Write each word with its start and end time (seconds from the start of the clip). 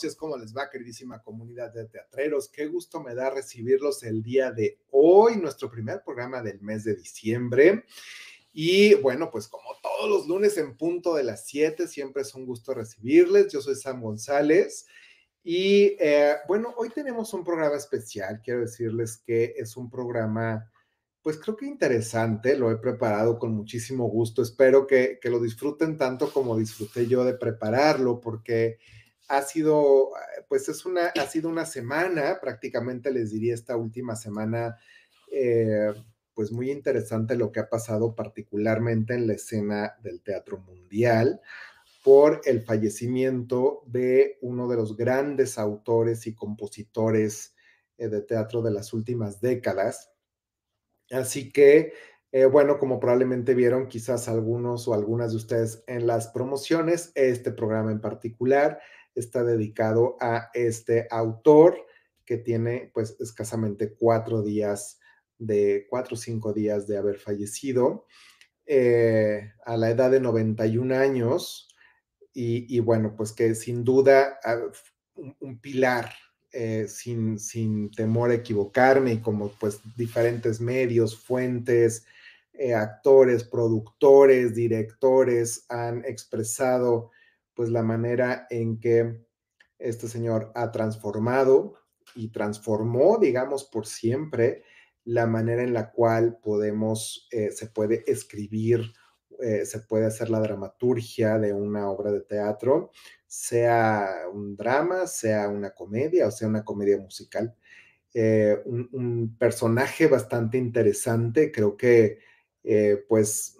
noches, 0.00 0.16
¿cómo 0.16 0.38
les 0.38 0.56
va, 0.56 0.70
queridísima 0.70 1.20
comunidad 1.20 1.74
de 1.74 1.84
teatreros? 1.84 2.48
Qué 2.48 2.64
gusto 2.64 3.02
me 3.02 3.14
da 3.14 3.28
recibirlos 3.28 4.02
el 4.02 4.22
día 4.22 4.50
de 4.50 4.80
hoy, 4.92 5.36
nuestro 5.36 5.70
primer 5.70 6.02
programa 6.02 6.42
del 6.42 6.58
mes 6.62 6.84
de 6.84 6.94
diciembre. 6.94 7.84
Y 8.50 8.94
bueno, 8.94 9.30
pues 9.30 9.46
como 9.46 9.68
todos 9.82 10.08
los 10.08 10.26
lunes 10.26 10.56
en 10.56 10.74
punto 10.78 11.14
de 11.14 11.24
las 11.24 11.44
7, 11.44 11.86
siempre 11.86 12.22
es 12.22 12.34
un 12.34 12.46
gusto 12.46 12.72
recibirles. 12.72 13.52
Yo 13.52 13.60
soy 13.60 13.74
Sam 13.74 14.00
González. 14.00 14.86
Y 15.44 15.96
eh, 16.00 16.36
bueno, 16.48 16.72
hoy 16.78 16.88
tenemos 16.88 17.34
un 17.34 17.44
programa 17.44 17.76
especial. 17.76 18.40
Quiero 18.42 18.60
decirles 18.60 19.18
que 19.18 19.52
es 19.54 19.76
un 19.76 19.90
programa 19.90 20.66
pues 21.22 21.38
creo 21.38 21.56
que 21.56 21.66
interesante, 21.66 22.56
lo 22.56 22.70
he 22.70 22.76
preparado 22.76 23.38
con 23.38 23.52
muchísimo 23.52 24.08
gusto. 24.08 24.42
Espero 24.42 24.86
que, 24.86 25.18
lo 25.24 25.40
disfruten 25.40 25.98
tanto 25.98 26.32
como 26.32 26.56
disfruté 26.56 27.06
yo 27.06 27.24
de 27.24 27.34
prepararlo, 27.34 28.20
porque 28.20 28.78
ha 29.30 29.42
sido, 29.42 30.10
pues 30.48 30.68
es 30.68 30.84
una, 30.84 31.06
ha 31.08 31.26
sido 31.26 31.48
una 31.48 31.64
semana, 31.64 32.38
prácticamente 32.40 33.10
les 33.12 33.30
diría 33.30 33.54
esta 33.54 33.76
última 33.76 34.16
semana, 34.16 34.76
eh, 35.32 35.92
pues 36.34 36.52
muy 36.52 36.70
interesante 36.70 37.36
lo 37.36 37.52
que 37.52 37.60
ha 37.60 37.68
pasado 37.68 38.14
particularmente 38.14 39.14
en 39.14 39.26
la 39.26 39.34
escena 39.34 39.96
del 40.02 40.22
teatro 40.22 40.58
mundial 40.58 41.40
por 42.02 42.40
el 42.44 42.62
fallecimiento 42.62 43.82
de 43.86 44.38
uno 44.42 44.68
de 44.68 44.76
los 44.76 44.96
grandes 44.96 45.58
autores 45.58 46.26
y 46.26 46.34
compositores 46.34 47.54
eh, 47.98 48.08
de 48.08 48.22
teatro 48.22 48.62
de 48.62 48.72
las 48.72 48.92
últimas 48.92 49.40
décadas, 49.40 50.10
Así 51.10 51.50
que, 51.50 51.92
eh, 52.32 52.44
bueno, 52.44 52.78
como 52.78 53.00
probablemente 53.00 53.54
vieron 53.54 53.88
quizás 53.88 54.28
algunos 54.28 54.86
o 54.86 54.94
algunas 54.94 55.32
de 55.32 55.36
ustedes 55.38 55.82
en 55.88 56.06
las 56.06 56.28
promociones, 56.28 57.10
este 57.16 57.50
programa 57.50 57.90
en 57.90 58.00
particular 58.00 58.80
está 59.20 59.44
dedicado 59.44 60.16
a 60.20 60.50
este 60.54 61.06
autor 61.10 61.86
que 62.24 62.36
tiene 62.36 62.90
pues 62.94 63.16
escasamente 63.20 63.94
cuatro 63.94 64.42
días 64.42 64.98
de, 65.38 65.86
cuatro 65.88 66.14
o 66.14 66.18
cinco 66.18 66.52
días 66.52 66.86
de 66.86 66.98
haber 66.98 67.18
fallecido 67.18 68.06
eh, 68.66 69.52
a 69.64 69.76
la 69.76 69.90
edad 69.90 70.10
de 70.10 70.20
91 70.20 70.94
años 70.94 71.68
y, 72.32 72.78
bueno, 72.78 73.14
pues 73.16 73.32
que 73.32 73.54
sin 73.54 73.82
duda 73.84 74.38
ah, 74.44 74.56
un 75.40 75.60
pilar 75.60 76.10
eh, 76.52 76.86
sin, 76.88 77.38
sin, 77.38 77.90
temor 77.90 78.30
a 78.30 78.34
equivocarme 78.34 79.14
y 79.14 79.18
como 79.18 79.50
pues 79.58 79.80
diferentes 79.96 80.60
medios, 80.60 81.16
fuentes, 81.16 82.06
eh, 82.52 82.74
actores, 82.74 83.44
productores, 83.44 84.54
directores 84.54 85.64
han 85.68 86.04
expresado 86.04 87.10
pues 87.60 87.68
la 87.68 87.82
manera 87.82 88.46
en 88.48 88.80
que 88.80 89.20
este 89.78 90.08
señor 90.08 90.50
ha 90.54 90.72
transformado 90.72 91.74
y 92.14 92.32
transformó, 92.32 93.18
digamos, 93.18 93.64
por 93.64 93.86
siempre 93.86 94.64
la 95.04 95.26
manera 95.26 95.62
en 95.62 95.74
la 95.74 95.90
cual 95.90 96.38
podemos, 96.42 97.28
eh, 97.30 97.50
se 97.50 97.66
puede 97.66 98.02
escribir, 98.10 98.94
se 99.64 99.80
puede 99.80 100.06
hacer 100.06 100.30
la 100.30 100.40
dramaturgia 100.40 101.38
de 101.38 101.52
una 101.52 101.90
obra 101.90 102.12
de 102.12 102.22
teatro, 102.22 102.92
sea 103.26 104.24
un 104.32 104.56
drama, 104.56 105.06
sea 105.06 105.48
una 105.48 105.70
comedia 105.70 106.28
o 106.28 106.30
sea 106.30 106.48
una 106.48 106.64
comedia 106.64 106.98
musical. 106.98 107.54
Eh, 108.12 108.60
un, 108.64 109.36
personaje 109.38 110.06
bastante 110.06 110.58
interesante, 110.58 111.52
creo 111.52 111.76
que, 111.76 112.18
eh, 112.64 113.04
pues, 113.08 113.56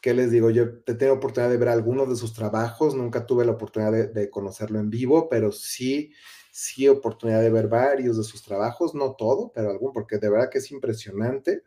¿qué 0.00 0.14
les 0.14 0.30
digo? 0.30 0.50
Yo 0.50 0.82
te 0.82 0.94
tengo 0.94 1.14
oportunidad 1.14 1.50
de 1.50 1.56
ver 1.56 1.68
algunos 1.68 2.08
de 2.08 2.16
sus 2.16 2.32
trabajos, 2.32 2.94
nunca 2.94 3.26
tuve 3.26 3.44
la 3.44 3.52
oportunidad 3.52 4.12
de, 4.12 4.30
conocerlo 4.30 4.78
en 4.78 4.90
vivo, 4.90 5.28
pero 5.28 5.52
sí, 5.52 6.12
sí 6.50 6.88
oportunidad 6.88 7.40
de 7.40 7.50
ver 7.50 7.68
varios 7.68 8.16
de 8.16 8.24
sus 8.24 8.42
trabajos, 8.42 8.94
no 8.94 9.14
todo, 9.14 9.52
pero 9.54 9.70
algún, 9.70 9.92
porque 9.92 10.18
de 10.18 10.30
verdad 10.30 10.50
que 10.50 10.58
es 10.58 10.70
impresionante. 10.70 11.62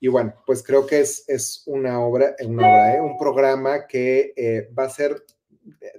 Y 0.00 0.08
bueno, 0.08 0.34
pues 0.46 0.62
creo 0.62 0.86
que 0.86 1.00
es, 1.00 1.24
es 1.28 1.62
una 1.66 2.00
obra, 2.00 2.34
una 2.46 2.62
obra 2.62 2.96
¿eh? 2.96 3.00
un 3.00 3.18
programa 3.18 3.86
que 3.86 4.68
va 4.76 4.84
a 4.84 4.90
ser 4.90 5.24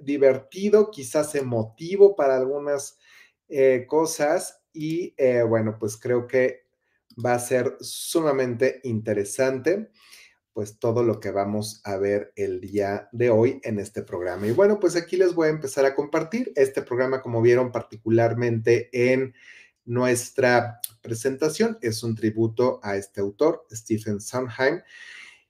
divertido, 0.00 0.90
quizás 0.90 1.34
emotivo 1.34 2.16
para 2.16 2.36
algunas 2.36 2.98
eh, 3.48 3.84
cosas 3.86 4.62
y 4.72 5.14
eh, 5.16 5.42
bueno, 5.42 5.76
pues 5.78 5.96
creo 5.96 6.26
que 6.26 6.62
va 7.24 7.34
a 7.34 7.38
ser 7.38 7.76
sumamente 7.80 8.80
interesante 8.84 9.90
pues 10.52 10.78
todo 10.78 11.02
lo 11.02 11.20
que 11.20 11.30
vamos 11.30 11.80
a 11.84 11.96
ver 11.96 12.32
el 12.36 12.60
día 12.60 13.08
de 13.12 13.30
hoy 13.30 13.60
en 13.62 13.78
este 13.78 14.02
programa. 14.02 14.46
Y 14.46 14.52
bueno, 14.52 14.78
pues 14.78 14.96
aquí 14.96 15.16
les 15.16 15.34
voy 15.34 15.48
a 15.48 15.52
empezar 15.52 15.84
a 15.84 15.94
compartir 15.94 16.52
este 16.56 16.82
programa, 16.82 17.22
como 17.22 17.40
vieron 17.40 17.72
particularmente 17.72 18.90
en 18.92 19.34
nuestra 19.84 20.80
presentación, 21.00 21.78
es 21.80 22.02
un 22.02 22.14
tributo 22.14 22.80
a 22.82 22.96
este 22.96 23.20
autor, 23.20 23.66
Stephen 23.72 24.20
Sondheim. 24.20 24.80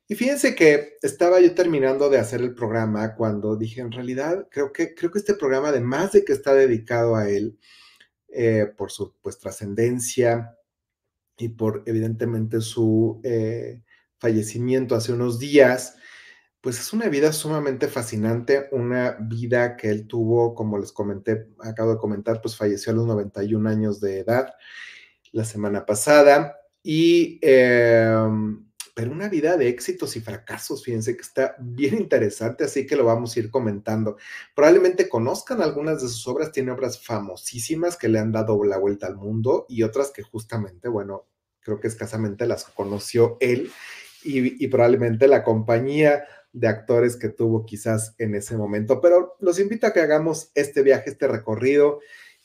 Y 0.08 0.14
fíjense 0.14 0.54
que 0.54 0.96
estaba 1.02 1.40
yo 1.40 1.54
terminando 1.54 2.08
de 2.08 2.19
hacer 2.19 2.40
el 2.40 2.54
programa 2.54 3.14
cuando 3.14 3.56
dije, 3.56 3.80
en 3.80 3.92
realidad, 3.92 4.48
creo 4.50 4.72
que, 4.72 4.94
creo 4.94 5.10
que 5.10 5.19
este 5.19 5.34
programa, 5.34 5.69
además 5.69 6.12
de 6.12 6.24
que 6.24 6.32
está 6.32 6.54
dedicado 6.54 7.16
a 7.16 7.28
él, 7.28 7.58
eh, 8.28 8.66
por 8.76 8.90
su 8.90 9.14
pues, 9.20 9.38
trascendencia 9.38 10.56
y 11.36 11.50
por 11.50 11.82
evidentemente 11.86 12.60
su 12.60 13.20
eh, 13.24 13.82
fallecimiento 14.22 14.94
hace 14.94 15.12
unos 15.12 15.40
días, 15.40 15.96
pues 16.60 16.78
es 16.78 16.92
una 16.92 17.08
vida 17.08 17.32
sumamente 17.32 17.88
fascinante, 17.88 18.68
una 18.70 19.16
vida 19.20 19.76
que 19.76 19.90
él 19.90 20.06
tuvo, 20.06 20.54
como 20.54 20.78
les 20.78 20.92
comenté, 20.92 21.48
acabo 21.58 21.90
de 21.90 21.98
comentar, 21.98 22.40
pues 22.40 22.56
falleció 22.56 22.92
a 22.92 22.96
los 22.96 23.06
91 23.06 23.68
años 23.68 24.00
de 24.00 24.20
edad 24.20 24.54
la 25.32 25.44
semana 25.44 25.84
pasada 25.84 26.56
y... 26.82 27.38
Em, 27.42 28.64
pero 28.94 29.10
una 29.10 29.30
vida 29.30 29.56
de 29.56 29.68
éxitos 29.68 30.16
y 30.16 30.20
fracasos, 30.20 30.84
fíjense 30.84 31.16
que 31.16 31.22
está 31.22 31.56
bien 31.58 31.96
interesante, 31.96 32.64
así 32.64 32.86
que 32.86 32.94
lo 32.94 33.06
vamos 33.06 33.34
a 33.34 33.40
ir 33.40 33.50
comentando. 33.50 34.18
Probablemente 34.54 35.08
conozcan 35.08 35.62
algunas 35.62 36.02
de 36.02 36.08
sus 36.08 36.28
obras, 36.28 36.52
tiene 36.52 36.72
obras 36.72 37.02
famosísimas 37.02 37.96
que 37.96 38.10
le 38.10 38.18
han 38.18 38.32
dado 38.32 38.62
la 38.64 38.76
vuelta 38.76 39.06
al 39.06 39.16
mundo 39.16 39.64
y 39.66 39.82
otras 39.82 40.10
que 40.10 40.22
justamente, 40.22 40.90
bueno, 40.90 41.26
creo 41.60 41.80
que 41.80 41.88
escasamente 41.88 42.46
las 42.46 42.64
conoció 42.64 43.38
él 43.40 43.72
y, 44.24 44.66
probablemente 44.68 45.26
la 45.26 45.42
compañía 45.42 46.24
de 46.52 46.68
actores 46.68 47.16
que 47.16 47.28
tuvo 47.28 47.64
quizás 47.64 48.14
en 48.18 48.34
ese 48.34 48.56
momento. 48.56 49.00
Pero 49.00 49.36
los 49.40 49.58
invito 49.58 49.86
a 49.86 49.92
que 49.92 50.00
hagamos 50.00 50.50
este 50.54 50.82
viaje, 50.82 51.10
este 51.10 51.28
recorrido 51.28 52.00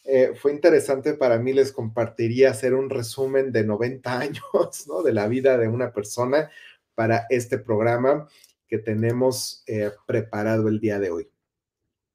eh, 0.05 0.33
fue 0.35 0.53
interesante 0.53 1.13
para 1.15 1.37
mí, 1.37 1.51
les 1.51 1.73
compartiría 1.73 2.51
hacer 2.51 2.73
un 2.73 2.89
resumen 2.89 3.51
de 3.51 3.65
90 3.65 4.19
años 4.19 4.87
¿no? 4.87 5.03
de 5.03 5.13
la 5.13 5.27
vida 5.27 5.57
de 5.57 5.67
una 5.67 5.91
persona 5.91 6.49
para 6.95 7.25
este 7.29 7.57
programa 7.57 8.27
que 8.67 8.77
tenemos 8.77 9.63
eh, 9.67 9.91
preparado 10.05 10.69
el 10.69 10.79
día 10.79 10.99
de 10.99 11.11
hoy. 11.11 11.29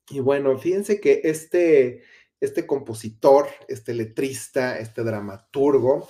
Y 0.08 0.20
bueno, 0.20 0.58
fíjense 0.58 1.00
que 1.00 1.20
este, 1.24 2.02
este 2.40 2.66
compositor, 2.66 3.48
este 3.68 3.94
letrista, 3.94 4.78
este 4.78 5.02
dramaturgo, 5.02 6.08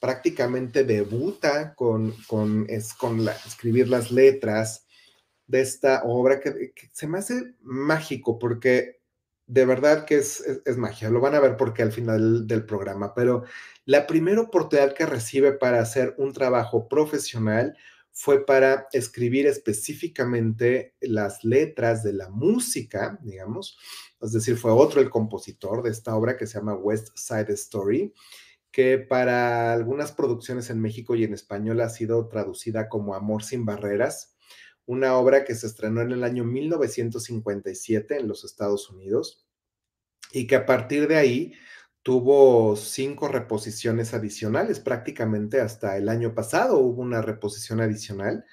prácticamente 0.00 0.84
debuta 0.84 1.74
con, 1.74 2.12
con, 2.26 2.66
es, 2.68 2.94
con 2.94 3.28
escribir 3.46 3.88
las 3.88 4.10
letras 4.10 4.86
de 5.46 5.60
esta 5.60 6.02
obra 6.04 6.40
que, 6.40 6.72
se 6.92 7.06
me 7.08 7.18
hace 7.18 7.54
mágico 7.62 8.38
porque 8.38 9.00
de 9.46 9.64
verdad 9.64 10.04
que 10.04 10.18
es, 10.18 10.44
magia, 10.76 11.08
lo 11.08 11.20
van 11.20 11.34
a 11.34 11.40
ver 11.40 11.56
porque 11.56 11.82
al 11.82 11.90
final 11.90 12.46
del 12.46 12.66
programa, 12.66 13.14
pero 13.14 13.44
la 13.86 14.06
primera 14.06 14.42
oportunidad 14.42 14.92
que 14.92 15.06
recibe 15.06 15.52
para 15.52 15.80
hacer 15.80 16.14
un 16.18 16.34
trabajo 16.34 16.86
profesional 16.86 17.74
fue 18.12 18.44
para 18.44 18.88
escribir 18.92 19.46
específicamente 19.46 20.94
las 21.00 21.44
letras 21.44 22.02
de 22.02 22.12
la 22.12 22.28
música, 22.28 23.18
digamos, 23.22 23.78
es 24.20 24.32
decir, 24.32 24.58
fue 24.58 24.70
otro 24.70 25.00
el 25.00 25.08
compositor 25.08 25.82
de 25.82 25.90
esta 25.90 26.14
obra 26.14 26.36
que 26.36 26.46
se 26.46 26.58
llama 26.58 26.74
West 26.74 27.16
Side 27.16 27.52
Story, 27.54 28.12
que 28.70 28.98
para 28.98 29.72
algunas 29.72 30.12
producciones 30.12 30.70
en 30.70 30.80
México 30.80 31.14
y 31.14 31.24
en 31.24 31.34
español 31.34 31.80
ha 31.80 31.88
sido 31.88 32.28
traducida 32.28 32.88
como 32.88 33.14
Amor 33.14 33.42
sin 33.42 33.64
Barreras 33.64 34.36
una 34.88 35.16
obra 35.18 35.44
que 35.44 35.54
se 35.54 35.66
estrenó 35.66 36.00
en 36.00 36.12
el 36.12 36.24
año 36.24 36.44
1957 36.44 38.16
en 38.16 38.26
los 38.26 38.44
Estados 38.44 38.88
Unidos 38.88 39.46
y 40.32 40.46
que 40.46 40.56
a 40.56 40.64
partir 40.64 41.06
de 41.08 41.16
ahí 41.16 41.52
tuvo 42.02 42.74
cinco 42.74 43.28
reposiciones 43.28 44.14
adicionales, 44.14 44.80
prácticamente 44.80 45.60
hasta 45.60 45.98
el 45.98 46.08
año 46.08 46.34
pasado 46.34 46.78
hubo 46.78 47.02
una 47.02 47.20
reposición 47.20 47.82
adicional, 47.82 48.46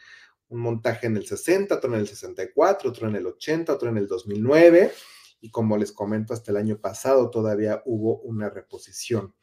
un 0.50 0.60
montaje 0.60 1.08
en 1.08 1.16
el 1.16 1.26
60, 1.26 1.74
otro 1.76 1.94
en 1.94 2.02
el 2.02 2.08
64, 2.08 2.90
otro 2.90 3.08
en 3.08 3.16
el 3.16 3.28
80, 3.28 3.72
otro 3.72 3.88
en 3.88 3.98
el 3.98 4.08
2009 4.08 4.92
y 5.40 5.52
como 5.52 5.78
les 5.78 5.94
comento, 5.94 6.34
hasta 6.34 6.52
el 6.52 6.58
año 6.58 6.82
pasado 6.82 7.30
todavía 7.30 7.82
hubo 7.86 8.20
una 8.20 8.50
reposición. 8.50 9.34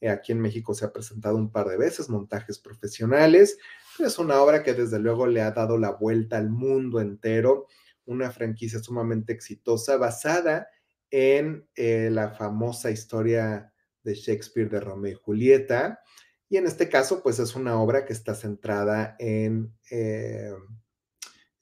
Eh, 0.00 0.08
aquí 0.08 0.32
en 0.32 0.40
México 0.40 0.74
se 0.74 0.84
ha 0.84 0.92
presentado 0.92 1.36
un 1.36 1.50
par 1.50 1.68
de 1.68 1.78
veces 1.78 2.08
montajes 2.08 2.58
profesionales, 2.58 3.58
es 3.98 4.18
una 4.18 4.40
obra 4.42 4.62
que 4.62 4.74
desde 4.74 4.98
luego 4.98 5.26
le 5.26 5.40
ha 5.40 5.52
dado 5.52 5.78
la 5.78 5.92
vuelta 5.92 6.36
al 6.36 6.50
mundo 6.50 7.00
entero 7.00 7.66
una 8.06 8.30
franquicia 8.30 8.78
sumamente 8.78 9.32
exitosa 9.32 9.96
basada 9.96 10.68
en 11.10 11.68
eh, 11.74 12.08
la 12.10 12.30
famosa 12.30 12.90
historia 12.90 13.72
de 14.02 14.14
Shakespeare 14.14 14.70
de 14.70 14.80
Romeo 14.80 15.12
y 15.12 15.14
Julieta. 15.14 16.00
Y 16.48 16.56
en 16.56 16.66
este 16.66 16.88
caso, 16.88 17.22
pues 17.22 17.38
es 17.38 17.54
una 17.56 17.80
obra 17.80 18.04
que 18.04 18.12
está 18.12 18.34
centrada 18.34 19.16
en 19.18 19.76
eh, 19.90 20.52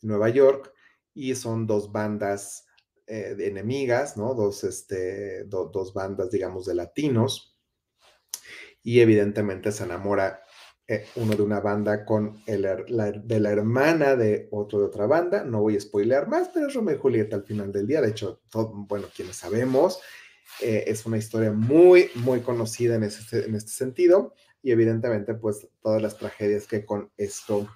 Nueva 0.03 0.29
York 0.29 0.73
y 1.15 1.35
son 1.35 1.67
dos 1.67 1.91
bandas 1.91 2.67
eh, 3.07 3.35
enemigas, 3.39 4.17
¿no? 4.17 4.35
Dos, 4.35 4.65
este, 4.65 5.45
dos 5.45 5.95
bandas, 5.95 6.31
digamos, 6.31 6.67
de 6.67 6.75
latinos. 6.75 7.54
Y 8.83 9.01
evidentemente 9.01 9.73
se 9.73 9.85
enamora 9.85 10.43
eh, 10.87 11.07
uno 11.17 11.35
de 11.35 11.43
una 11.43 11.61
banda 11.61 12.05
con 12.05 12.43
el, 12.47 12.63
de 13.25 13.41
la 13.41 13.51
hermana 13.51 14.17
de 14.17 14.49
otro 14.51 14.81
de 14.81 14.87
otra 14.87 15.07
banda. 15.07 15.45
No 15.45 15.63
voy 15.63 15.77
a 15.77 15.81
spoilear 15.81 16.29
más, 16.29 16.51
pero 16.53 16.69
es 16.69 16.75
Romeo 16.75 16.97
y 16.97 16.99
Julieta 16.99 17.37
al 17.37 17.45
final 17.45 17.73
del 17.73 17.87
día. 17.87 18.01
De 18.01 18.11
hecho, 18.11 18.43
bueno, 18.53 19.07
quienes 19.15 19.37
sabemos, 19.37 20.01
eh, 20.61 20.85
es 20.87 21.07
una 21.07 21.17
historia 21.17 21.53
muy, 21.53 22.11
muy 22.17 22.41
conocida 22.41 22.97
en, 22.97 23.05
en 23.05 23.55
este 23.55 23.71
sentido. 23.71 24.35
Y 24.63 24.73
evidentemente, 24.73 25.35
pues 25.35 25.69
todas 25.83 26.03
las 26.03 26.19
tragedias 26.19 26.67
que 26.67 26.85
con 26.85 27.11
esto 27.17 27.69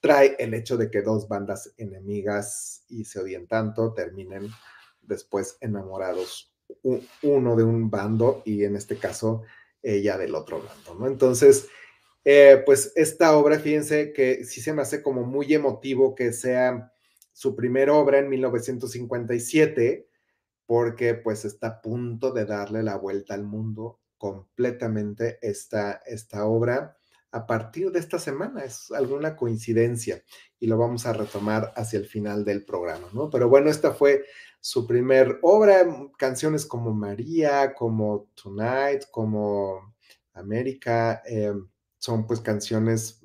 trae 0.00 0.36
el 0.38 0.54
hecho 0.54 0.76
de 0.76 0.90
que 0.90 1.02
dos 1.02 1.28
bandas 1.28 1.72
enemigas 1.76 2.84
y 2.88 3.04
se 3.04 3.20
odien 3.20 3.46
tanto 3.46 3.92
terminen 3.92 4.48
después 5.02 5.56
enamorados 5.60 6.52
uno 7.22 7.56
de 7.56 7.64
un 7.64 7.90
bando 7.90 8.42
y 8.44 8.64
en 8.64 8.76
este 8.76 8.96
caso 8.96 9.42
ella 9.82 10.18
del 10.18 10.34
otro 10.34 10.62
bando, 10.62 10.94
¿no? 10.94 11.06
Entonces, 11.06 11.68
eh, 12.24 12.62
pues 12.66 12.92
esta 12.96 13.36
obra, 13.36 13.58
fíjense 13.58 14.12
que 14.12 14.44
sí 14.44 14.60
se 14.60 14.72
me 14.72 14.82
hace 14.82 15.02
como 15.02 15.22
muy 15.22 15.54
emotivo 15.54 16.14
que 16.14 16.32
sea 16.32 16.92
su 17.32 17.54
primera 17.54 17.92
obra 17.92 18.18
en 18.18 18.28
1957, 18.28 20.08
porque 20.66 21.14
pues 21.14 21.44
está 21.44 21.66
a 21.68 21.80
punto 21.80 22.32
de 22.32 22.44
darle 22.44 22.82
la 22.82 22.96
vuelta 22.96 23.34
al 23.34 23.44
mundo 23.44 24.00
completamente 24.18 25.38
esta, 25.42 26.02
esta 26.06 26.46
obra 26.46 26.96
a 27.30 27.46
partir 27.46 27.92
de 27.92 27.98
esta 27.98 28.18
semana. 28.18 28.64
Es 28.64 28.90
alguna 28.90 29.36
coincidencia 29.36 30.22
y 30.58 30.66
lo 30.66 30.78
vamos 30.78 31.06
a 31.06 31.12
retomar 31.12 31.72
hacia 31.76 31.98
el 31.98 32.06
final 32.06 32.44
del 32.44 32.64
programa, 32.64 33.08
¿no? 33.12 33.30
Pero 33.30 33.48
bueno, 33.48 33.70
esta 33.70 33.92
fue 33.92 34.24
su 34.66 34.84
primer 34.84 35.38
obra, 35.42 35.86
canciones 36.18 36.66
como 36.66 36.92
María, 36.92 37.72
como 37.72 38.32
Tonight, 38.34 39.04
como 39.12 39.94
América. 40.32 41.22
Eh, 41.24 41.54
son 41.98 42.26
pues 42.26 42.40
canciones 42.40 43.20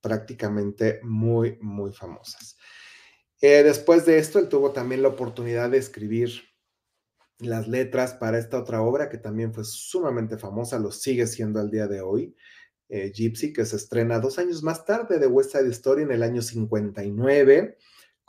prácticamente 0.00 1.00
muy, 1.02 1.58
muy 1.60 1.92
famosas. 1.92 2.56
Eh, 3.42 3.62
después 3.62 4.06
de 4.06 4.18
esto, 4.18 4.38
él 4.38 4.48
tuvo 4.48 4.70
también 4.70 5.02
la 5.02 5.08
oportunidad 5.08 5.68
de 5.68 5.76
escribir 5.76 6.30
las 7.40 7.68
letras 7.68 8.14
para 8.14 8.38
esta 8.38 8.58
otra 8.58 8.80
obra 8.80 9.10
que 9.10 9.18
también 9.18 9.52
fue 9.52 9.64
sumamente 9.66 10.38
famosa, 10.38 10.78
lo 10.78 10.92
sigue 10.92 11.26
siendo 11.26 11.60
al 11.60 11.70
día 11.70 11.88
de 11.88 12.00
hoy, 12.00 12.34
eh, 12.88 13.12
Gypsy, 13.14 13.52
que 13.52 13.66
se 13.66 13.76
estrena 13.76 14.18
dos 14.18 14.38
años 14.38 14.62
más 14.62 14.86
tarde 14.86 15.18
de 15.18 15.26
West 15.26 15.52
Side 15.52 15.68
Story 15.68 16.04
en 16.04 16.12
el 16.12 16.22
año 16.22 16.40
59 16.40 17.76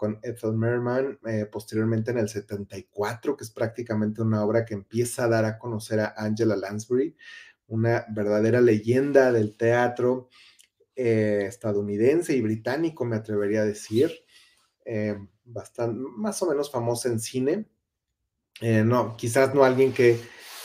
con 0.02 0.20
Ethel 0.24 0.54
Merman, 0.54 1.20
eh, 1.28 1.46
posteriormente 1.46 2.10
en 2.10 2.18
el 2.18 2.28
74, 2.28 3.38
que 3.38 3.44
es 3.44 3.52
prácticamente 3.52 4.24
una 4.24 4.44
obra 4.44 4.66
que 4.66 4.74
empieza 4.74 5.26
a 5.26 5.28
dar 5.28 5.46
a 5.46 5.60
conocer 5.60 6.00
a 6.00 6.16
Angela 6.18 6.56
Lansbury, 6.56 7.16
una 7.68 8.08
verdadera 8.10 8.62
leyenda 8.62 9.32
del 9.32 9.56
teatro 9.56 10.30
eh, 10.96 11.44
estadounidense 11.48 12.36
y 12.36 12.42
británico, 12.42 13.06
me 13.06 13.16
atrevería 13.16 13.62
a 13.62 13.66
decir, 13.66 14.12
eh, 14.86 15.20
bastante, 15.44 16.04
más 16.18 16.42
o 16.42 16.50
menos 16.50 16.72
famosa 16.72 17.08
en 17.08 17.20
cine. 17.20 17.70
No, 18.60 19.16
quizás 19.16 19.54
no 19.54 19.64
alguien 19.64 19.94
que, 19.94 20.20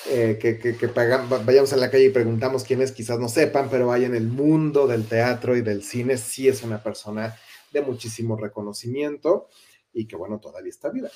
que, 0.06 0.38
que, 0.59 0.87
vayamos 0.87 1.75
a 1.75 1.77
la 1.77 1.91
calle 1.91 2.05
y 2.05 2.11
preguntamos 2.11 2.65
quién 2.65 2.81
es, 2.81 2.91
quizás 2.91 3.19
no 3.19 3.29
sepan, 3.29 3.69
pero 3.69 3.88
vaya 3.88 4.06
en 4.06 4.15
el 4.15 4.29
mundo 4.29 4.87
del 4.87 5.06
teatro 5.06 5.59
y 5.59 5.61
del 5.61 5.83
cine, 5.83 6.17
sí 6.17 6.49
es 6.49 6.62
una 6.62 6.83
persona 6.83 7.37
muchísimo 7.82 8.37
reconocimiento 8.37 9.49
y 9.93 10.06
que 10.06 10.17
bueno, 10.17 10.38
todavía 10.40 10.70
está 10.70 10.90
viva. 10.90 11.11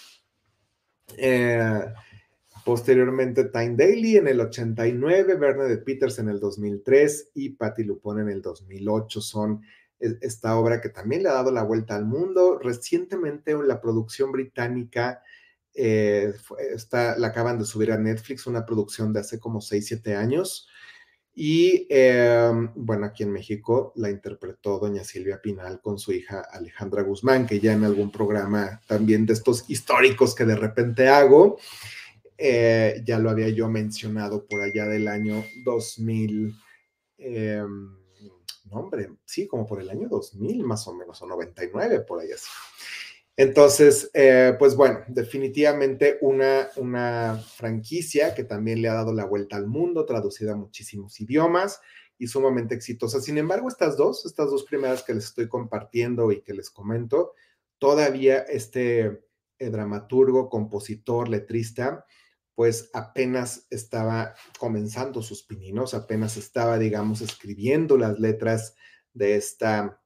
Posteriormente, 2.64 3.44
Time 3.44 3.74
Daily 3.76 4.16
en 4.16 4.28
el 4.28 4.40
89, 4.40 5.36
de 5.68 5.78
Peters 5.78 6.18
en 6.18 6.28
el 6.28 6.40
2003 6.40 7.30
y 7.34 7.50
Patti 7.50 7.84
Lupone 7.84 8.22
en 8.22 8.28
el 8.28 8.42
2008 8.42 9.20
son 9.20 9.62
esta 9.98 10.56
obra 10.56 10.80
que 10.80 10.88
también 10.88 11.22
le 11.22 11.28
ha 11.28 11.34
dado 11.34 11.52
la 11.52 11.62
vuelta 11.62 11.94
al 11.94 12.04
mundo. 12.04 12.58
Recientemente 12.58 13.54
la 13.54 13.80
producción 13.80 14.32
británica 14.32 15.22
eh, 15.74 16.32
está, 16.74 17.18
la 17.18 17.28
acaban 17.28 17.58
de 17.58 17.64
subir 17.64 17.92
a 17.92 17.98
Netflix, 17.98 18.46
una 18.46 18.64
producción 18.64 19.12
de 19.12 19.20
hace 19.20 19.38
como 19.38 19.60
6, 19.60 19.86
7 19.86 20.14
años. 20.14 20.68
Y 21.42 21.86
em, 21.88 22.70
bueno, 22.74 23.06
aquí 23.06 23.22
en 23.22 23.32
México 23.32 23.94
la 23.96 24.10
interpretó 24.10 24.78
doña 24.78 25.02
Silvia 25.04 25.40
Pinal 25.40 25.80
con 25.80 25.98
su 25.98 26.12
hija 26.12 26.42
Alejandra 26.52 27.00
Guzmán, 27.00 27.46
que 27.46 27.58
ya 27.58 27.72
en 27.72 27.82
algún 27.82 28.12
programa 28.12 28.78
también 28.86 29.24
de 29.24 29.32
estos 29.32 29.64
históricos 29.70 30.34
que 30.34 30.44
de 30.44 30.54
repente 30.54 31.08
hago. 31.08 31.56
Eh, 32.36 33.02
ya 33.06 33.18
lo 33.18 33.30
había 33.30 33.48
yo 33.48 33.70
mencionado 33.70 34.44
por 34.46 34.60
allá 34.60 34.84
del 34.84 35.08
año 35.08 35.42
2000, 35.64 36.54
eh, 37.16 37.64
no 38.70 38.76
hombre, 38.76 39.08
sí, 39.24 39.46
como 39.46 39.66
por 39.66 39.80
el 39.80 39.88
año 39.88 40.10
2000 40.10 40.62
más 40.62 40.86
o 40.88 40.94
menos, 40.94 41.22
o 41.22 41.26
99, 41.26 42.00
por 42.00 42.20
ahí 42.20 42.32
así. 42.32 42.50
Entonces, 43.40 44.10
eh, 44.12 44.54
pues 44.58 44.76
bueno, 44.76 44.98
definitivamente 45.08 46.18
una, 46.20 46.68
una 46.76 47.38
franquicia 47.38 48.34
que 48.34 48.44
también 48.44 48.82
le 48.82 48.90
ha 48.90 48.92
dado 48.92 49.14
la 49.14 49.24
vuelta 49.24 49.56
al 49.56 49.66
mundo, 49.66 50.04
traducida 50.04 50.52
a 50.52 50.56
muchísimos 50.56 51.18
idiomas 51.22 51.80
y 52.18 52.26
sumamente 52.26 52.74
exitosa. 52.74 53.18
Sin 53.18 53.38
embargo, 53.38 53.68
estas 53.68 53.96
dos, 53.96 54.26
estas 54.26 54.50
dos 54.50 54.64
primeras 54.64 55.02
que 55.02 55.14
les 55.14 55.24
estoy 55.24 55.48
compartiendo 55.48 56.30
y 56.32 56.42
que 56.42 56.52
les 56.52 56.68
comento, 56.68 57.32
todavía 57.78 58.40
este 58.40 59.22
dramaturgo, 59.58 60.50
compositor, 60.50 61.30
letrista, 61.30 62.04
pues 62.54 62.90
apenas 62.92 63.66
estaba 63.70 64.34
comenzando 64.58 65.22
sus 65.22 65.44
pininos, 65.44 65.94
apenas 65.94 66.36
estaba, 66.36 66.78
digamos, 66.78 67.22
escribiendo 67.22 67.96
las 67.96 68.20
letras 68.20 68.74
de 69.14 69.36
esta, 69.36 69.98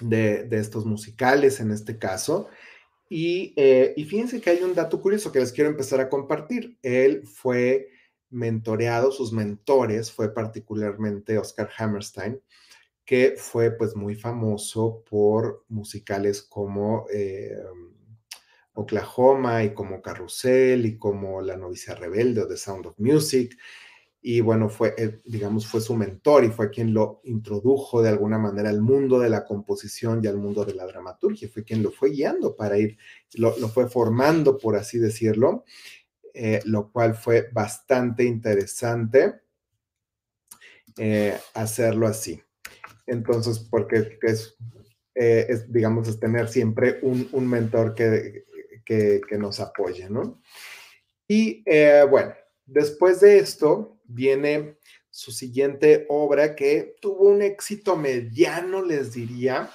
de, 0.00 0.48
estos 0.52 0.86
musicales 0.86 1.60
en 1.60 1.70
este 1.70 1.98
caso. 1.98 2.48
Y, 3.08 3.52
eh, 3.56 3.92
y, 3.96 4.04
fíjense 4.04 4.40
que 4.40 4.50
hay 4.50 4.62
un 4.62 4.74
dato 4.74 5.00
curioso 5.00 5.32
que 5.32 5.40
les 5.40 5.52
quiero 5.52 5.70
empezar 5.70 6.00
a 6.00 6.08
compartir. 6.08 6.78
Él 6.82 7.26
fue 7.26 7.88
mentoreado, 8.30 9.12
sus 9.12 9.32
mentores 9.32 10.10
fue 10.10 10.32
particularmente 10.32 11.38
Oscar 11.38 11.70
Hammerstein, 11.76 12.40
que 13.04 13.34
fue 13.36 13.72
pues 13.72 13.94
muy 13.94 14.14
famoso 14.14 15.04
por 15.08 15.64
musicales 15.68 16.42
como 16.42 17.06
eh, 17.12 17.54
Oklahoma 18.74 19.64
y 19.64 19.74
como 19.74 20.00
Carrusel 20.00 20.86
y 20.86 20.96
como 20.98 21.42
La 21.42 21.56
novicia 21.56 21.94
rebelde 21.94 22.42
o 22.42 22.48
The 22.48 22.56
Sound 22.56 22.86
of 22.86 22.98
Music. 22.98 23.56
Y 24.24 24.40
bueno, 24.40 24.68
fue, 24.68 24.94
eh, 24.96 25.20
digamos, 25.24 25.66
fue 25.66 25.80
su 25.80 25.96
mentor 25.96 26.44
y 26.44 26.50
fue 26.50 26.70
quien 26.70 26.94
lo 26.94 27.20
introdujo 27.24 28.00
de 28.00 28.08
alguna 28.08 28.38
manera 28.38 28.70
al 28.70 28.80
mundo 28.80 29.18
de 29.18 29.28
la 29.28 29.44
composición 29.44 30.20
y 30.22 30.28
al 30.28 30.36
mundo 30.36 30.64
de 30.64 30.74
la 30.74 30.86
dramaturgia. 30.86 31.48
Fue 31.52 31.64
quien 31.64 31.82
lo 31.82 31.90
fue 31.90 32.10
guiando 32.10 32.54
para 32.54 32.78
ir, 32.78 32.96
lo, 33.34 33.52
fue 33.68 33.88
formando, 33.88 34.56
por 34.56 34.76
así 34.76 35.00
decirlo, 35.00 35.64
eh, 36.34 36.60
lo 36.66 36.92
cual 36.92 37.16
fue 37.16 37.48
bastante 37.52 38.22
interesante 38.22 39.40
eh, 40.96 41.36
hacerlo 41.54 42.06
así. 42.06 42.40
Entonces, 43.08 43.58
porque 43.58 44.20
es, 44.22 44.56
digamos, 45.66 46.06
es 46.06 46.20
tener 46.20 46.48
siempre 46.48 47.00
un, 47.02 47.28
un 47.32 47.48
mentor 47.48 47.96
que, 47.96 48.44
que, 48.84 49.20
nos 49.36 49.58
apoye, 49.58 50.08
¿no? 50.08 50.40
Y 51.26 51.64
bueno, 52.08 52.34
después 52.66 53.20
de 53.20 53.38
esto 53.38 53.98
viene 54.12 54.76
su 55.10 55.32
siguiente 55.32 56.06
obra 56.08 56.54
que 56.54 56.96
tuvo 57.00 57.28
un 57.28 57.42
éxito 57.42 57.96
mediano, 57.96 58.82
les 58.82 59.12
diría. 59.12 59.70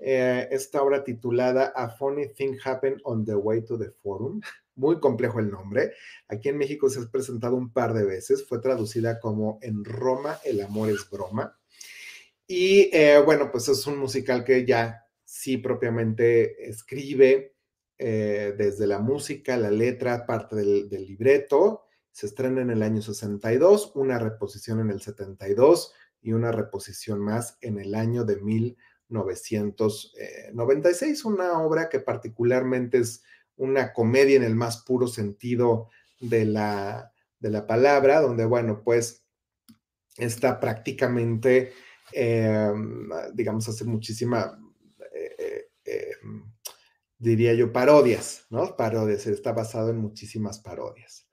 Eh, 0.00 0.48
esta 0.52 0.82
obra 0.82 1.02
titulada 1.02 1.72
A 1.74 1.88
Funny 1.88 2.28
Thing 2.28 2.56
Happened 2.64 3.00
on 3.04 3.24
the 3.24 3.34
Way 3.34 3.62
to 3.62 3.78
the 3.78 3.90
Forum. 3.90 4.40
Muy 4.76 5.00
complejo 5.00 5.40
el 5.40 5.50
nombre. 5.50 5.92
Aquí 6.28 6.50
en 6.50 6.58
México 6.58 6.88
se 6.88 7.00
ha 7.00 7.10
presentado 7.10 7.56
un 7.56 7.72
par 7.72 7.94
de 7.94 8.04
veces. 8.04 8.46
Fue 8.46 8.60
traducida 8.60 9.18
como 9.18 9.58
En 9.62 9.84
Roma 9.84 10.38
el 10.44 10.60
amor 10.60 10.90
es 10.90 11.08
broma. 11.10 11.58
Y 12.46 12.88
eh, 12.92 13.20
bueno, 13.24 13.50
pues 13.50 13.68
es 13.68 13.86
un 13.86 13.98
musical 13.98 14.44
que 14.44 14.64
ya 14.64 15.04
sí 15.24 15.58
propiamente 15.58 16.68
escribe, 16.68 17.56
eh, 18.00 18.54
desde 18.56 18.86
la 18.86 19.00
música, 19.00 19.56
la 19.56 19.72
letra, 19.72 20.24
parte 20.24 20.54
del, 20.54 20.88
libreto. 20.88 21.87
Se 22.18 22.26
estrena 22.26 22.60
en 22.62 22.70
el 22.70 22.82
año 22.82 23.00
62, 23.00 23.92
una 23.94 24.18
reposición 24.18 24.80
en 24.80 24.90
el 24.90 25.00
72 25.00 25.94
y 26.20 26.32
una 26.32 26.50
reposición 26.50 27.20
más 27.20 27.56
en 27.60 27.78
el 27.78 27.94
año 27.94 28.24
de 28.24 28.40
1996, 28.40 31.24
una 31.24 31.62
obra 31.62 31.88
que 31.88 32.00
particularmente 32.00 32.98
es 32.98 33.22
una 33.54 33.92
comedia 33.92 34.34
en 34.34 34.42
el 34.42 34.56
más 34.56 34.78
puro 34.78 35.06
sentido 35.06 35.90
de 36.18 36.44
la, 36.44 37.12
de 37.38 37.50
la 37.50 37.68
palabra, 37.68 38.20
donde, 38.20 38.46
bueno, 38.46 38.82
pues 38.82 39.24
está 40.16 40.58
prácticamente, 40.58 41.72
em, 42.12 43.08
digamos, 43.32 43.68
hace 43.68 43.84
muchísima, 43.84 44.58
eh, 45.14 45.68
eh, 45.84 46.16
em, 46.20 46.52
diría 47.16 47.54
yo, 47.54 47.72
parodias, 47.72 48.44
¿no? 48.50 48.76
Parodias, 48.76 49.28
está 49.28 49.52
basado 49.52 49.90
en 49.90 49.98
muchísimas 49.98 50.58
parodias. 50.58 51.27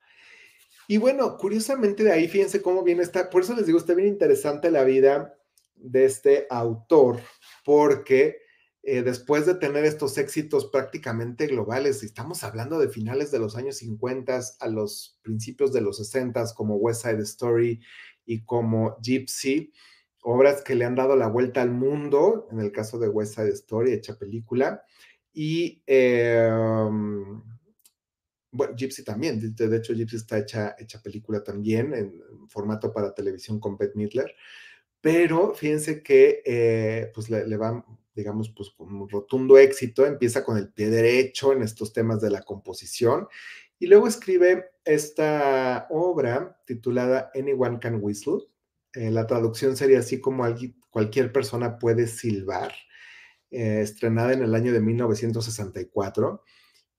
Y 0.88 0.98
bueno, 0.98 1.36
curiosamente 1.36 2.04
de 2.04 2.12
ahí, 2.12 2.28
fíjense 2.28 2.62
cómo 2.62 2.82
viene 2.82 3.02
esta, 3.02 3.28
por 3.30 3.42
eso 3.42 3.54
les 3.54 3.66
digo, 3.66 3.78
está 3.78 3.94
bien 3.94 4.08
interesante 4.08 4.70
la 4.70 4.84
vida 4.84 5.36
de 5.74 6.04
este 6.04 6.46
autor, 6.48 7.20
porque 7.64 8.38
eh, 8.82 9.02
después 9.02 9.46
de 9.46 9.56
tener 9.56 9.84
estos 9.84 10.16
éxitos 10.16 10.66
prácticamente 10.66 11.48
globales, 11.48 12.04
estamos 12.04 12.44
hablando 12.44 12.78
de 12.78 12.88
finales 12.88 13.32
de 13.32 13.40
los 13.40 13.56
años 13.56 13.78
50 13.78 14.40
a 14.60 14.68
los 14.68 15.18
principios 15.22 15.72
de 15.72 15.80
los 15.80 15.96
60, 15.96 16.54
como 16.54 16.76
West 16.76 17.02
Side 17.02 17.22
Story 17.22 17.80
y 18.24 18.44
como 18.44 18.96
Gypsy, 19.02 19.72
obras 20.22 20.62
que 20.62 20.76
le 20.76 20.84
han 20.84 20.94
dado 20.94 21.16
la 21.16 21.26
vuelta 21.26 21.62
al 21.62 21.72
mundo, 21.72 22.46
en 22.52 22.60
el 22.60 22.70
caso 22.70 22.98
de 22.98 23.08
West 23.08 23.34
Side 23.34 23.50
Story, 23.50 23.92
hecha 23.92 24.16
película, 24.18 24.84
y 25.32 25.82
em, 25.86 27.42
bueno, 28.50 28.74
Gypsy 28.76 29.04
también, 29.04 29.54
de, 29.54 29.76
hecho 29.76 29.94
Gypsy 29.94 30.16
está 30.16 30.38
hecha, 30.38 30.74
hecha 30.78 31.02
película 31.02 31.42
también 31.42 31.94
en, 31.94 32.22
formato 32.48 32.92
para 32.92 33.14
televisión 33.14 33.60
con 33.60 33.76
Bette 33.76 33.96
Midler, 33.96 34.34
pero 35.00 35.54
fíjense 35.54 36.02
que 36.02 36.42
eh, 36.44 37.10
pues 37.14 37.28
le, 37.28 37.46
le, 37.46 37.56
va, 37.56 37.84
digamos, 38.14 38.50
pues 38.50 38.70
con 38.70 38.94
un 38.94 39.08
rotundo 39.08 39.58
éxito, 39.58 40.06
empieza 40.06 40.44
con 40.44 40.56
el 40.56 40.72
pie 40.72 40.90
derecho 40.90 41.52
en 41.52 41.62
estos 41.62 41.92
temas 41.92 42.20
de 42.20 42.30
la 42.30 42.42
composición 42.42 43.28
y 43.78 43.86
luego 43.86 44.08
escribe 44.08 44.70
esta 44.84 45.86
obra 45.90 46.58
titulada 46.66 47.30
Anyone 47.34 47.78
Can 47.78 47.98
Whistle. 48.00 48.44
Eh, 48.94 49.10
la 49.10 49.26
traducción 49.26 49.76
sería 49.76 49.98
así 49.98 50.20
como 50.20 50.44
alguien, 50.44 50.80
cualquier 50.88 51.30
persona 51.30 51.78
puede 51.78 52.06
silbar, 52.06 52.72
eh, 53.50 53.80
estrenada 53.82 54.32
en 54.32 54.42
el 54.42 54.54
año 54.54 54.72
de 54.72 54.80
1964 54.80 56.42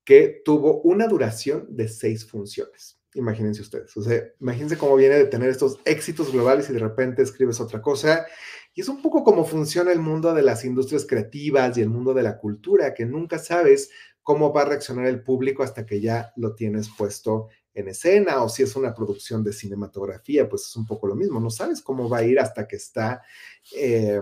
que 0.08 0.42
tuvo 0.46 0.80
una 0.84 1.06
duración 1.06 1.68
de 1.68 1.90
seis 1.90 2.26
funciones. 2.26 2.98
Imagínense 3.14 3.62
ustedes, 3.62 3.98
o 3.98 4.02
sea, 4.02 4.24
imagínense 4.40 4.78
cómo 4.78 4.96
viene 4.96 5.16
de 5.16 5.26
tener 5.26 5.50
estos 5.50 5.80
éxitos 5.84 6.32
globales 6.32 6.70
y 6.70 6.74
de 6.74 6.80
repente 6.80 7.22
escribes 7.22 7.60
otra 7.60 7.82
cosa. 7.82 8.26
Y 8.74 8.80
es 8.80 8.88
un 8.88 9.02
poco 9.02 9.26
como 9.26 9.44
funciona 9.44 9.92
el 9.92 10.00
mundo 10.00 10.34
de 10.34 10.44
las 10.44 10.64
industrias 10.64 11.06
creativas 11.06 11.78
y 11.78 11.82
el 11.82 11.90
mundo 11.90 12.14
de 12.14 12.24
la 12.24 12.38
cultura, 12.38 12.94
que 12.94 13.06
nunca 13.06 13.38
sabes 13.38 13.90
cómo 14.24 14.54
va 14.54 14.62
a 14.62 14.66
reaccionar 14.66 15.08
el 15.08 15.24
público 15.24 15.62
hasta 15.62 15.86
que 15.86 16.00
ya 16.00 16.32
lo 16.38 16.56
tienes 16.56 16.88
puesto 16.98 17.50
en 17.74 17.90
escena 17.90 18.42
o 18.44 18.48
si 18.48 18.64
es 18.64 18.78
una 18.78 18.94
producción 18.94 19.44
de 19.44 19.52
cinematografía, 19.52 20.48
pues 20.48 20.68
es 20.68 20.76
un 20.78 20.86
poco 20.86 21.08
lo 21.08 21.16
mismo, 21.16 21.42
no 21.42 21.50
sabes 21.50 21.82
cómo 21.82 22.08
va 22.08 22.20
a 22.20 22.24
ir 22.24 22.40
hasta 22.40 22.66
que 22.66 22.78
está 22.78 23.22
eh, 23.76 24.22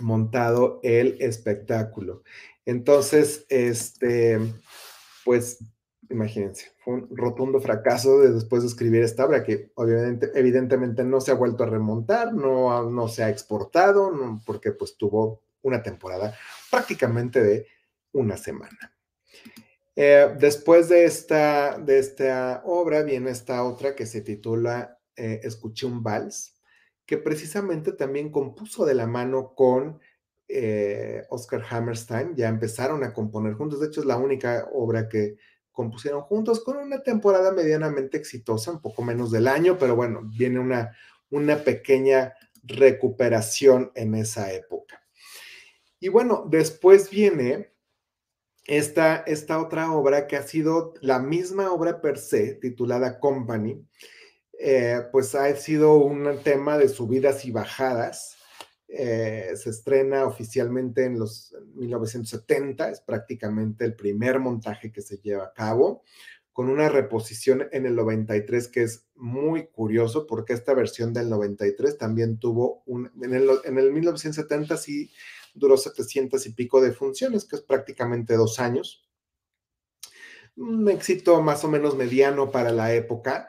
montado 0.00 0.80
el 0.82 1.16
espectáculo. 1.20 2.22
Entonces, 2.64 3.46
este, 3.48 4.38
pues, 5.24 5.58
imagínense, 6.10 6.72
fue 6.78 6.94
un 6.94 7.16
rotundo 7.16 7.60
fracaso 7.60 8.20
de 8.20 8.32
después 8.32 8.62
de 8.62 8.68
escribir 8.68 9.02
esta 9.02 9.24
obra 9.24 9.44
que 9.44 9.70
obviamente, 9.74 10.30
evidentemente 10.34 11.04
no 11.04 11.20
se 11.20 11.30
ha 11.30 11.34
vuelto 11.34 11.64
a 11.64 11.68
remontar, 11.68 12.34
no, 12.34 12.90
no 12.90 13.08
se 13.08 13.22
ha 13.22 13.30
exportado, 13.30 14.12
porque 14.46 14.72
pues 14.72 14.96
tuvo 14.96 15.42
una 15.62 15.82
temporada 15.82 16.34
prácticamente 16.70 17.42
de 17.42 17.66
una 18.12 18.36
semana. 18.36 18.94
Eh, 19.96 20.34
después 20.38 20.88
de 20.88 21.04
esta, 21.04 21.78
de 21.78 21.98
esta 21.98 22.62
obra 22.64 23.02
viene 23.02 23.30
esta 23.30 23.64
otra 23.64 23.96
que 23.96 24.06
se 24.06 24.20
titula 24.20 24.98
eh, 25.16 25.40
Escuché 25.42 25.86
un 25.86 26.02
vals, 26.02 26.54
que 27.08 27.16
precisamente 27.16 27.92
también 27.92 28.30
compuso 28.30 28.84
de 28.84 28.94
la 28.94 29.06
mano 29.06 29.54
con 29.54 29.98
eh, 30.46 31.24
Oscar 31.30 31.64
Hammerstein, 31.70 32.36
ya 32.36 32.48
empezaron 32.48 33.02
a 33.02 33.14
componer 33.14 33.54
juntos, 33.54 33.80
de 33.80 33.86
hecho 33.86 34.00
es 34.00 34.06
la 34.06 34.18
única 34.18 34.68
obra 34.74 35.08
que 35.08 35.38
compusieron 35.72 36.20
juntos 36.20 36.62
con 36.62 36.76
una 36.76 37.02
temporada 37.02 37.50
medianamente 37.50 38.18
exitosa, 38.18 38.72
un 38.72 38.82
poco 38.82 39.02
menos 39.02 39.30
del 39.30 39.48
año, 39.48 39.78
pero 39.78 39.96
bueno, 39.96 40.20
viene 40.22 40.60
una, 40.60 40.94
una 41.30 41.56
pequeña 41.64 42.34
recuperación 42.62 43.90
en 43.94 44.14
esa 44.14 44.52
época. 44.52 45.02
Y 46.00 46.08
bueno, 46.08 46.44
después 46.46 47.08
viene 47.08 47.72
esta, 48.66 49.16
esta 49.26 49.58
otra 49.62 49.92
obra 49.92 50.26
que 50.26 50.36
ha 50.36 50.42
sido 50.42 50.92
la 51.00 51.20
misma 51.20 51.72
obra 51.72 52.02
per 52.02 52.18
se, 52.18 52.56
titulada 52.56 53.18
Company, 53.18 53.82
eh, 54.58 55.02
pues 55.12 55.34
ha 55.34 55.54
sido 55.56 55.96
un 55.96 56.38
tema 56.42 56.76
de 56.78 56.88
subidas 56.88 57.44
y 57.44 57.50
bajadas 57.50 58.38
eh, 58.90 59.52
se 59.54 59.68
estrena 59.68 60.24
oficialmente 60.24 61.04
en 61.04 61.18
los 61.18 61.54
1970, 61.74 62.90
es 62.90 63.00
prácticamente 63.02 63.84
el 63.84 63.94
primer 63.94 64.40
montaje 64.40 64.90
que 64.90 65.02
se 65.02 65.18
lleva 65.18 65.44
a 65.44 65.52
cabo, 65.52 66.04
con 66.54 66.70
una 66.70 66.88
reposición 66.88 67.68
en 67.70 67.84
el 67.84 67.94
93 67.94 68.68
que 68.68 68.84
es 68.84 69.06
muy 69.14 69.66
curioso 69.66 70.26
porque 70.26 70.54
esta 70.54 70.72
versión 70.72 71.12
del 71.12 71.28
93 71.28 71.98
también 71.98 72.38
tuvo 72.38 72.82
un, 72.86 73.12
en 73.22 73.34
el, 73.34 73.50
en 73.64 73.78
el 73.78 73.92
1970 73.92 74.76
sí 74.78 75.12
duró 75.54 75.76
700 75.76 76.46
y 76.46 76.52
pico 76.54 76.80
de 76.80 76.92
funciones, 76.92 77.44
que 77.44 77.56
es 77.56 77.62
prácticamente 77.62 78.36
dos 78.36 78.58
años. 78.58 79.06
Un 80.56 80.88
éxito 80.88 81.42
más 81.42 81.62
o 81.62 81.68
menos 81.68 81.94
mediano 81.94 82.50
para 82.50 82.70
la 82.70 82.94
época 82.94 83.48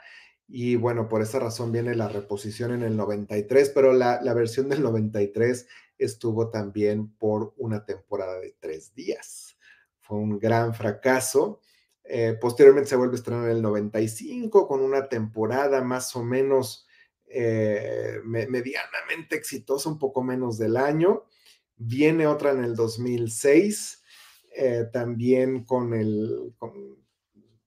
y 0.51 0.75
bueno, 0.77 1.07
por 1.07 1.21
esa 1.21 1.37
razón 1.37 1.71
viene 1.71 1.93
la 1.93 2.09
reposición 2.09 2.73
en 2.73 2.81
el 2.81 2.97
93, 2.97 3.69
pero 3.69 3.93
la, 3.93 4.19
versión 4.33 4.67
del 4.67 4.81
93 4.81 5.67
estuvo 5.99 6.49
también 6.49 7.15
por 7.17 7.53
una 7.57 7.85
temporada 7.85 8.39
de 8.39 8.55
tres 8.59 8.95
días. 8.95 9.57
Fue 9.99 10.17
un 10.17 10.39
gran 10.39 10.73
fracaso. 10.73 11.61
Eh, 12.03 12.35
posteriormente 12.41 12.89
se 12.89 12.95
vuelve 12.95 13.13
a 13.13 13.17
estrenar 13.17 13.45
en 13.45 13.57
el 13.57 13.61
95 13.61 14.67
con 14.67 14.81
una 14.81 15.07
temporada 15.07 15.83
más 15.83 16.15
o 16.15 16.23
menos 16.23 16.87
eh, 17.27 18.19
medianamente 18.23 19.35
exitosa, 19.35 19.87
un 19.87 19.99
poco 19.99 20.23
menos 20.23 20.57
del 20.57 20.77
año. 20.77 21.25
Viene 21.75 22.25
otra 22.25 22.51
en 22.51 22.63
el 22.63 22.75
2006, 22.75 24.03
eh, 24.55 24.85
también 24.91 25.63
con 25.63 25.93
el, 25.93 26.55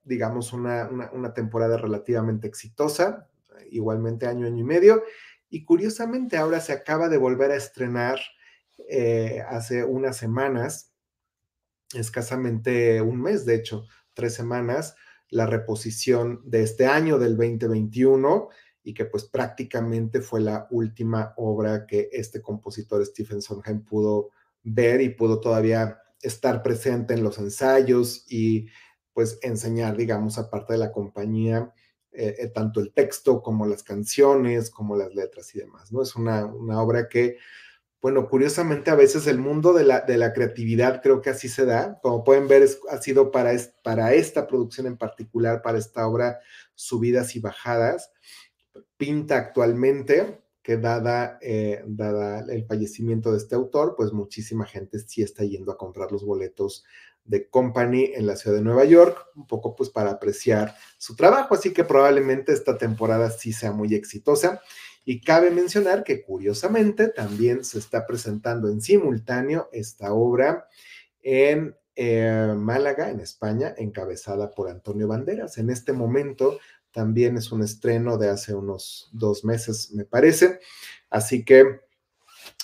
digamos, 0.05 0.53
una, 0.53 1.35
temporada 1.35 1.77
relativamente 1.77 2.49
exitosa, 2.49 3.29
igualmente 3.71 4.27
año, 4.27 4.47
año 4.47 4.59
y 4.59 4.65
medio. 4.65 5.03
Y 5.49 5.65
curiosamente 5.65 6.37
ahora 6.37 6.61
se 6.61 6.73
acaba 6.73 7.09
de 7.09 7.19
volver 7.19 7.51
a 7.51 7.57
estrenar 7.57 8.19
eh, 8.89 9.43
hace 9.49 9.85
unas 9.85 10.17
semanas, 10.17 10.93
escasamente 11.95 13.03
un 13.03 13.21
mes, 13.21 13.45
de 13.45 13.55
hecho, 13.55 13.87
tres 14.15 14.35
semanas, 14.35 14.97
la 15.29 15.47
reposición 15.47 16.41
de 16.45 16.63
este 16.63 16.87
año 16.87 17.19
del 17.19 17.37
2021 17.37 18.49
y 18.85 18.95
que 18.95 19.05
pues 19.05 19.25
prácticamente 19.25 20.21
fue 20.21 20.41
la 20.41 20.67
última 20.71 21.35
obra 21.37 21.87
que 21.87 22.09
este 22.13 22.43
compositor 22.43 23.05
Stephen 23.07 23.41
Sondheim 23.41 23.85
pudo 23.85 24.31
ver 24.63 25.01
y 25.01 25.11
pudo 25.11 25.41
todavía 25.41 25.99
estar 26.21 26.63
presente 26.63 27.15
en 27.15 27.23
los 27.23 27.39
ensayos 27.39 28.27
y 28.31 28.69
pues 29.13 29.39
enseñar, 29.43 29.97
digamos, 29.97 30.39
aparte 30.39 30.75
de 30.75 30.79
la 30.79 30.93
compañía, 30.93 31.73
eh, 32.13 32.37
eh, 32.39 32.49
tanto 32.49 32.81
el 32.81 32.93
texto 32.93 33.43
como 33.43 33.67
las 33.67 33.83
canciones, 33.83 34.71
como 34.71 34.97
las 34.97 35.15
letras 35.15 35.55
y 35.55 35.59
demás, 35.59 35.93
¿no? 35.93 36.03
Es 36.03 36.15
una, 36.17 36.47
obra 36.81 37.09
que, 37.09 37.39
bueno, 38.03 38.29
curiosamente 38.29 38.91
a 38.91 38.95
veces 38.97 39.27
el 39.27 39.39
mundo 39.39 39.73
de 39.73 39.85
la, 39.85 40.01
de 40.01 40.19
la 40.19 40.33
creatividad 40.33 41.03
creo 41.03 41.23
que 41.23 41.31
así 41.31 41.49
se 41.49 41.65
da. 41.65 41.99
Como 42.03 42.25
pueden 42.25 42.49
ver, 42.49 42.69
ha 42.91 42.99
sido 42.99 43.31
para, 43.31 43.53
para 43.83 44.13
esta 44.15 44.47
producción 44.47 44.87
en 44.87 44.99
particular, 44.99 45.63
para 45.63 45.79
esta 45.79 46.07
obra, 46.07 46.41
subidas 46.75 47.37
y 47.37 47.41
bajadas. 47.41 48.11
Pinta 48.97 49.37
actualmente 49.37 50.42
que 50.63 50.77
dada, 50.77 51.39
eh, 51.43 51.83
dada 51.87 52.45
el 52.53 52.65
fallecimiento 52.67 53.33
de 53.33 53.39
este 53.39 53.55
autor, 53.55 53.95
pues 53.97 54.13
muchísima 54.13 54.65
gente 54.65 54.99
sí 55.01 55.23
está 55.23 55.45
yendo 55.45 55.73
a 55.73 55.77
comprar 55.77 56.13
los 56.13 56.25
boletos 56.25 56.85
de 57.25 57.49
Company 57.49 58.13
en 58.15 58.27
la 58.27 58.37
ciudad 58.37 58.57
de 58.57 58.63
Nueva 58.63 58.85
York, 58.85 59.27
un 59.37 59.47
poco 59.47 59.75
pues 59.75 59.91
para 59.91 60.13
apreciar 60.13 60.75
su 60.99 61.15
trabajo, 61.17 61.55
así 61.55 61.73
que 61.73 61.85
probablemente 61.85 62.53
esta 62.53 62.79
temporada 62.79 63.31
sí 63.31 63.53
sea 63.53 63.73
muy 63.73 63.95
exitosa. 63.95 64.61
Y 65.05 65.21
cabe 65.21 65.51
mencionar 65.51 66.05
que 66.05 66.23
curiosamente 66.23 67.09
también 67.09 67.65
se 67.65 67.81
está 67.81 68.07
presentando 68.07 68.69
en 68.69 68.81
simultáneo 68.81 69.69
esta 69.73 70.13
obra 70.13 70.69
en 71.23 71.77
eh, 71.97 72.55
Málaga, 72.57 73.11
en 73.11 73.19
España, 73.19 73.75
encabezada 73.77 74.53
por 74.53 74.71
Antonio 74.71 75.09
Banderas. 75.09 75.59
En 75.59 75.71
este 75.71 75.93
momento 75.93 76.59
también 76.93 77.37
es 77.37 77.53
un 77.53 77.63
estreno 77.63 78.19
de 78.19 78.29
hace 78.29 78.55
unos 78.55 79.09
dos 79.13 79.45
meses, 79.45 79.93
me 79.93 80.05
parece. 80.05 80.61
Así 81.11 81.45
que 81.45 81.81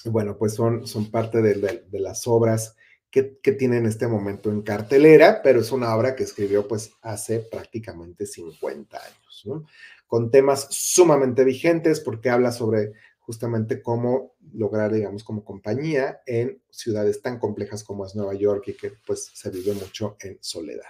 bueno, 0.04 0.36
pues 0.36 0.54
son, 0.54 0.86
son 0.86 1.10
parte 1.10 1.42
de, 1.42 1.84
las 1.92 2.26
obras 2.26 2.76
que, 3.10 3.38
que, 3.42 3.52
tiene 3.52 3.78
en 3.78 3.86
este 3.86 4.06
momento 4.06 4.50
en 4.50 4.62
cartelera, 4.62 5.40
pero 5.42 5.60
es 5.60 5.72
una 5.72 5.94
obra 5.94 6.14
que 6.14 6.24
escribió 6.24 6.66
pues 6.66 6.92
hace 7.02 7.40
prácticamente 7.40 8.26
50 8.26 8.96
años, 8.96 9.42
¿no? 9.44 9.64
con 10.08 10.30
temas 10.30 10.66
sumamente 10.70 11.44
vigentes 11.44 12.00
porque 12.00 12.30
habla 12.30 12.50
sobre 12.50 12.92
justamente 13.18 13.82
cómo 13.82 14.34
lograr, 14.54 14.90
digamos, 14.90 15.22
como 15.22 15.44
compañía 15.44 16.22
en 16.26 16.62
ciudades 16.70 17.20
tan 17.20 17.38
complejas 17.38 17.84
como 17.84 18.06
es 18.06 18.16
Nueva 18.16 18.34
York 18.34 18.64
y 18.68 18.72
que 18.72 18.92
pues 19.06 19.30
se 19.34 19.50
vive 19.50 19.74
mucho 19.74 20.16
en 20.20 20.38
soledad. 20.40 20.88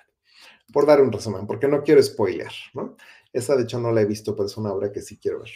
Por 0.73 0.87
dar 0.87 1.01
un 1.01 1.11
resumen, 1.11 1.47
porque 1.47 1.67
no 1.67 1.83
quiero 1.83 2.01
spoiler, 2.03 2.53
¿no? 2.75 2.97
Esa 3.39 3.57
de 3.57 3.63
hecho 3.63 3.81
no 3.81 3.93
la 3.93 4.03
he 4.03 4.07
visto, 4.07 4.37
pero 4.37 4.47
es 4.47 4.57
una 4.57 4.73
obra 4.73 4.93
que 4.93 5.03
sí 5.03 5.19
quiero 5.19 5.41
ver. 5.41 5.51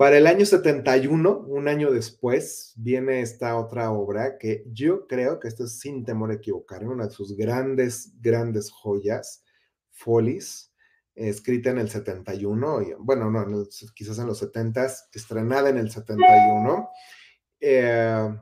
Para 0.00 0.16
el 0.16 0.26
año 0.26 0.46
71, 0.46 1.44
un 1.46 1.68
año 1.68 1.90
después, 1.90 2.72
viene 2.76 3.20
esta 3.20 3.56
otra 3.56 3.90
obra 3.90 4.38
que 4.38 4.64
yo 4.72 5.06
creo 5.06 5.38
que 5.38 5.48
esto 5.48 5.64
es 5.64 5.78
sin 5.78 6.04
temor 6.04 6.30
a 6.30 6.36
equivocarme, 6.36 6.94
una 6.94 7.06
de 7.06 7.12
sus 7.12 7.36
grandes, 7.36 8.14
grandes 8.18 8.70
joyas, 8.70 9.44
Follies, 9.90 10.72
escrita 11.14 11.68
en 11.68 11.80
el 11.80 11.90
71, 11.90 12.80
y, 12.80 12.94
bueno, 12.98 13.30
no, 13.30 13.66
quizás 13.94 14.18
en 14.18 14.26
los 14.26 14.38
70, 14.38 14.86
estrenada 15.12 15.68
en 15.68 15.76
el 15.76 15.90
71, 15.90 16.88
eh, 17.60 18.38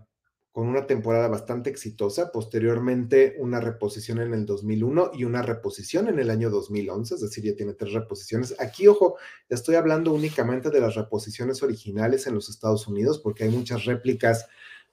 con 0.58 0.66
una 0.66 0.88
temporada 0.88 1.28
bastante 1.28 1.70
exitosa, 1.70 2.32
posteriormente 2.32 3.36
una 3.38 3.60
reposición 3.60 4.18
en 4.18 4.34
el 4.34 4.44
2001 4.44 5.12
y 5.14 5.22
una 5.22 5.40
reposición 5.40 6.08
en 6.08 6.18
el 6.18 6.30
año 6.30 6.50
2011, 6.50 7.14
es 7.14 7.20
decir, 7.20 7.44
ya 7.44 7.54
tiene 7.54 7.74
tres 7.74 7.92
reposiciones. 7.92 8.56
Aquí, 8.58 8.88
ojo, 8.88 9.18
estoy 9.48 9.76
hablando 9.76 10.12
únicamente 10.12 10.70
de 10.70 10.80
las 10.80 10.96
reposiciones 10.96 11.62
originales 11.62 12.26
en 12.26 12.34
los 12.34 12.48
Estados 12.48 12.88
Unidos, 12.88 13.20
porque 13.20 13.44
hay 13.44 13.50
muchas 13.50 13.84
réplicas 13.84 14.48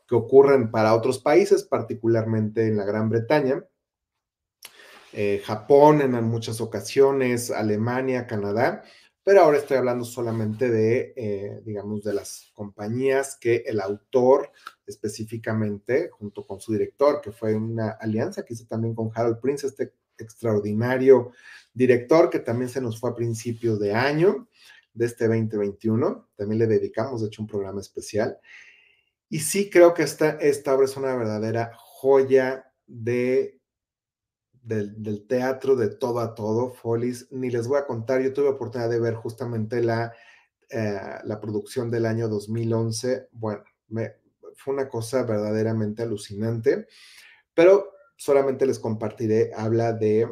que 0.07 0.13
ocurren 0.13 0.69
para 0.69 0.93
otros 0.93 1.17
países, 1.17 1.63
particularmente 1.63 2.67
en 2.67 2.77
la 2.77 2.85
Gran 2.85 3.09
Bretaña 3.09 3.65
eh, 5.17 5.41
Japón 5.45 6.01
en 6.01 6.11
muchas 6.25 6.59
ocasiones, 6.59 7.49
Alemania, 7.49 8.27
Canadá, 8.27 8.83
pero 9.25 9.41
ahora 9.41 9.57
estoy 9.57 9.77
hablando 9.77 10.05
solamente 10.05 10.69
de, 10.69 11.11
eh, 11.15 11.59
digamos, 11.65 12.03
de 12.03 12.13
las 12.13 12.51
compañías 12.53 13.35
que 13.41 13.63
el 13.65 13.81
autor 13.81 14.51
específicamente, 14.85 16.09
junto 16.11 16.45
con 16.45 16.59
su 16.61 16.73
director, 16.73 17.21
que 17.21 17.31
fue 17.31 17.55
una 17.55 17.89
alianza 17.89 18.45
que 18.45 18.53
hizo 18.53 18.67
también 18.67 18.93
con 18.93 19.09
Harold 19.15 19.39
Prince, 19.39 19.65
este 19.65 19.95
extraordinario 20.19 21.31
director 21.73 22.29
que 22.29 22.37
también 22.37 22.69
se 22.69 22.79
nos 22.79 22.99
fue 22.99 23.09
a 23.09 23.15
principios 23.15 23.79
de 23.79 23.95
año 23.95 24.47
de 24.93 25.07
este 25.07 25.27
2021. 25.27 26.29
También 26.35 26.59
le 26.59 26.67
dedicamos, 26.67 27.21
de 27.21 27.27
hecho, 27.27 27.41
un 27.41 27.47
programa 27.47 27.81
especial. 27.81 28.37
Y 29.27 29.39
sí 29.39 29.71
creo 29.71 29.95
que 29.95 30.03
esta, 30.03 30.33
esta 30.33 30.75
obra 30.75 30.85
es 30.85 30.95
una 30.97 31.15
verdadera 31.15 31.71
joya 31.75 32.71
de 32.85 33.59
del, 34.65 35.27
teatro 35.27 35.75
de 35.75 35.89
todo 35.89 36.19
a 36.19 36.33
todo, 36.33 36.71
Follies, 36.71 37.27
ni 37.31 37.49
les 37.51 37.67
voy 37.67 37.77
a 37.77 37.85
contar, 37.85 38.21
yo 38.21 38.33
tuve 38.33 38.49
oportunidad 38.49 38.89
de 38.89 38.99
ver 38.99 39.13
justamente 39.13 39.81
la, 39.81 40.13
eh, 40.69 40.99
la 41.23 41.39
producción 41.39 41.91
del 41.91 42.05
año 42.05 42.27
2011, 42.27 43.29
bueno, 43.31 43.63
me, 43.89 44.15
fue 44.55 44.73
una 44.73 44.89
cosa 44.89 45.23
verdaderamente 45.23 46.01
alucinante, 46.01 46.87
pero 47.53 47.91
solamente 48.17 48.65
les 48.65 48.79
compartiré, 48.79 49.51
habla 49.55 49.93
de 49.93 50.27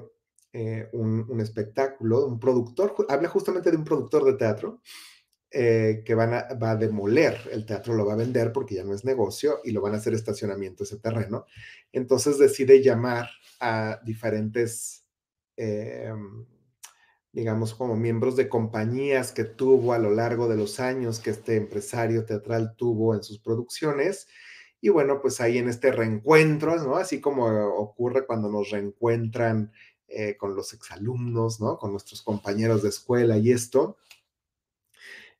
eh, 0.52 0.90
un, 0.94 1.26
un, 1.30 1.40
espectáculo, 1.40 2.26
un 2.26 2.40
productor, 2.40 2.96
habla 3.10 3.30
justamente 3.30 3.70
de 3.70 3.78
un 3.78 3.84
productor 3.84 4.26
de 4.26 4.34
teatro 4.34 4.82
eh, 5.56 6.02
que 6.04 6.16
van 6.16 6.34
a, 6.34 6.48
va 6.56 6.72
a 6.72 6.76
demoler 6.76 7.38
el 7.52 7.64
teatro, 7.68 7.94
lo 7.94 8.08
va 8.08 8.14
a 8.14 8.16
vender 8.16 8.52
porque 8.52 8.74
ya 8.74 8.84
no 8.84 8.96
es 8.96 9.06
negocio 9.06 9.60
y 9.64 9.70
lo 9.70 9.82
van 9.82 9.94
a 9.94 9.98
hacer 9.98 10.16
estacionamiento 10.16 10.84
ese 10.84 10.98
terreno. 10.98 11.46
Entonces 11.92 12.40
decide 12.40 12.82
llamar 12.82 13.30
a 13.60 14.00
diferentes, 14.04 15.06
em, 15.56 16.48
digamos, 17.32 17.76
como 17.76 17.96
miembros 17.96 18.36
de 18.36 18.50
compañías 18.50 19.32
que 19.32 19.44
tuvo 19.44 19.94
a 19.94 20.00
lo 20.00 20.10
largo 20.10 20.48
de 20.48 20.58
los 20.58 20.80
años 20.80 21.20
que 21.20 21.30
este 21.30 21.56
empresario 21.56 22.26
teatral 22.26 22.76
tuvo 22.76 23.14
en 23.14 23.22
sus 23.22 23.38
producciones. 23.38 24.28
Y 24.82 24.90
bueno, 24.90 25.22
pues 25.22 25.40
ahí 25.40 25.60
en 25.60 25.70
este 25.70 25.92
reencuentro, 25.92 26.78
¿no? 26.78 26.96
Así 26.96 27.22
como 27.22 27.46
ocurre 27.78 28.26
cuando 28.26 28.50
nos 28.50 28.72
reencuentran 28.72 29.72
eh, 30.08 30.36
con 30.36 30.56
los 30.56 30.74
exalumnos, 30.74 31.62
¿no? 31.62 31.78
Con 31.78 31.92
nuestros 31.92 32.24
compañeros 32.24 32.82
de 32.82 32.90
escuela 32.90 33.38
y 33.38 33.52
esto, 33.52 33.98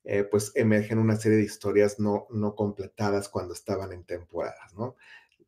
eh, 0.04 0.24
pues 0.24 0.52
emergen 0.56 1.00
una 1.00 1.16
serie 1.16 1.38
de 1.38 1.46
historias 1.46 2.00
no, 2.00 2.28
no 2.30 2.56
completadas 2.56 3.30
cuando 3.30 3.54
estaban 3.54 3.94
en 3.94 4.04
temporadas, 4.04 4.74
¿no? 4.76 4.96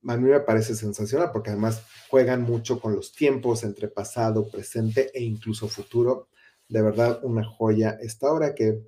A 0.08 0.18
mí 0.18 0.30
me 0.30 0.40
parece 0.40 0.76
sensacional 0.76 1.32
porque 1.32 1.50
además 1.50 1.84
juegan 2.10 2.44
mucho 2.44 2.80
con 2.80 2.96
los 2.96 3.12
tiempos 3.12 3.64
entre 3.64 3.88
pasado, 3.88 4.50
presente 4.50 5.10
e 5.14 5.24
incluso 5.24 5.68
futuro. 5.68 6.30
De 6.70 6.82
verdad, 6.82 7.20
una 7.24 7.44
joya 7.44 7.98
esta 8.00 8.32
obra 8.32 8.54
que 8.54 8.84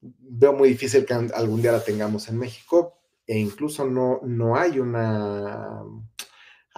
veo 0.00 0.52
muy 0.52 0.68
difícil 0.68 1.04
que 1.04 1.14
algún 1.14 1.62
día 1.62 1.72
la 1.72 1.82
tengamos 1.82 2.28
en 2.28 2.38
México 2.38 3.00
e 3.26 3.38
incluso 3.38 3.84
no, 3.84 4.20
no 4.22 4.56
hay 4.56 4.78
una 4.78 5.82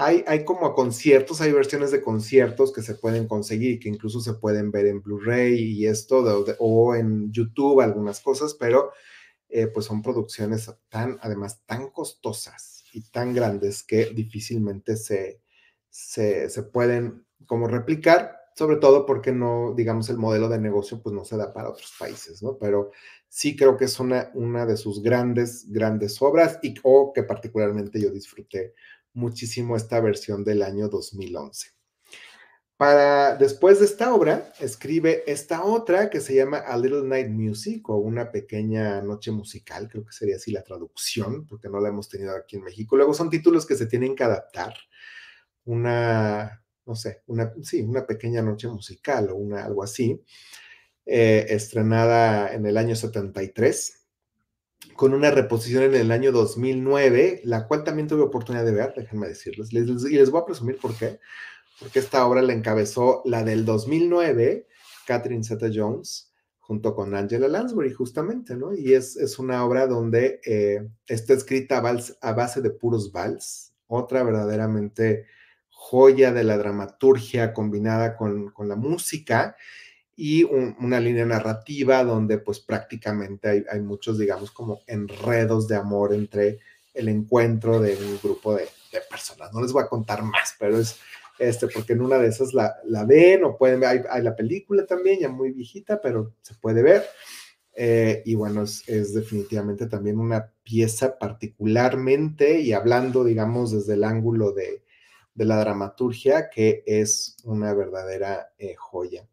hay, 0.00 0.44
como 0.44 0.74
conciertos, 0.74 1.40
hay 1.40 1.50
versiones 1.50 1.90
de 1.90 2.00
conciertos 2.00 2.72
que 2.72 2.82
se 2.82 2.94
pueden 2.94 3.26
conseguir, 3.26 3.80
que 3.80 3.88
incluso 3.88 4.20
se 4.20 4.34
pueden 4.34 4.70
ver 4.70 4.86
en 4.86 5.02
Blu-ray 5.02 5.58
y 5.58 5.86
esto, 5.88 6.18
o 6.60 6.94
en 6.94 7.32
YouTube, 7.32 7.80
algunas 7.80 8.20
cosas, 8.20 8.54
pero 8.54 8.92
eh, 9.48 9.66
pues 9.66 9.86
son 9.86 10.00
producciones 10.00 10.70
tan, 10.88 11.18
además, 11.20 11.64
tan 11.66 11.90
costosas 11.90 12.84
y 12.92 13.10
tan 13.10 13.34
grandes 13.34 13.82
que 13.82 14.06
difícilmente 14.14 14.96
se, 14.96 15.42
se, 15.90 16.48
se 16.48 16.62
pueden 16.62 17.26
como 17.46 17.66
replicar, 17.66 18.36
sobre 18.54 18.76
todo 18.76 19.04
porque 19.04 19.32
no, 19.32 19.74
digamos, 19.76 20.08
el 20.10 20.18
modelo 20.18 20.48
de 20.48 20.60
negocio 20.60 21.02
pues 21.02 21.12
no 21.12 21.24
se 21.24 21.36
da 21.36 21.52
para 21.52 21.70
otros 21.70 21.92
países, 21.98 22.40
¿no? 22.40 22.56
Pero 22.56 22.92
sí 23.28 23.56
creo 23.56 23.76
que 23.76 23.86
es 23.86 23.98
una, 23.98 24.30
una 24.34 24.64
de 24.64 24.76
sus 24.76 25.02
grandes, 25.02 25.68
grandes 25.72 26.22
obras 26.22 26.60
y 26.62 26.76
o 26.84 27.12
que 27.12 27.24
particularmente 27.24 28.00
yo 28.00 28.10
disfruté 28.10 28.74
muchísimo 29.18 29.76
esta 29.76 30.00
versión 30.00 30.44
del 30.44 30.62
año 30.62 30.88
2011. 30.88 31.68
Para 32.76 33.34
después 33.34 33.80
de 33.80 33.86
esta 33.86 34.14
obra, 34.14 34.52
escribe 34.60 35.24
esta 35.26 35.64
otra 35.64 36.10
que 36.10 36.20
se 36.20 36.36
llama 36.36 36.58
A 36.58 36.76
Little 36.76 37.02
Night 37.02 37.28
Music 37.28 37.90
o 37.90 37.96
una 37.96 38.30
pequeña 38.30 39.02
noche 39.02 39.32
musical, 39.32 39.88
creo 39.88 40.04
que 40.04 40.12
sería 40.12 40.36
así 40.36 40.52
la 40.52 40.62
traducción, 40.62 41.44
porque 41.44 41.68
no 41.68 41.80
la 41.80 41.88
hemos 41.88 42.08
tenido 42.08 42.36
aquí 42.36 42.56
en 42.56 42.62
México. 42.62 42.96
Luego 42.96 43.14
son 43.14 43.30
títulos 43.30 43.66
que 43.66 43.74
se 43.74 43.86
tienen 43.86 44.14
que 44.14 44.22
adaptar. 44.22 44.74
Una, 45.64 46.64
no 46.86 46.94
sé, 46.94 47.22
una, 47.26 47.52
sí, 47.64 47.82
una 47.82 48.06
pequeña 48.06 48.42
noche 48.42 48.68
musical 48.68 49.30
o 49.30 49.34
una, 49.34 49.64
algo 49.64 49.82
así, 49.82 50.22
eh, 51.04 51.46
estrenada 51.48 52.54
en 52.54 52.64
el 52.64 52.76
año 52.76 52.94
73 52.94 54.07
con 54.94 55.14
una 55.14 55.30
reposición 55.30 55.84
en 55.84 55.94
el 55.94 56.10
año 56.10 56.32
2009, 56.32 57.42
la 57.44 57.66
cual 57.66 57.84
también 57.84 58.08
tuve 58.08 58.22
oportunidad 58.22 58.64
de 58.64 58.72
ver, 58.72 58.94
déjenme 58.96 59.28
decirles, 59.28 59.72
y 59.72 60.14
les 60.16 60.30
voy 60.30 60.40
a 60.40 60.44
presumir 60.44 60.78
por 60.78 60.96
qué, 60.96 61.20
porque 61.78 62.00
esta 62.00 62.26
obra 62.26 62.42
la 62.42 62.52
encabezó 62.52 63.22
la 63.24 63.44
del 63.44 63.64
2009, 63.64 64.66
Catherine 65.06 65.44
Zeta-Jones, 65.44 66.32
junto 66.58 66.94
con 66.94 67.14
Angela 67.14 67.48
Lansbury, 67.48 67.92
justamente, 67.92 68.54
¿no? 68.56 68.74
Y 68.74 68.92
es, 68.92 69.16
es 69.16 69.38
una 69.38 69.64
obra 69.64 69.86
donde 69.86 70.40
eh, 70.44 70.86
está 71.06 71.32
escrita 71.32 71.78
a, 71.78 72.28
a 72.28 72.32
base 72.32 72.60
de 72.60 72.70
puros 72.70 73.10
vals, 73.10 73.72
otra 73.86 74.22
verdaderamente 74.22 75.26
joya 75.70 76.32
de 76.32 76.44
la 76.44 76.58
dramaturgia 76.58 77.54
combinada 77.54 78.16
con, 78.16 78.50
con 78.50 78.68
la 78.68 78.76
música, 78.76 79.56
y 80.20 80.42
una 80.42 80.98
línea 80.98 81.24
narrativa 81.24 82.02
donde 82.02 82.38
pues 82.38 82.58
prácticamente 82.58 83.64
hay, 83.70 83.80
muchos, 83.80 84.18
digamos, 84.18 84.50
como 84.50 84.80
enredos 84.88 85.68
de 85.68 85.76
amor 85.76 86.12
entre 86.12 86.58
el 86.92 87.08
encuentro 87.08 87.80
de 87.80 87.94
un 87.94 88.18
grupo 88.20 88.56
de, 88.56 88.66
personas. 89.08 89.52
No 89.52 89.60
les 89.62 89.72
voy 89.72 89.84
a 89.84 89.88
contar 89.88 90.24
más, 90.24 90.56
pero 90.58 90.76
es 90.76 90.98
este, 91.38 91.68
porque 91.68 91.92
en 91.92 92.00
una 92.00 92.18
de 92.18 92.26
esas 92.26 92.52
la, 92.52 92.74
la 92.84 93.04
ven 93.04 93.44
o 93.44 93.56
pueden 93.56 93.78
ver, 93.78 94.08
hay, 94.10 94.22
la 94.22 94.34
película 94.34 94.84
también, 94.86 95.20
ya 95.20 95.28
muy 95.28 95.52
viejita, 95.52 96.00
pero 96.00 96.34
se 96.42 96.54
puede 96.54 96.82
ver. 96.82 97.04
Eh, 97.76 98.22
y 98.24 98.34
bueno, 98.34 98.64
es, 98.64 98.88
es, 98.88 99.14
definitivamente 99.14 99.86
también 99.86 100.18
una 100.18 100.52
pieza 100.64 101.16
particularmente, 101.16 102.58
y 102.58 102.72
hablando, 102.72 103.22
digamos, 103.22 103.70
desde 103.70 103.94
el 103.94 104.02
ángulo 104.02 104.50
de, 104.50 104.82
de 105.32 105.44
la 105.44 105.60
dramaturgia, 105.60 106.50
que 106.50 106.82
es 106.86 107.36
una 107.44 107.72
verdadera 107.72 108.50
eh, 108.58 108.74
joya. 108.76 109.24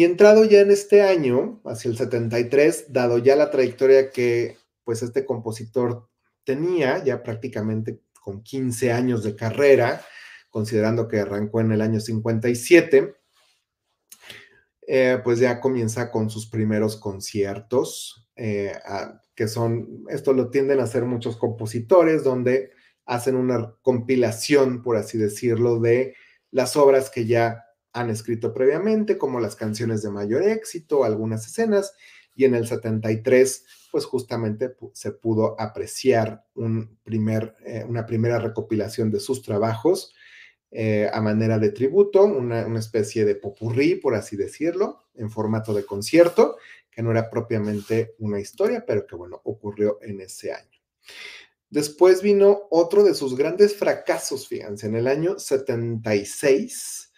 Y 0.00 0.04
entrado 0.04 0.46
ya 0.46 0.60
en 0.60 0.70
este 0.70 1.02
año, 1.02 1.60
hacia 1.66 1.90
el 1.90 1.98
73, 1.98 2.90
dado 2.90 3.18
ya 3.18 3.36
la 3.36 3.50
trayectoria 3.50 4.10
que 4.10 4.56
pues 4.82 5.02
este 5.02 5.26
compositor 5.26 6.08
tenía, 6.42 7.04
ya 7.04 7.22
prácticamente 7.22 8.00
con 8.18 8.42
15 8.42 8.92
años 8.92 9.22
de 9.22 9.36
carrera, 9.36 10.02
considerando 10.48 11.06
que 11.06 11.20
arrancó 11.20 11.60
en 11.60 11.72
el 11.72 11.82
año 11.82 12.00
57, 12.00 13.14
eh, 14.86 15.18
pues 15.22 15.38
ya 15.38 15.60
comienza 15.60 16.10
con 16.10 16.30
sus 16.30 16.48
primeros 16.48 16.96
conciertos, 16.96 18.26
eh, 18.36 18.72
que 19.34 19.48
son, 19.48 20.06
esto 20.08 20.32
lo 20.32 20.48
tienden 20.48 20.80
a 20.80 20.84
hacer 20.84 21.04
muchos 21.04 21.36
compositores, 21.36 22.24
donde 22.24 22.70
hacen 23.04 23.36
una 23.36 23.74
compilación, 23.82 24.82
por 24.82 24.96
así 24.96 25.18
decirlo, 25.18 25.78
de 25.78 26.14
las 26.50 26.74
obras 26.78 27.10
que 27.10 27.26
ya 27.26 27.66
han 27.92 28.10
escrito 28.10 28.52
previamente, 28.52 29.18
como 29.18 29.40
las 29.40 29.56
canciones 29.56 30.02
de 30.02 30.10
mayor 30.10 30.42
éxito, 30.42 31.04
algunas 31.04 31.46
escenas, 31.46 31.94
y 32.34 32.44
en 32.44 32.54
el 32.54 32.66
73, 32.66 33.64
pues 33.90 34.04
justamente 34.04 34.74
se 34.92 35.12
pudo 35.12 35.60
apreciar 35.60 36.44
un 36.54 36.98
primer, 37.02 37.54
eh, 37.66 37.84
una 37.86 38.06
primera 38.06 38.38
recopilación 38.38 39.10
de 39.10 39.20
sus 39.20 39.42
trabajos 39.42 40.14
eh, 40.70 41.10
a 41.12 41.20
manera 41.20 41.58
de 41.58 41.72
tributo, 41.72 42.24
una, 42.24 42.64
una, 42.64 42.78
especie 42.78 43.24
de 43.24 43.34
popurrí, 43.34 43.96
por 43.96 44.14
así 44.14 44.36
decirlo, 44.36 45.00
en 45.14 45.28
formato 45.28 45.74
de 45.74 45.84
concierto, 45.84 46.56
que 46.90 47.02
no 47.02 47.10
era 47.10 47.28
propiamente 47.28 48.14
una 48.18 48.38
historia, 48.38 48.84
pero 48.86 49.04
que 49.06 49.16
bueno, 49.16 49.40
ocurrió 49.44 49.98
en 50.00 50.20
ese 50.20 50.52
año. 50.52 50.80
Después 51.68 52.22
vino 52.22 52.68
otro 52.70 53.02
de 53.02 53.14
sus 53.14 53.36
grandes 53.36 53.76
fracasos, 53.76 54.46
fíjense, 54.46 54.86
en 54.86 54.94
el 54.94 55.08
año 55.08 55.38
76 55.38 57.09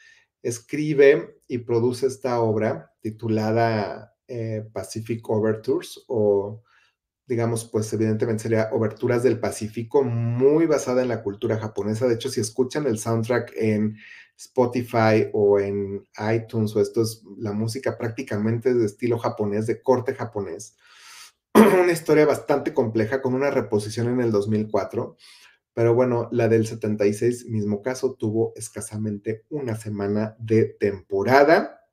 escribe 0.43 1.41
y 1.47 1.59
produce 1.59 2.07
esta 2.07 2.41
obra 2.41 2.93
titulada 3.01 4.15
eh, 4.29 4.65
Pacific 4.73 5.29
Overtures 5.29 6.05
o 6.09 6.63
digamos, 7.27 7.65
pues 7.65 7.91
evidentemente 7.93 8.43
sería 8.43 8.69
Oberturas 8.73 9.23
del 9.23 9.41
Pacífico, 9.41 10.03
muy 10.03 10.67
basada 10.67 11.03
en 11.03 11.09
la 11.09 11.23
cultura 11.23 11.59
japonesa. 11.59 12.07
De 12.07 12.15
hecho, 12.15 12.29
si 12.29 12.41
escuchan 12.41 12.87
el 12.87 12.99
soundtrack 12.99 13.53
en 13.57 13.97
Spotify 14.37 15.29
o 15.33 15.59
en 15.59 16.05
iTunes 16.35 16.75
o 16.75 16.81
esto 16.81 17.03
es 17.03 17.23
la 17.39 17.53
música 17.53 17.97
prácticamente 17.97 18.75
de 18.75 18.85
estilo 18.85 19.19
japonés, 19.19 19.67
de 19.67 19.81
corte 19.81 20.15
japonés. 20.15 20.77
una 21.55 21.93
historia 21.93 22.27
bastante 22.27 22.75
compleja 22.75 23.23
con 23.23 23.35
una 23.35 23.51
reposición 23.51 24.09
en 24.09 24.21
el 24.21 24.33
2004. 24.33 25.17
Pero 25.75 25.95
bueno, 25.95 26.29
la 26.33 26.49
del 26.49 26.67
76, 26.67 27.47
mismo 27.47 27.83
caso, 27.83 28.15
tuvo 28.15 28.53
escasamente 28.57 29.45
una 29.49 29.77
semana 29.77 30.37
de 30.39 30.65
temporada 30.65 31.87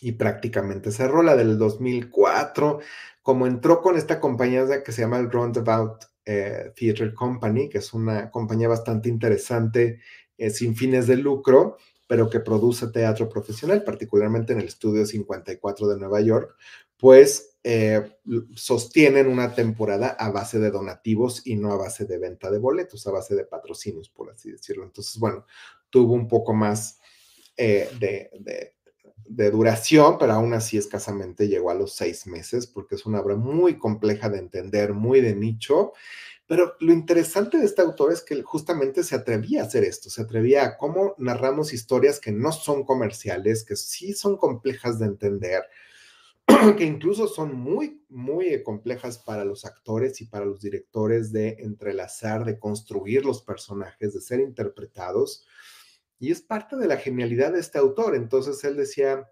y 0.00 0.12
prácticamente 0.12 0.90
cerró 0.90 1.22
la 1.22 1.36
del 1.36 1.58
2004 1.58 2.80
como 3.24 3.46
entró 3.46 3.80
con 3.80 3.96
esta 3.96 4.20
compañía 4.20 4.82
que 4.82 4.92
se 4.92 5.00
llama 5.00 5.18
el 5.18 5.30
Roundabout 5.30 6.04
eh, 6.26 6.72
Theatre 6.76 7.14
Company, 7.14 7.70
que 7.70 7.78
es 7.78 7.94
una 7.94 8.30
compañía 8.30 8.68
bastante 8.68 9.08
interesante, 9.08 10.00
eh, 10.36 10.50
sin 10.50 10.76
fines 10.76 11.06
de 11.06 11.16
lucro, 11.16 11.78
pero 12.06 12.28
que 12.28 12.40
produce 12.40 12.88
teatro 12.88 13.30
profesional, 13.30 13.82
particularmente 13.82 14.52
en 14.52 14.60
el 14.60 14.66
Estudio 14.66 15.06
54 15.06 15.88
de 15.88 15.98
Nueva 15.98 16.20
York, 16.20 16.54
pues 16.98 17.58
eh, 17.64 18.18
sostienen 18.54 19.26
una 19.26 19.54
temporada 19.54 20.08
a 20.08 20.30
base 20.30 20.58
de 20.58 20.70
donativos 20.70 21.46
y 21.46 21.56
no 21.56 21.72
a 21.72 21.76
base 21.76 22.04
de 22.04 22.18
venta 22.18 22.50
de 22.50 22.58
boletos, 22.58 23.06
a 23.06 23.10
base 23.10 23.34
de 23.34 23.44
patrocinios, 23.44 24.08
por 24.08 24.30
así 24.30 24.50
decirlo. 24.50 24.84
Entonces, 24.84 25.18
bueno, 25.18 25.46
tuvo 25.90 26.12
un 26.14 26.28
poco 26.28 26.52
más 26.52 27.00
de, 27.56 28.28
de 29.26 29.50
duración, 29.50 30.18
pero 30.18 30.32
aún 30.32 30.52
así 30.54 30.76
escasamente 30.76 31.48
llegó 31.48 31.70
a 31.70 31.74
los 31.74 31.94
seis 31.94 32.26
meses, 32.26 32.66
porque 32.66 32.94
es 32.94 33.06
una 33.06 33.20
obra 33.20 33.36
muy 33.36 33.78
compleja 33.78 34.28
de 34.28 34.38
entender, 34.38 34.92
muy 34.92 35.20
de 35.20 35.34
nicho. 35.34 35.92
Pero 36.46 36.74
lo 36.80 36.92
interesante 36.92 37.56
de 37.56 37.64
este 37.64 37.80
autor 37.80 38.12
es 38.12 38.20
que 38.20 38.42
justamente 38.42 39.02
se 39.02 39.14
atrevía 39.14 39.62
a 39.62 39.66
hacer 39.66 39.82
esto, 39.82 40.10
se 40.10 40.22
atrevía 40.22 40.64
a 40.64 40.76
cómo 40.76 41.14
narramos 41.16 41.72
historias 41.72 42.20
que 42.20 42.32
no 42.32 42.52
son 42.52 42.84
comerciales, 42.84 43.64
que 43.64 43.76
sí 43.76 44.12
son 44.12 44.36
complejas 44.36 44.98
de 44.98 45.06
entender, 45.06 45.62
que 46.76 46.84
incluso 46.84 47.26
son 47.26 47.54
muy, 47.54 48.04
muy 48.08 48.62
complejas 48.62 49.18
para 49.18 49.44
los 49.44 49.64
actores 49.64 50.20
y 50.20 50.26
para 50.26 50.44
los 50.44 50.60
directores 50.60 51.32
de 51.32 51.56
entrelazar, 51.60 52.44
de 52.44 52.58
construir 52.58 53.24
los 53.24 53.42
personajes, 53.42 54.14
de 54.14 54.20
ser 54.20 54.40
interpretados. 54.40 55.46
Y 56.18 56.30
es 56.30 56.40
parte 56.42 56.76
de 56.76 56.86
la 56.86 56.96
genialidad 56.96 57.52
de 57.52 57.60
este 57.60 57.78
autor. 57.78 58.14
Entonces 58.14 58.62
él 58.64 58.76
decía, 58.76 59.28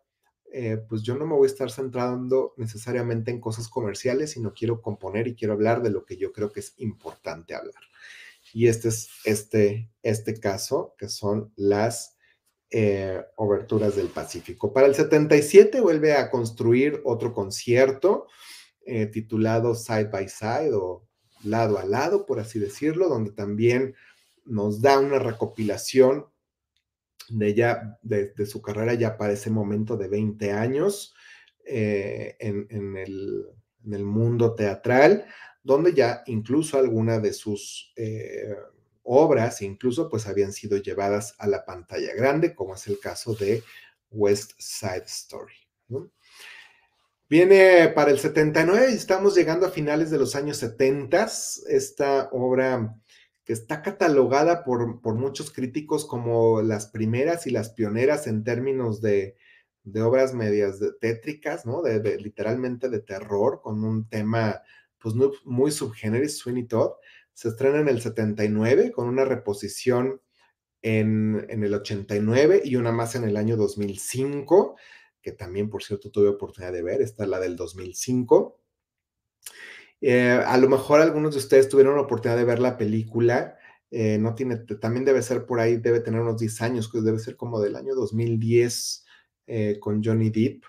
eh, 0.52 0.76
pues 0.88 1.02
yo 1.02 1.16
no 1.16 1.26
me 1.26 1.34
voy 1.34 1.46
a 1.46 1.52
estar 1.52 1.70
centrando 1.70 2.54
necesariamente 2.58 3.30
en 3.30 3.40
cosas 3.40 3.68
comerciales, 3.68 4.32
sino 4.32 4.52
quiero 4.52 4.82
componer 4.82 5.26
y 5.26 5.34
quiero 5.34 5.54
hablar 5.54 5.82
de 5.82 5.90
lo 5.90 6.04
que 6.04 6.16
yo 6.16 6.32
creo 6.32 6.52
que 6.52 6.60
es 6.60 6.74
importante 6.78 7.54
hablar. 7.54 7.82
Y 8.52 8.68
este 8.68 8.88
es 8.88 9.08
este, 9.24 9.90
este 10.02 10.38
caso, 10.38 10.94
que 10.98 11.08
son 11.08 11.52
las 11.56 12.18
eh, 12.74 13.22
oberturas 13.36 13.96
del 13.96 14.08
Pacífico. 14.08 14.72
Para 14.72 14.86
el 14.86 14.94
77 14.94 15.82
vuelve 15.82 16.14
a 16.14 16.30
construir 16.30 17.02
otro 17.04 17.34
concierto 17.34 18.28
eh, 18.86 19.04
titulado 19.04 19.74
Side 19.74 20.06
by 20.06 20.26
Side 20.26 20.72
o 20.72 21.06
lado 21.44 21.78
a 21.78 21.84
lado, 21.84 22.24
por 22.24 22.40
así 22.40 22.58
decirlo, 22.58 23.10
donde 23.10 23.32
también 23.32 23.94
nos 24.46 24.80
da 24.80 24.98
una 24.98 25.18
recopilación 25.18 26.24
de, 27.28 27.52
ya, 27.52 27.98
su 28.46 28.62
carrera 28.62 28.94
ya 28.94 29.18
para 29.18 29.34
ese 29.34 29.50
momento 29.50 29.98
de 29.98 30.08
20 30.08 30.52
años 30.52 31.14
eh, 31.66 32.36
en, 32.40 32.96
el, 32.96 34.04
mundo 34.04 34.54
teatral, 34.54 35.26
donde 35.62 35.92
ya 35.92 36.22
incluso 36.24 36.78
algunas 36.78 37.22
de 37.22 37.34
sus 37.34 37.92
obras, 39.02 39.62
incluso 39.62 40.08
pues 40.08 40.26
habían 40.26 40.52
sido 40.52 40.76
llevadas 40.76 41.34
a 41.38 41.46
la 41.46 41.64
pantalla 41.64 42.14
grande, 42.14 42.54
como 42.54 42.74
es 42.74 42.86
el 42.86 42.98
caso 42.98 43.34
de 43.34 43.62
West 44.10 44.52
Side 44.58 45.04
Story. 45.06 45.54
Viene 47.28 47.88
para 47.88 48.10
el 48.10 48.18
79 48.18 48.90
y 48.90 48.94
estamos 48.94 49.34
llegando 49.34 49.66
a 49.66 49.70
finales 49.70 50.10
de 50.10 50.18
los 50.18 50.36
años 50.36 50.58
70. 50.58 51.28
Esta 51.68 52.28
obra 52.30 52.94
que 53.44 53.52
está 53.52 53.82
catalogada 53.82 54.64
por, 54.64 55.14
muchos 55.14 55.50
críticos 55.50 56.04
como 56.04 56.62
las 56.62 56.88
primeras 56.88 57.46
y 57.46 57.50
las 57.50 57.70
pioneras 57.70 58.26
en 58.26 58.44
términos 58.44 59.00
de, 59.00 59.36
obras 60.00 60.34
medias 60.34 60.78
tétricas, 61.00 61.66
¿no? 61.66 61.82
De, 61.82 62.18
literalmente 62.18 62.88
de 62.88 63.00
terror, 63.00 63.60
con 63.62 63.82
un 63.82 64.08
tema 64.08 64.60
pues 64.98 65.14
muy 65.44 65.72
subgéneris, 65.72 66.38
Sweeney 66.38 66.64
Todd. 66.68 66.92
Se 67.34 67.48
estrena 67.48 67.80
en 67.80 67.88
el 67.88 68.00
79 68.00 68.92
con 68.92 69.08
una 69.08 69.24
reposición 69.24 70.20
en, 70.82 71.46
en, 71.48 71.64
el 71.64 71.74
89 71.74 72.62
y 72.64 72.76
una 72.76 72.92
más 72.92 73.14
en 73.14 73.24
el 73.24 73.36
año 73.36 73.56
2005, 73.56 74.76
que 75.20 75.32
también, 75.32 75.70
por 75.70 75.82
cierto, 75.82 76.10
tuve 76.10 76.28
oportunidad 76.28 76.72
de 76.72 76.82
ver, 76.82 77.00
esta 77.00 77.24
es 77.24 77.28
la 77.28 77.40
del 77.40 77.56
2005. 77.56 78.62
Eh, 80.04 80.42
a 80.44 80.58
lo 80.58 80.68
mejor 80.68 81.00
algunos 81.00 81.34
de 81.34 81.38
ustedes 81.38 81.68
tuvieron 81.68 81.94
la 81.94 82.02
oportunidad 82.02 82.36
de 82.36 82.44
ver 82.44 82.58
la 82.58 82.76
película. 82.76 83.56
Eh, 83.90 84.18
no 84.18 84.34
tiene, 84.34 84.56
también 84.56 85.04
debe 85.04 85.22
ser 85.22 85.46
por 85.46 85.60
ahí, 85.60 85.76
debe 85.76 86.00
tener 86.00 86.20
unos 86.20 86.38
10 86.38 86.60
años, 86.62 86.90
que 86.90 87.00
debe 87.00 87.20
ser 87.20 87.36
como 87.36 87.60
del 87.60 87.76
año 87.76 87.94
2010 87.94 89.04
eh, 89.46 89.78
con 89.80 90.02
Johnny 90.02 90.30
Depp. 90.30 90.64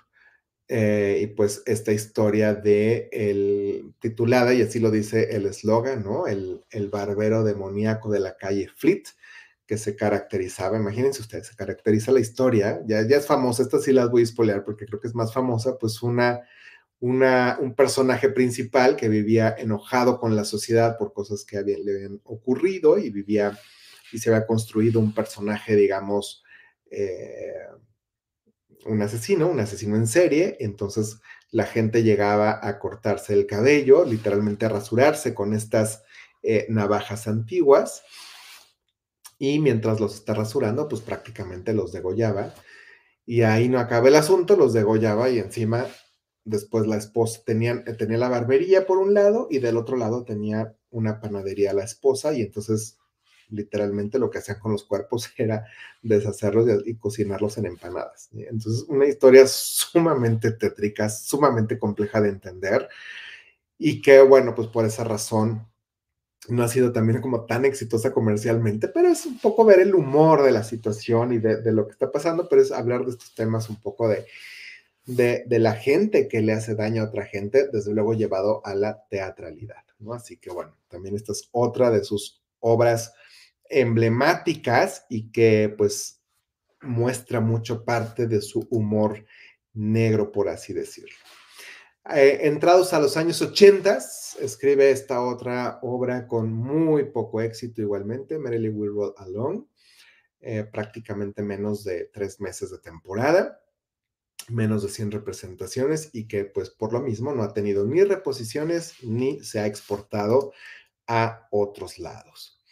Y 1.21 1.27
pues 1.27 1.61
esta 1.65 1.91
historia 1.91 2.53
de 2.53 3.09
el 3.11 3.93
titulada, 3.99 4.53
y 4.53 4.61
así 4.61 4.79
lo 4.79 4.91
dice 4.91 5.35
el 5.35 5.45
eslogan, 5.45 6.03
¿no? 6.03 6.27
El, 6.27 6.63
el 6.71 6.89
barbero 6.89 7.43
demoníaco 7.43 8.11
de 8.11 8.19
la 8.19 8.37
calle 8.37 8.69
Fleet, 8.75 9.03
que 9.67 9.77
se 9.77 9.95
caracterizaba, 9.95 10.77
imagínense 10.77 11.21
ustedes, 11.21 11.47
se 11.47 11.55
caracteriza 11.55 12.11
la 12.11 12.19
historia, 12.19 12.81
ya, 12.85 13.07
ya 13.07 13.17
es 13.17 13.27
famosa, 13.27 13.63
esta 13.63 13.79
sí 13.79 13.91
las 13.91 14.09
voy 14.09 14.23
a 14.23 14.25
spoilear 14.25 14.63
porque 14.65 14.85
creo 14.85 14.99
que 14.99 15.07
es 15.07 15.15
más 15.15 15.33
famosa, 15.33 15.77
pues 15.77 16.01
una 16.01 16.41
un 17.03 17.73
personaje 17.75 18.29
principal 18.29 18.95
que 18.95 19.09
vivía 19.09 19.53
enojado 19.57 20.21
con 20.21 20.37
la 20.37 20.45
sociedad 20.45 20.97
por 20.97 21.11
cosas 21.11 21.43
que 21.43 21.61
le 21.61 21.95
habían 21.95 22.21
ocurrido 22.23 22.97
y 22.97 23.09
vivía 23.09 23.59
y 24.13 24.19
se 24.19 24.29
había 24.29 24.47
construido 24.47 25.01
un 25.01 25.13
personaje, 25.13 25.75
digamos, 25.75 26.45
eh, 26.89 27.55
un 28.85 29.01
asesino, 29.01 29.47
un 29.47 29.59
asesino 29.59 29.95
en 29.95 30.07
serie, 30.07 30.57
entonces 30.59 31.19
la 31.51 31.65
gente 31.65 32.03
llegaba 32.03 32.59
a 32.61 32.79
cortarse 32.79 33.33
el 33.33 33.45
cabello, 33.45 34.05
literalmente 34.05 34.65
a 34.65 34.69
rasurarse 34.69 35.33
con 35.33 35.53
estas 35.53 36.03
eh, 36.41 36.65
navajas 36.69 37.27
antiguas, 37.27 38.03
y 39.39 39.59
mientras 39.59 39.99
los 39.99 40.15
está 40.15 40.33
rasurando, 40.33 40.87
pues 40.87 41.01
prácticamente 41.01 41.73
los 41.73 41.91
degollaba. 41.91 42.53
Y 43.25 43.41
ahí 43.41 43.67
no 43.67 43.79
acaba 43.79 44.07
el 44.07 44.15
asunto, 44.15 44.55
los 44.55 44.73
degollaba 44.73 45.29
y 45.29 45.39
encima 45.39 45.87
Después 46.45 46.87
la 46.87 46.97
esposa 46.97 47.41
tenía, 47.45 47.83
tenía 47.97 48.17
la 48.17 48.27
barbería 48.27 48.85
por 48.85 48.97
un 48.97 49.13
lado 49.13 49.47
y 49.49 49.59
del 49.59 49.77
otro 49.77 49.95
lado 49.95 50.25
tenía 50.25 50.75
una 50.89 51.21
panadería 51.21 51.73
la 51.73 51.85
esposa 51.85 52.33
y 52.33 52.41
entonces 52.41 52.97
literalmente 53.53 54.19
lo 54.19 54.29
que 54.29 54.39
hacían 54.39 54.59
con 54.59 54.71
los 54.71 54.83
cuerpos 54.83 55.31
era 55.37 55.65
deshacerlos 56.01 56.67
y, 56.85 56.95
cocinarlos 56.95 57.57
en 57.57 57.67
empanadas. 57.67 58.29
Entonces 58.33 58.85
una 58.87 59.05
historia 59.05 59.45
sumamente 59.47 60.51
tétrica, 60.51 61.09
sumamente 61.09 61.77
compleja 61.77 62.21
de 62.21 62.29
entender 62.29 62.89
y 63.77 64.01
que 64.01 64.21
bueno, 64.21 64.55
pues 64.55 64.67
por 64.67 64.85
esa 64.85 65.03
razón 65.03 65.67
no 66.49 66.63
ha 66.63 66.67
sido 66.67 66.91
también 66.91 67.21
como 67.21 67.45
tan 67.45 67.63
exitosa 67.63 68.11
comercialmente, 68.11 68.89
pero 68.89 69.07
es 69.07 69.25
un 69.25 69.39
poco 69.39 69.63
ver 69.63 69.79
el 69.79 69.95
humor 69.95 70.43
de 70.43 70.51
la 70.51 70.63
situación 70.63 71.31
y 71.31 71.37
de, 71.37 71.61
de 71.61 71.71
lo 71.71 71.87
que 71.87 71.93
está 71.93 72.11
pasando, 72.11 72.49
pero 72.49 72.61
es 72.61 72.71
hablar 72.71 73.05
de 73.05 73.11
estos 73.11 73.33
temas 73.33 73.69
un 73.69 73.77
poco 73.77 74.09
de 74.09 74.25
de, 75.05 75.59
la 75.59 75.73
gente 75.73 76.27
que 76.27 76.41
le 76.41 76.53
hace 76.53 76.75
daño 76.75 77.01
a 77.01 77.05
otra 77.05 77.25
gente, 77.25 77.67
desde 77.71 77.93
luego 77.93 78.13
llevado 78.13 78.65
a 78.65 78.75
la 78.75 79.05
teatralidad, 79.09 79.83
¿no? 79.99 80.13
Así 80.13 80.37
que 80.37 80.49
bueno, 80.49 80.75
también 80.87 81.15
esta 81.15 81.31
es 81.31 81.49
otra 81.51 81.91
de 81.91 82.03
sus 82.03 82.41
obras 82.59 83.13
emblemáticas 83.69 85.05
y 85.09 85.31
que 85.31 85.73
pues 85.77 86.21
muestra 86.81 87.39
mucho 87.39 87.83
parte 87.85 88.27
de 88.27 88.41
su 88.41 88.67
humor 88.69 89.25
negro, 89.73 90.31
por 90.31 90.49
así 90.49 90.73
decirlo. 90.73 91.15
Eh, 92.13 92.39
entrados 92.43 92.91
a 92.93 92.99
los 92.99 93.15
años 93.15 93.41
80, 93.41 93.97
escribe 94.41 94.91
esta 94.91 95.21
otra 95.21 95.79
obra 95.81 96.27
con 96.27 96.51
muy 96.51 97.05
poco 97.05 97.39
éxito 97.41 97.81
igualmente, 97.81 98.37
Merrily 98.37 98.69
We 98.69 98.87
Roll 98.87 99.13
Alone, 99.17 99.65
eh, 100.41 100.65
prácticamente 100.65 101.41
menos 101.41 101.85
de 101.85 102.09
tres 102.13 102.41
meses 102.41 102.71
de 102.71 102.79
temporada, 102.79 103.61
menos 104.49 104.83
de 104.83 104.89
100 104.89 105.11
representaciones 105.11 106.09
y 106.11 106.27
que 106.27 106.43
pues 106.43 106.69
por 106.69 106.91
lo 106.91 106.99
mismo 106.99 107.33
no 107.33 107.43
ha 107.43 107.53
tenido 107.53 107.85
ni 107.85 108.03
reposiciones 108.03 108.95
ni 109.01 109.41
se 109.41 109.61
ha 109.61 109.65
exportado 109.65 110.51
a 111.07 111.47
otros 111.51 111.99
lados. 111.99 112.62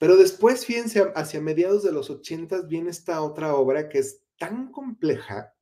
Pero 0.00 0.16
después, 0.16 0.64
fíjense, 0.64 1.12
hacia 1.14 1.42
mediados 1.42 1.84
de 1.84 1.92
los 1.92 2.08
80 2.08 2.62
viene 2.62 2.88
esta 2.88 3.20
otra 3.20 3.54
obra 3.54 3.90
que 3.90 3.98
es 3.98 4.22
tan 4.38 4.72
compleja 4.72 5.52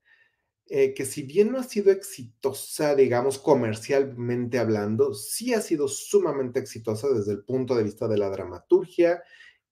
eh, 0.71 0.95
que 0.95 1.07
si 1.07 1.23
bien 1.23 1.51
no 1.51 1.59
ha 1.59 1.65
sido 1.65 1.91
exitosa, 1.91 2.95
digamos, 2.95 3.39
comercialmente 3.39 4.59
hablando, 4.61 5.13
sí 5.13 5.55
ha 5.55 5.61
sido 5.61 5.89
sumamente 5.89 6.61
exitosa 6.61 7.09
desde 7.09 7.33
el 7.33 7.43
punto 7.43 7.75
de 7.75 7.83
vista 7.83 8.07
de 8.07 8.19
la 8.19 8.29
dramaturgia 8.29 9.23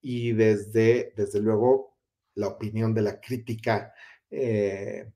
y 0.01 0.33
desde, 0.33 1.13
desde 1.15 1.39
luego, 1.39 1.95
la 2.33 2.47
opinión 2.47 2.93
de 2.93 3.01
la 3.03 3.21
crítica. 3.21 3.93
Eh, 4.29 5.09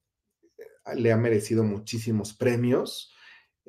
le 0.95 1.11
ha 1.11 1.17
merecido 1.17 1.63
muchísimos 1.65 2.33
premios. 2.33 3.11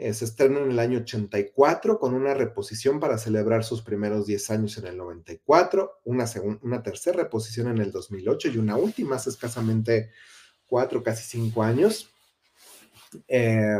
Eh, 0.02 0.14
se 0.14 0.24
estrena 0.24 0.58
en 0.58 0.72
el 0.72 0.78
año 0.80 0.98
84 0.98 2.00
con 2.00 2.14
una 2.14 2.34
reposición 2.34 2.98
para 2.98 3.18
celebrar 3.18 3.62
sus 3.62 3.82
primeros 3.82 4.26
10 4.26 4.50
años 4.50 4.76
en 4.78 4.88
el 4.88 4.96
94, 4.96 6.00
una, 6.04 6.24
una 6.62 6.82
tercera 6.82 7.22
reposición 7.22 7.68
en 7.68 7.78
el 7.78 7.92
2008 7.92 8.48
y 8.48 8.58
una 8.58 8.76
última 8.76 9.14
hace 9.14 9.30
escasamente 9.30 10.10
cuatro, 10.66 11.04
casi 11.04 11.22
cinco 11.22 11.62
años. 11.62 12.10
Eh, 13.28 13.78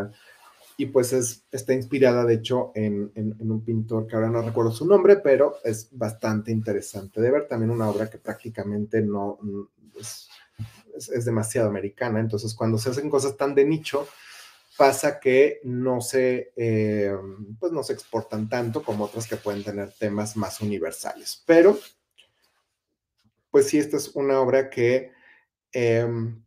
y 0.76 0.86
pues 0.86 1.12
es, 1.12 1.44
está 1.50 1.74
inspirada, 1.74 2.24
de 2.24 2.34
hecho, 2.34 2.70
en, 2.76 3.10
un 3.16 3.64
pintor 3.64 4.06
que 4.06 4.14
ahora 4.14 4.30
no 4.30 4.42
recuerdo 4.42 4.70
su 4.70 4.86
nombre, 4.86 5.16
pero 5.16 5.56
es 5.64 5.88
bastante 5.90 6.52
interesante 6.52 7.20
de 7.20 7.32
ver. 7.32 7.48
También 7.48 7.70
una 7.70 7.88
obra 7.88 8.08
que 8.08 8.18
prácticamente 8.18 9.02
no 9.02 9.40
es, 9.98 10.28
demasiado 11.24 11.68
americana. 11.68 12.20
Entonces, 12.20 12.54
cuando 12.54 12.78
se 12.78 12.90
hacen 12.90 13.10
cosas 13.10 13.36
tan 13.36 13.56
de 13.56 13.64
nicho, 13.64 14.06
pasa 14.82 15.20
que 15.20 15.60
no 15.62 16.00
se, 16.00 16.52
eh, 16.56 17.14
pues 17.60 17.70
no 17.70 17.84
se 17.84 17.92
exportan 17.92 18.48
tanto 18.48 18.82
como 18.82 19.04
otras 19.04 19.28
que 19.28 19.36
pueden 19.36 19.62
tener 19.62 19.92
temas 19.92 20.36
más 20.36 20.60
universales. 20.60 21.40
Pero, 21.46 21.78
pues 23.52 23.68
sí, 23.68 23.78
esta 23.78 23.96
es 23.96 24.08
una 24.16 24.40
obra 24.40 24.68
que 24.70 25.12
em, 25.70 26.44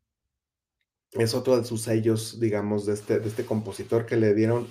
es 1.13 1.33
otro 1.33 1.57
de 1.57 1.63
sus 1.63 1.83
sellos, 1.83 2.37
digamos, 2.37 2.85
de 2.85 2.95
este, 2.95 3.19
de 3.19 3.29
este 3.29 3.45
compositor 3.45 4.05
que 4.05 4.17
le 4.17 4.33
dieron 4.33 4.67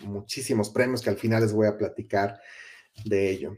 muchísimos 0.00 0.68
premios, 0.68 1.00
que 1.00 1.08
al 1.08 1.16
final 1.16 1.40
les 1.40 1.54
voy 1.54 1.68
a 1.68 1.78
platicar 1.78 2.38
de 3.06 3.30
ello. 3.30 3.56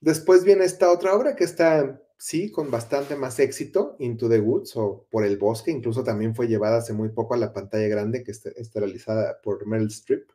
Después 0.00 0.44
viene 0.44 0.64
esta 0.64 0.92
otra 0.92 1.12
obra 1.12 1.34
que 1.34 1.42
está, 1.42 2.00
sí, 2.16 2.50
con 2.50 2.70
bastante 2.70 3.16
más 3.16 3.38
éxito, 3.38 3.96
Into 3.98 4.28
the 4.28 4.40
Woods 4.40 4.76
o 4.76 5.06
Por 5.10 5.24
el 5.24 5.36
Bosque, 5.38 5.70
incluso 5.70 6.04
también 6.04 6.34
fue 6.34 6.48
llevada 6.48 6.78
hace 6.78 6.92
muy 6.92 7.10
poco 7.10 7.34
a 7.34 7.38
la 7.38 7.52
pantalla 7.52 7.88
grande, 7.88 8.22
que 8.24 8.32
está, 8.32 8.50
realizada 8.74 9.40
por 9.42 9.66
Meryl 9.66 9.88
Streep. 9.88 10.30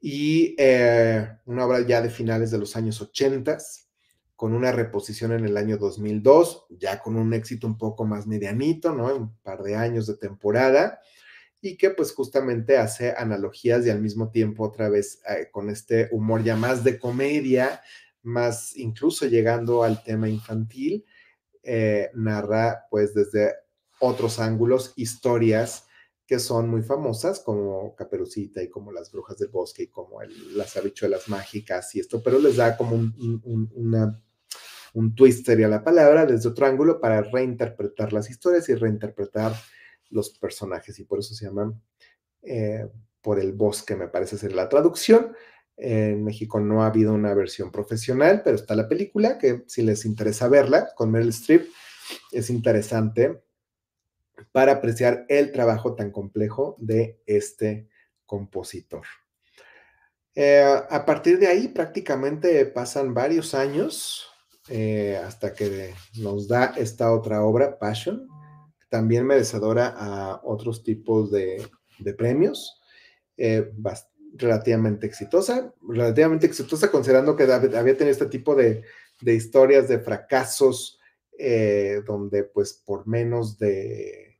Y 0.00 0.54
eh, 0.58 1.28
una 1.46 1.66
obra 1.66 1.80
ya 1.80 2.00
de 2.00 2.10
finales 2.10 2.50
de 2.50 2.58
los 2.58 2.76
años 2.76 3.00
80 3.00 3.58
con 4.36 4.52
una 4.52 4.70
reposición 4.70 5.32
en 5.32 5.46
el 5.46 5.56
año 5.56 5.78
2002, 5.78 6.66
ya 6.78 7.00
con 7.00 7.16
un 7.16 7.32
éxito 7.32 7.66
un 7.66 7.78
poco 7.78 8.04
más 8.04 8.26
medianito, 8.26 8.94
¿no? 8.94 9.14
Un 9.14 9.34
par 9.38 9.62
de 9.62 9.74
años 9.74 10.06
de 10.06 10.16
temporada, 10.16 11.00
y 11.62 11.78
que 11.78 11.90
pues 11.90 12.12
justamente 12.12 12.76
hace 12.76 13.14
analogías 13.16 13.84
y 13.86 13.90
al 13.90 14.02
mismo 14.02 14.30
tiempo 14.30 14.64
otra 14.64 14.90
vez 14.90 15.20
eh, 15.28 15.48
con 15.50 15.70
este 15.70 16.08
humor 16.12 16.44
ya 16.44 16.54
más 16.54 16.84
de 16.84 16.98
comedia, 16.98 17.80
más 18.26 18.76
incluso 18.76 19.26
llegando 19.26 19.82
al 19.82 20.02
tema 20.02 20.28
infantil, 20.28 21.04
eh, 21.62 22.10
narra 22.14 22.86
pues 22.90 23.14
desde 23.14 23.54
otros 23.98 24.38
ángulos 24.38 24.92
historias 24.96 25.86
que 26.26 26.38
son 26.38 26.68
muy 26.68 26.82
famosas, 26.82 27.40
como 27.40 27.94
Caperucita 27.94 28.62
y 28.62 28.68
como 28.68 28.92
Las 28.92 29.12
Brujas 29.12 29.38
del 29.38 29.48
Bosque 29.48 29.84
y 29.84 29.88
como 29.88 30.20
las 30.54 30.76
habichuelas 30.76 31.28
mágicas 31.28 31.94
y 31.94 32.00
esto, 32.00 32.20
pero 32.22 32.38
les 32.38 32.56
da 32.56 32.76
como 32.76 32.96
una 33.74 34.20
un 34.96 35.14
twist 35.14 35.44
sería 35.44 35.68
la 35.68 35.84
palabra, 35.84 36.24
desde 36.24 36.48
otro 36.48 36.64
ángulo 36.64 36.98
para 36.98 37.20
reinterpretar 37.20 38.14
las 38.14 38.30
historias 38.30 38.66
y 38.70 38.74
reinterpretar 38.74 39.52
los 40.08 40.30
personajes. 40.30 40.98
Y 40.98 41.04
por 41.04 41.18
eso 41.18 41.34
se 41.34 41.44
llaman 41.44 41.82
eh, 42.40 42.88
Por 43.20 43.38
el 43.38 43.52
bosque, 43.52 43.94
me 43.94 44.08
parece 44.08 44.38
ser 44.38 44.54
la 44.54 44.70
traducción. 44.70 45.36
En 45.76 46.24
México 46.24 46.58
no 46.60 46.82
ha 46.82 46.86
habido 46.86 47.12
una 47.12 47.34
versión 47.34 47.70
profesional, 47.70 48.42
pero 48.42 48.56
está 48.56 48.74
la 48.74 48.88
película, 48.88 49.38
que 49.38 49.64
si 49.66 49.82
les 49.82 50.04
interesa 50.04 50.48
verla, 50.48 50.88
con 50.94 51.10
Meryl 51.10 51.28
Streep, 51.28 51.66
es 52.32 52.50
interesante 52.50 53.42
para 54.52 54.72
apreciar 54.72 55.26
el 55.28 55.52
trabajo 55.52 55.94
tan 55.94 56.10
complejo 56.10 56.76
de 56.78 57.20
este 57.26 57.88
compositor. 58.24 59.02
Eh, 60.34 60.62
a 60.90 61.06
partir 61.06 61.38
de 61.38 61.46
ahí 61.46 61.68
prácticamente 61.68 62.66
pasan 62.66 63.14
varios 63.14 63.54
años 63.54 64.28
eh, 64.68 65.18
hasta 65.24 65.54
que 65.54 65.94
nos 66.18 66.48
da 66.48 66.74
esta 66.76 67.12
otra 67.12 67.42
obra, 67.42 67.78
Passion, 67.78 68.28
también 68.90 69.26
merecedora 69.26 69.94
a 69.96 70.40
otros 70.44 70.82
tipos 70.82 71.30
de, 71.30 71.66
premios, 72.18 72.82
eh, 73.36 73.72
relativamente 74.34 75.06
exitosa, 75.06 75.72
relativamente 75.88 76.46
exitosa 76.46 76.90
considerando 76.90 77.36
que 77.36 77.44
había 77.44 77.96
tenido 77.96 78.12
este 78.12 78.26
tipo 78.26 78.54
de, 78.54 78.82
historias 79.22 79.88
de 79.88 79.98
fracasos 79.98 81.00
eh, 81.38 82.02
donde 82.06 82.44
pues 82.44 82.72
por 82.72 83.06
menos 83.06 83.58
de, 83.58 84.38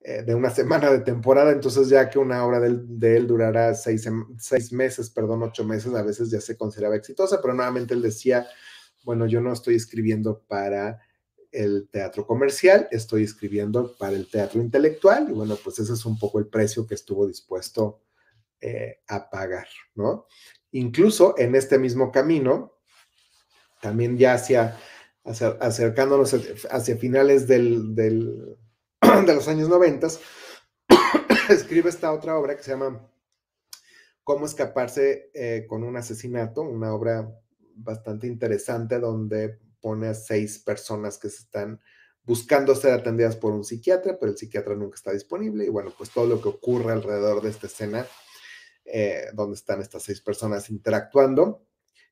de 0.00 0.34
una 0.34 0.50
semana 0.54 0.90
de 0.90 1.00
temporada, 1.00 1.52
entonces 1.52 1.88
ya 1.88 2.08
que 2.10 2.18
una 2.18 2.44
obra 2.44 2.60
de 2.60 2.68
él, 2.68 2.84
de 2.86 3.16
él 3.16 3.26
durará 3.26 3.74
seis, 3.74 4.08
seis, 4.38 4.72
meses, 4.72 5.10
perdón, 5.10 5.42
ocho 5.42 5.64
meses, 5.64 5.94
a 5.94 6.02
veces 6.02 6.30
ya 6.30 6.40
se 6.40 6.56
consideraba 6.56 6.96
exitosa, 6.96 7.40
pero 7.40 7.54
nuevamente 7.54 7.94
él 7.94 8.02
decía 8.02 8.46
bueno, 9.04 9.26
yo 9.26 9.40
no 9.40 9.52
estoy 9.52 9.76
escribiendo 9.76 10.42
para 10.48 11.00
el 11.52 11.88
teatro 11.90 12.26
comercial, 12.26 12.88
estoy 12.90 13.22
escribiendo 13.22 13.94
para 13.96 14.16
el 14.16 14.28
teatro 14.28 14.60
intelectual 14.60 15.28
y 15.30 15.32
bueno, 15.32 15.56
pues 15.62 15.78
ese 15.78 15.92
es 15.92 16.04
un 16.04 16.18
poco 16.18 16.40
el 16.40 16.48
precio 16.48 16.86
que 16.86 16.94
estuvo 16.94 17.28
dispuesto 17.28 18.00
eh, 18.66 19.02
a 19.08 19.28
pagar, 19.28 19.68
¿no? 19.94 20.26
Incluso 20.70 21.34
en 21.36 21.54
este 21.54 21.78
mismo 21.78 22.10
camino, 22.10 22.78
también 23.82 24.16
ya 24.16 24.32
hacia, 24.32 24.78
acercándonos 25.22 26.34
hacia 26.70 26.96
finales 26.96 27.46
del, 27.46 27.94
de 27.94 29.34
los 29.34 29.48
años 29.48 29.68
noventas, 29.68 30.18
escribe 31.50 31.90
esta 31.90 32.10
otra 32.10 32.38
obra 32.38 32.56
que 32.56 32.62
se 32.62 32.70
llama 32.70 33.06
Cómo 34.22 34.46
escaparse 34.46 35.30
eh, 35.34 35.66
con 35.68 35.84
un 35.84 35.98
asesinato, 35.98 36.62
una 36.62 36.94
obra 36.94 37.38
bastante 37.74 38.26
interesante 38.26 38.98
donde 38.98 39.58
pone 39.82 40.06
a 40.06 40.14
seis 40.14 40.58
personas 40.58 41.18
que 41.18 41.28
se 41.28 41.42
están 41.42 41.82
buscando 42.22 42.74
ser 42.74 42.94
atendidas 42.94 43.36
por 43.36 43.52
un 43.52 43.62
psiquiatra, 43.62 44.16
pero 44.18 44.32
el 44.32 44.38
psiquiatra 44.38 44.74
nunca 44.74 44.94
está 44.94 45.12
disponible 45.12 45.66
y 45.66 45.68
bueno, 45.68 45.92
pues 45.98 46.08
todo 46.08 46.26
lo 46.26 46.40
que 46.40 46.48
ocurre 46.48 46.94
alrededor 46.94 47.42
de 47.42 47.50
esta 47.50 47.66
escena 47.66 48.06
eh, 48.84 49.26
donde 49.34 49.56
están 49.56 49.80
estas 49.80 50.02
seis 50.02 50.20
personas 50.20 50.70
interactuando. 50.70 51.66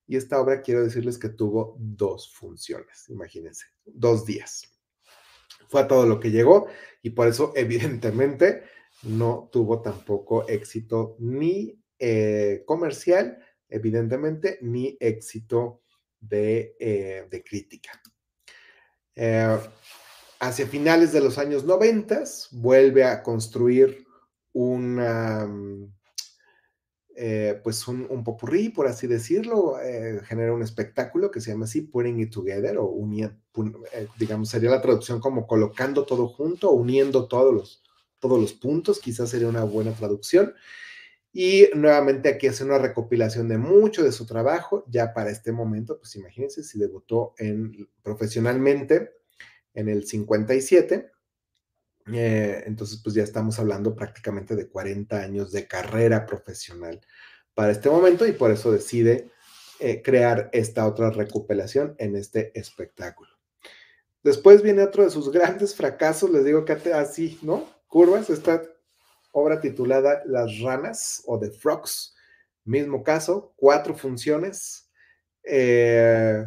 Y 0.07 0.17
esta 0.17 0.41
obra 0.41 0.63
quiero 0.63 0.83
decirles 0.83 1.19
que 1.19 1.29
tuvo 1.29 1.77
dos 1.79 2.33
funciones, 2.35 3.09
imagínense, 3.09 3.67
dos 3.85 4.27
días. 4.27 4.69
Fue 5.69 5.83
a 5.83 5.89
todo 5.89 6.07
lo 6.07 6.21
que 6.21 6.31
llegó 6.31 6.67
y 7.03 7.11
por 7.11 7.29
eso 7.29 7.53
evidentemente 7.57 8.65
no 9.05 9.49
tuvo 9.51 9.81
tampoco 9.81 10.47
éxito 10.49 11.17
ni 11.19 11.81
eh, 11.99 12.63
comercial 12.67 13.39
evidentemente, 13.73 14.59
ni 14.61 14.97
éxito 15.01 15.83
de, 16.21 16.77
eh, 16.79 17.43
crítica. 17.45 18.01
Eh, 19.15 19.59
hacia 20.41 20.67
finales 20.67 21.13
de 21.13 21.21
los 21.21 21.39
años 21.39 21.65
90 21.65 22.23
vuelve 22.53 23.05
a 23.05 23.23
construir 23.23 24.07
una, 24.53 25.47
mm, 25.47 25.93
eh, 27.17 27.61
pues 27.63 27.87
un, 27.89 28.07
un, 28.09 28.25
popurrí, 28.25 28.71
por 28.71 28.87
así 28.87 29.07
decirlo, 29.07 29.77
genera 30.25 30.53
un 30.53 30.63
espectáculo 30.63 31.31
que 31.31 31.41
se 31.41 31.51
llama 31.51 31.65
así, 31.65 31.83
Putting 31.83 32.21
It 32.21 32.31
Together, 32.33 32.79
o 32.79 32.87
uniendo, 32.87 33.37
digamos, 34.19 34.49
sería 34.49 34.71
la 34.71 34.81
traducción 34.81 35.21
como 35.21 35.47
colocando 35.47 36.05
todo 36.05 36.29
junto, 36.29 36.71
uniendo 36.71 37.29
todos 37.29 37.55
los, 37.55 37.83
todos 38.19 38.41
los 38.41 38.53
puntos, 38.53 38.99
quizás 39.01 39.31
sería 39.31 39.49
una 39.49 39.65
buena 39.65 39.93
traducción. 39.93 40.55
Y 41.33 41.69
nuevamente 41.75 42.29
aquí 42.29 42.47
hace 42.47 42.63
una 42.63 42.79
recopilación 42.79 43.49
de 43.49 43.57
mucho 43.57 44.05
de 44.05 44.13
su 44.13 44.27
trabajo, 44.27 44.85
ya 44.89 45.15
para 45.15 45.31
este 45.31 45.51
momento, 45.51 45.99
pues 45.99 46.15
imagínense 46.17 46.63
si 46.63 46.79
debutó 46.79 47.35
en, 47.39 47.89
profesionalmente 48.03 49.13
en 49.73 49.89
el 49.89 50.07
57, 50.07 51.11
eh, 52.13 52.65
entonces 52.67 53.01
pues 53.03 53.15
ya 53.15 53.23
estamos 53.23 53.59
hablando 53.59 53.95
prácticamente 53.95 54.57
de 54.57 54.69
40 54.69 55.17
años 55.21 55.53
de 55.53 55.67
carrera 55.67 56.27
profesional 56.27 57.01
para 57.55 57.73
este 57.73 57.91
momento 57.91 58.27
y 58.27 58.33
por 58.33 58.51
eso 58.51 58.73
decide 58.73 59.31
eh, 59.79 60.03
crear 60.03 60.49
esta 60.53 60.87
otra 60.87 61.11
recopilación 61.11 61.95
en 61.99 62.17
este 62.17 62.59
espectáculo. 62.59 63.31
Después 64.23 64.63
viene 64.63 64.83
otro 64.83 65.03
de 65.03 65.11
sus 65.11 65.33
grandes 65.33 65.75
fracasos, 65.75 66.31
les 66.31 66.45
digo 66.45 66.65
que 66.65 66.73
así, 66.73 67.39
¿no? 67.43 67.69
Curvas, 67.89 68.31
esta 68.31 68.63
obra 69.33 69.61
titulada 69.61 70.23
Las 70.27 70.61
ranas 70.61 71.23
o 71.27 71.39
The 71.39 71.51
Frogs, 71.51 72.15
mismo 72.65 73.03
caso, 73.03 73.53
cuatro 73.57 73.95
funciones 73.95 74.89
eh, 75.43 76.45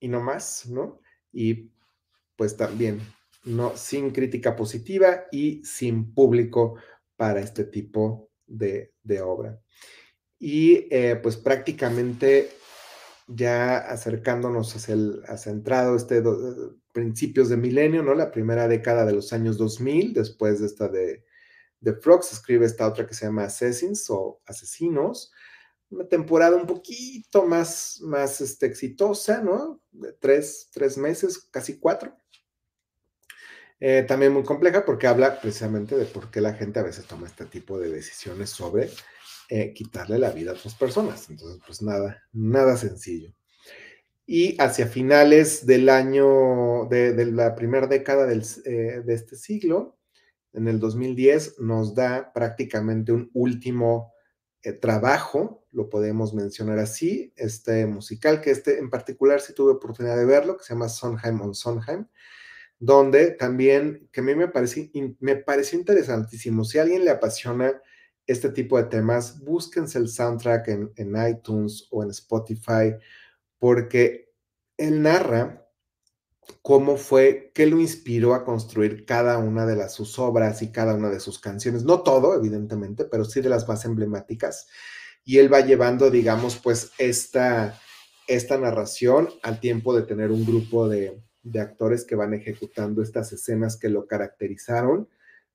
y 0.00 0.08
no 0.08 0.20
más, 0.20 0.66
¿no? 0.66 1.00
Y 1.32 1.70
pues 2.36 2.56
también, 2.56 3.00
no, 3.48 3.76
sin 3.76 4.10
crítica 4.10 4.54
positiva 4.54 5.24
y 5.32 5.64
sin 5.64 6.12
público 6.14 6.76
para 7.16 7.40
este 7.40 7.64
tipo 7.64 8.30
de, 8.46 8.92
obra. 9.22 9.60
Y 10.38 10.86
eh, 10.90 11.18
pues 11.22 11.36
prácticamente 11.36 12.50
ya 13.26 13.78
acercándonos 13.78 14.74
hacia 14.74 14.94
el 14.94 15.22
este 15.96 16.22
principios 16.92 17.48
de 17.48 17.56
milenio, 17.56 18.02
¿no? 18.02 18.14
La 18.14 18.30
primera 18.30 18.66
década 18.68 19.04
de 19.04 19.12
los 19.12 19.32
años 19.32 19.58
2000, 19.58 20.14
después 20.14 20.60
de 20.60 20.66
esta 20.66 20.88
de, 20.88 21.24
de 21.80 21.92
Frogs, 21.94 22.32
escribe 22.32 22.66
esta 22.66 22.88
otra 22.88 23.06
que 23.06 23.14
se 23.14 23.26
llama 23.26 23.44
Assassins 23.44 24.08
o 24.10 24.40
Asesinos, 24.46 25.32
una 25.90 26.08
temporada 26.08 26.56
un 26.56 26.66
poquito 26.66 27.46
más, 27.46 28.00
más 28.02 28.40
este, 28.40 28.66
exitosa, 28.66 29.42
¿no? 29.42 29.82
De 29.90 30.12
tres, 30.12 30.70
tres 30.72 30.98
meses, 30.98 31.38
casi 31.50 31.78
cuatro. 31.78 32.16
Eh, 33.80 34.04
también 34.06 34.32
muy 34.32 34.42
compleja 34.42 34.84
porque 34.84 35.06
habla 35.06 35.40
precisamente 35.40 35.96
de 35.96 36.04
por 36.04 36.30
qué 36.30 36.40
la 36.40 36.54
gente 36.54 36.80
a 36.80 36.82
veces 36.82 37.06
toma 37.06 37.26
este 37.26 37.46
tipo 37.46 37.78
de 37.78 37.90
decisiones 37.90 38.50
sobre 38.50 38.90
eh, 39.48 39.72
quitarle 39.72 40.18
la 40.18 40.30
vida 40.30 40.50
a 40.50 40.54
otras 40.54 40.74
personas. 40.74 41.30
Entonces, 41.30 41.60
pues 41.64 41.82
nada, 41.82 42.22
nada 42.32 42.76
sencillo 42.76 43.32
y 44.30 44.60
hacia 44.60 44.86
finales 44.86 45.64
del 45.64 45.88
año, 45.88 46.84
de, 46.90 47.24
la 47.32 47.54
primera 47.54 47.86
década 47.86 48.30
eh, 48.30 49.02
de 49.02 49.14
este 49.14 49.36
siglo, 49.36 49.96
en 50.52 50.68
el 50.68 50.78
2010, 50.78 51.60
nos 51.60 51.94
da 51.94 52.30
prácticamente 52.34 53.10
un 53.10 53.30
último 53.32 54.12
eh, 54.62 54.74
trabajo, 54.74 55.64
lo 55.72 55.88
podemos 55.88 56.34
mencionar 56.34 56.78
así, 56.78 57.32
este 57.36 57.86
musical, 57.86 58.42
que 58.42 58.50
este 58.50 58.78
en 58.78 58.90
particular 58.90 59.40
sí 59.40 59.54
tuve 59.54 59.72
oportunidad 59.72 60.18
de 60.18 60.26
verlo, 60.26 60.58
que 60.58 60.64
se 60.64 60.74
llama 60.74 60.90
Sondheim 60.90 61.40
on 61.40 61.54
Sondheim, 61.54 62.06
donde 62.78 63.32
también, 63.32 64.08
que 64.12 64.20
a 64.20 64.22
mí 64.22 64.34
me 64.34 64.48
pareció, 64.48 64.88
me 65.20 65.44
interesantísimo, 65.72 66.64
si 66.64 66.78
a 66.78 66.82
alguien 66.82 67.04
le 67.04 67.10
apasiona 67.10 67.80
este 68.26 68.50
tipo 68.50 68.76
de 68.76 68.84
temas, 68.84 69.40
búsquense 69.40 69.98
el 69.98 70.08
soundtrack 70.08 70.68
en, 70.68 70.92
en 70.96 71.28
iTunes 71.28 71.88
o 71.90 72.02
en 72.02 72.10
Spotify 72.10 72.94
porque 73.58 74.32
él 74.76 75.02
narra 75.02 75.66
cómo 76.62 76.96
fue, 76.96 77.50
qué 77.54 77.66
lo 77.66 77.80
inspiró 77.80 78.34
a 78.34 78.44
construir 78.44 79.04
cada 79.04 79.38
una 79.38 79.66
de 79.66 79.76
las, 79.76 79.94
sus 79.94 80.18
obras 80.18 80.62
y 80.62 80.70
cada 80.70 80.94
una 80.94 81.10
de 81.10 81.20
sus 81.20 81.38
canciones. 81.38 81.84
No 81.84 82.02
todo, 82.02 82.34
evidentemente, 82.34 83.04
pero 83.04 83.24
sí 83.24 83.40
de 83.40 83.48
las 83.48 83.68
más 83.68 83.84
emblemáticas. 83.84 84.68
Y 85.24 85.38
él 85.38 85.52
va 85.52 85.60
llevando, 85.60 86.10
digamos, 86.10 86.56
pues 86.56 86.92
esta, 86.98 87.78
esta 88.26 88.58
narración 88.58 89.28
al 89.42 89.60
tiempo 89.60 89.94
de 89.94 90.02
tener 90.02 90.30
un 90.30 90.46
grupo 90.46 90.88
de, 90.88 91.20
actores 91.58 92.04
que 92.04 92.16
van 92.16 92.34
ejecutando 92.34 93.02
estas 93.02 93.32
escenas 93.32 93.76
que 93.76 93.88
lo 93.88 94.06
caracterizaron 94.06 95.08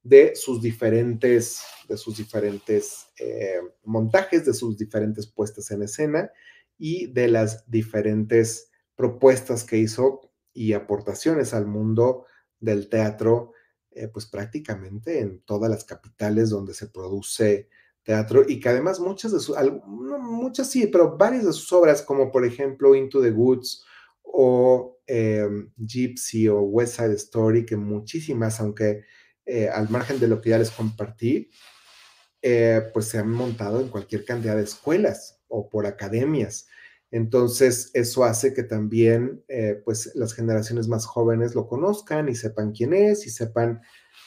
de 0.03 0.35
sus 0.35 0.61
diferentes, 0.61 1.61
de 1.87 1.97
sus 1.97 2.17
diferentes 2.17 3.07
eh, 3.17 3.59
montajes, 3.83 4.45
de 4.45 4.53
sus 4.53 4.77
diferentes 4.77 5.27
puestas 5.27 5.71
en 5.71 5.83
escena 5.83 6.31
y 6.77 7.07
de 7.07 7.29
las 7.29 7.69
diferentes 7.69 8.69
propuestas 8.95 9.63
que 9.63 9.77
hizo 9.77 10.31
y 10.53 10.73
aportaciones 10.73 11.53
al 11.53 11.65
mundo 11.65 12.25
del 12.59 12.89
teatro, 12.89 13.53
eh, 13.91 14.07
pues 14.07 14.25
prácticamente 14.25 15.19
en 15.19 15.39
todas 15.41 15.69
las 15.69 15.85
capitales 15.85 16.49
donde 16.49 16.73
se 16.73 16.87
produce 16.87 17.69
teatro 18.03 18.43
y 18.45 18.59
que 18.59 18.69
además 18.69 18.99
muchas 18.99 19.31
de 19.31 19.39
sus, 19.39 19.55
muchas 19.95 20.69
sí, 20.69 20.87
pero 20.87 21.17
varias 21.17 21.45
de 21.45 21.53
sus 21.53 21.71
obras, 21.71 22.01
como 22.01 22.31
por 22.31 22.45
ejemplo 22.45 22.95
Into 22.95 23.21
the 23.21 23.31
Woods 23.31 23.85
o 24.23 24.99
em, 25.07 25.71
Gypsy 25.77 26.47
o 26.49 26.61
West 26.61 26.97
Side 26.97 27.15
Story, 27.15 27.65
que 27.65 27.75
muchísimas, 27.75 28.59
aunque 28.59 29.03
eh, 29.45 29.69
al 29.69 29.89
margen 29.89 30.19
de 30.19 30.27
lo 30.27 30.41
que 30.41 30.51
ya 30.51 30.57
les 30.57 30.71
compartí, 30.71 31.49
eh, 32.41 32.89
pues 32.93 33.07
se 33.07 33.19
han 33.19 33.29
montado 33.29 33.79
en 33.79 33.87
cualquier 33.89 34.25
cantidad 34.25 34.55
de 34.55 34.63
escuelas 34.63 35.41
o 35.47 35.69
por 35.69 35.85
academias. 35.85 36.67
Entonces, 37.11 37.91
eso 37.93 38.23
hace 38.23 38.53
que 38.53 38.63
también, 38.63 39.43
eh, 39.47 39.81
pues, 39.85 40.15
las 40.15 40.33
generaciones 40.33 40.87
más 40.87 41.05
jóvenes 41.05 41.53
lo 41.53 41.67
conozcan 41.67 42.27
y 42.27 42.35
sepan 42.35 42.71
quién 42.71 42.93
es 42.93 43.27
y 43.27 43.29
sepan, 43.29 43.81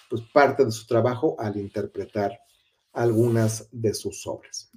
pues, 0.08 0.22
parte 0.32 0.64
de 0.64 0.70
su 0.70 0.86
trabajo 0.86 1.34
al 1.40 1.56
interpretar 1.56 2.38
algunas 2.92 3.68
de 3.72 3.92
sus 3.92 4.26
obras. 4.26 4.70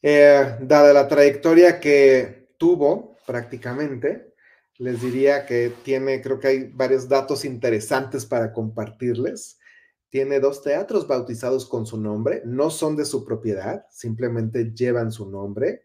Eh, 0.00 0.56
dada 0.60 0.92
la 0.92 1.08
trayectoria 1.08 1.80
que 1.80 2.54
tuvo 2.56 3.17
prácticamente, 3.28 4.32
les 4.78 5.02
diría 5.02 5.44
que 5.44 5.70
tiene, 5.84 6.22
creo 6.22 6.40
que 6.40 6.48
hay 6.48 6.64
varios 6.72 7.10
datos 7.10 7.44
interesantes 7.44 8.24
para 8.24 8.54
compartirles. 8.54 9.58
Tiene 10.08 10.40
dos 10.40 10.62
teatros 10.62 11.06
bautizados 11.06 11.66
con 11.66 11.84
su 11.84 12.00
nombre, 12.00 12.40
no 12.46 12.70
son 12.70 12.96
de 12.96 13.04
su 13.04 13.26
propiedad, 13.26 13.84
simplemente 13.90 14.72
llevan 14.72 15.12
su 15.12 15.30
nombre 15.30 15.82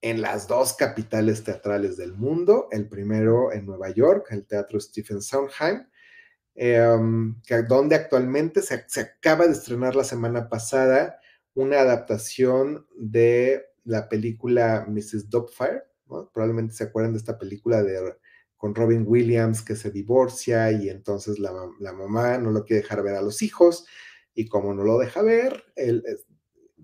en 0.00 0.22
las 0.22 0.48
dos 0.48 0.72
capitales 0.72 1.44
teatrales 1.44 1.98
del 1.98 2.14
mundo, 2.14 2.68
el 2.70 2.88
primero 2.88 3.52
en 3.52 3.66
Nueva 3.66 3.90
York, 3.90 4.28
el 4.30 4.46
Teatro 4.46 4.80
Stephen 4.80 5.20
Sondheim, 5.20 5.86
em, 6.54 7.34
donde 7.68 7.94
actualmente 7.94 8.62
se, 8.62 8.86
acaba 9.00 9.46
de 9.46 9.52
estrenar 9.52 9.94
la 9.94 10.04
semana 10.04 10.48
pasada 10.48 11.20
una 11.52 11.80
adaptación 11.80 12.86
de 12.96 13.66
la 13.84 14.08
película 14.08 14.86
Mrs. 14.88 15.28
Doubtfire, 15.28 15.82
probablemente 16.32 16.74
se 16.74 16.84
acuerdan 16.84 17.12
de 17.12 17.18
esta 17.18 17.38
película 17.38 17.82
de, 17.82 18.16
con 18.56 18.74
Robin 18.74 19.04
Williams 19.06 19.62
que 19.62 19.76
se 19.76 19.90
divorcia 19.90 20.72
y 20.72 20.88
entonces 20.88 21.38
la, 21.38 21.52
la, 21.80 21.92
mamá 21.92 22.38
no 22.38 22.50
lo 22.50 22.64
quiere 22.64 22.82
dejar 22.82 23.02
ver 23.02 23.14
a 23.14 23.22
los 23.22 23.42
hijos 23.42 23.86
y 24.34 24.48
como 24.48 24.74
no 24.74 24.84
lo 24.84 24.98
deja 24.98 25.22
ver, 25.22 25.64
él 25.76 26.02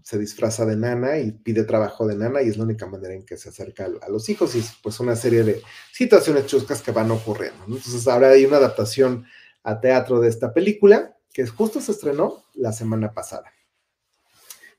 se 0.03 0.19
disfraza 0.19 0.67
de 0.67 0.77
nana 0.77 1.19
y 1.19 1.31
pide 1.31 1.65
trabajo 1.65 2.07
de 2.07 2.17
nana 2.17 2.43
y 2.43 2.49
es 2.49 2.57
la 2.57 2.65
única 2.65 2.87
manera 2.87 3.15
en 3.15 3.25
que 3.25 3.37
se 3.37 3.51
acerca 3.51 3.85
a, 3.85 4.09
los 4.09 4.29
hijos 4.29 4.55
y 4.55 4.59
es 4.59 4.73
pues 4.83 4.99
una 5.01 5.17
serie 5.17 5.45
de 5.45 5.63
situaciones 5.93 6.47
chuscas 6.47 6.83
que 6.83 6.91
van 6.91 7.11
ocurriendo. 7.11 7.65
Entonces 7.67 8.07
ahora 8.09 8.31
hay 8.31 8.45
una 8.45 8.57
adaptación 8.57 9.25
a 9.63 9.81
teatro 9.81 10.21
de 10.21 10.29
esta 10.29 10.53
película 10.53 11.17
que 11.33 11.47
justo 11.47 11.81
se 11.81 11.93
estrenó 11.93 12.45
la 12.55 12.73
semana 12.73 13.13
pasada. 13.15 13.53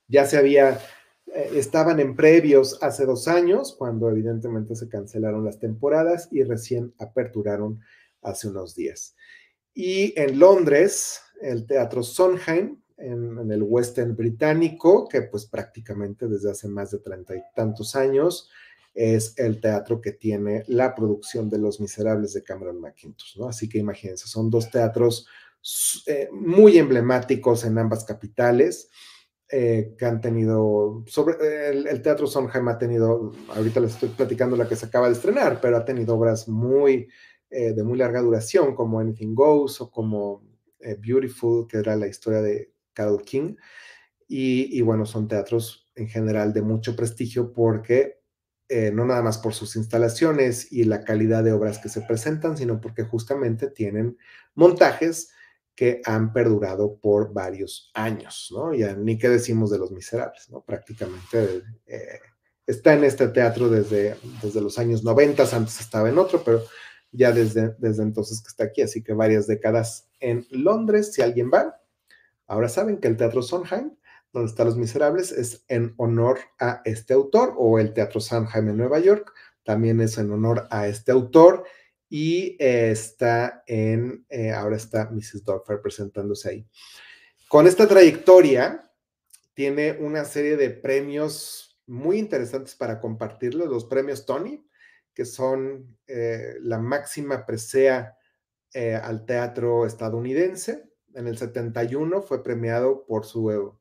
Ya 0.07 0.25
se 0.25 0.37
había, 0.37 0.79
eh, 1.27 1.51
estaban 1.55 1.99
en 1.99 2.15
previos 2.15 2.77
hace 2.81 3.05
dos 3.05 3.27
años 3.27 3.75
cuando 3.77 4.09
evidentemente 4.09 4.75
se 4.75 4.89
cancelaron 4.89 5.45
las 5.45 5.59
temporadas 5.59 6.27
y 6.31 6.43
recién 6.43 6.93
aperturaron 6.99 7.79
hace 8.21 8.49
unos 8.49 8.75
días. 8.75 9.15
Y 9.73 10.13
en 10.19 10.39
Londres, 10.39 11.21
el 11.41 11.65
Teatro 11.65 12.03
Sondheim 12.03 12.83
en, 12.97 13.51
el 13.51 13.63
West 13.63 13.97
End 13.97 14.15
británico, 14.15 15.07
que 15.07 15.23
pues 15.23 15.45
prácticamente 15.45 16.27
desde 16.27 16.51
hace 16.51 16.67
más 16.67 16.91
de 16.91 16.99
treinta 16.99 17.35
y 17.35 17.41
tantos 17.55 17.95
años 17.95 18.49
es 18.93 19.33
el 19.37 19.59
teatro 19.59 19.99
que 19.99 20.11
tiene 20.11 20.63
la 20.67 20.93
producción 20.93 21.49
de 21.49 21.57
Los 21.57 21.79
Miserables 21.79 22.33
de 22.33 22.43
Cameron 22.43 22.79
McIntosh, 22.79 23.37
¿no? 23.37 23.47
Así 23.47 23.67
que 23.67 23.79
imagínense, 23.79 24.27
son 24.27 24.51
dos 24.51 24.69
teatros 24.69 25.27
eh, 26.05 26.29
muy 26.31 26.77
emblemáticos 26.77 27.65
en 27.65 27.77
ambas 27.79 28.03
capitales. 28.03 28.89
Eh, 29.55 29.93
que 29.99 30.05
han 30.07 30.19
tenido, 30.19 31.03
sobre 31.05 31.35
el, 31.69 32.01
Teatro 32.01 32.25
Sondheim 32.25 32.67
ha 32.69 32.79
tenido, 32.79 33.31
ahorita 33.49 33.81
les 33.81 33.91
estoy 33.91 34.09
platicando 34.09 34.55
la 34.57 34.67
que 34.67 34.75
se 34.75 34.87
acaba 34.87 35.05
de 35.05 35.13
estrenar, 35.13 35.61
pero 35.61 35.77
ha 35.77 35.85
tenido 35.85 36.15
obras 36.15 36.47
muy, 36.47 37.07
eh, 37.51 37.71
de 37.73 37.83
muy 37.83 37.99
larga 37.99 38.21
duración, 38.21 38.73
como 38.73 38.99
Anything 38.99 39.35
Goes 39.35 39.79
o 39.79 39.91
como 39.91 40.41
Beautiful, 40.79 41.67
que 41.67 41.77
era 41.77 41.95
la 41.95 42.07
historia 42.07 42.41
de 42.41 42.73
Carol 42.93 43.21
King. 43.21 43.55
Y, 44.27 44.81
bueno, 44.81 45.05
son 45.05 45.27
teatros 45.27 45.87
en 45.93 46.07
general 46.07 46.51
de 46.51 46.63
mucho 46.63 46.95
prestigio 46.95 47.53
porque 47.53 48.21
eh, 48.69 48.89
no 48.91 49.05
nada 49.05 49.21
más 49.21 49.37
por 49.37 49.53
sus 49.53 49.75
instalaciones 49.75 50.71
y 50.71 50.85
la 50.85 51.03
calidad 51.03 51.43
de 51.43 51.51
obras 51.51 51.77
que 51.77 51.89
se 51.89 52.01
presentan, 52.01 52.57
sino 52.57 52.81
porque 52.81 53.03
justamente 53.03 53.69
tienen 53.69 54.17
montajes 54.55 55.29
que 55.75 56.01
han 56.05 56.33
perdurado 56.33 56.97
por 56.97 57.33
varios 57.33 57.91
años, 57.93 58.49
¿no? 58.53 58.73
Ya 58.73 58.95
ni 58.95 59.17
qué 59.17 59.29
decimos 59.29 59.71
de 59.71 59.79
Los 59.79 59.91
Miserables, 59.91 60.49
¿no? 60.49 60.61
Prácticamente 60.61 61.63
eh, 61.87 62.19
está 62.67 62.93
en 62.93 63.03
este 63.03 63.27
teatro 63.29 63.69
desde, 63.69 64.15
desde 64.41 64.61
los 64.61 64.77
años 64.77 65.03
90, 65.03 65.43
antes 65.55 65.79
estaba 65.79 66.09
en 66.09 66.17
otro, 66.17 66.43
pero 66.43 66.61
ya 67.11 67.31
desde, 67.31 67.75
desde 67.77 68.03
entonces 68.03 68.41
que 68.41 68.47
está 68.47 68.65
aquí, 68.65 68.81
así 68.81 69.03
que 69.03 69.13
varias 69.13 69.47
décadas 69.47 70.09
en 70.19 70.45
Londres, 70.49 71.13
si 71.13 71.21
alguien 71.21 71.49
va. 71.53 71.79
Ahora 72.47 72.69
saben 72.69 72.97
que 72.97 73.07
el 73.07 73.17
Teatro 73.17 73.41
Sondheim, 73.41 73.95
donde 74.31 74.49
están 74.49 74.67
Los 74.67 74.77
Miserables, 74.77 75.31
es 75.31 75.63
en 75.67 75.93
honor 75.97 76.39
a 76.59 76.81
este 76.85 77.13
autor, 77.13 77.53
o 77.57 77.79
el 77.79 77.93
Teatro 77.93 78.19
Sondheim 78.19 78.69
en 78.69 78.77
Nueva 78.77 78.99
York, 78.99 79.31
también 79.63 80.01
es 80.01 80.17
en 80.17 80.31
honor 80.31 80.67
a 80.71 80.87
este 80.87 81.11
autor 81.11 81.65
y 82.15 82.55
eh, 82.59 82.91
está 82.91 83.63
en, 83.65 84.23
eh, 84.29 84.51
ahora 84.51 84.75
está 84.75 85.09
Mrs. 85.09 85.43
Dorfer 85.43 85.81
presentándose 85.81 86.47
ahí. 86.47 86.67
Con 87.47 87.65
esta 87.65 87.87
trayectoria, 87.87 88.87
tiene 89.55 89.93
una 89.93 90.23
serie 90.23 90.55
de 90.55 90.69
premios 90.69 91.81
muy 91.87 92.19
interesantes 92.19 92.75
para 92.75 92.99
compartirlos, 92.99 93.67
los 93.67 93.85
premios 93.85 94.27
Tony, 94.27 94.63
que 95.11 95.25
son 95.25 95.97
eh, 96.05 96.53
la 96.61 96.77
máxima 96.77 97.47
presea 97.47 98.15
al 99.01 99.25
teatro 99.25 99.87
estadounidense. 99.87 100.83
En 101.15 101.25
el 101.25 101.39
71 101.39 102.21
fue 102.21 102.43
premiado 102.43 103.07
por 103.07 103.25
su 103.25 103.75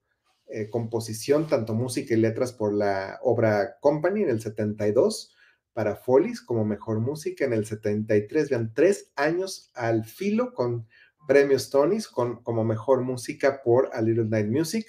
composición, 0.70 1.48
tanto 1.48 1.74
música 1.74 2.14
y 2.14 2.18
letras, 2.18 2.54
por 2.54 2.72
la 2.72 3.18
obra 3.22 3.78
Company 3.80 4.22
en 4.22 4.30
el 4.30 4.40
72 4.40 5.34
para 5.72 5.96
Follies 5.96 6.40
como 6.40 6.64
mejor 6.64 7.00
música 7.00 7.44
en 7.44 7.52
el 7.52 7.66
73. 7.66 8.50
Vean, 8.50 8.72
tres 8.74 9.12
años 9.16 9.70
al 9.74 10.04
filo 10.04 10.52
con 10.54 10.86
premios 11.26 11.70
Tonys 11.70 12.08
con, 12.08 12.42
como 12.42 12.64
mejor 12.64 13.02
música 13.02 13.62
por 13.62 13.90
A 13.92 14.00
Little 14.00 14.24
Night 14.24 14.48
Music. 14.48 14.86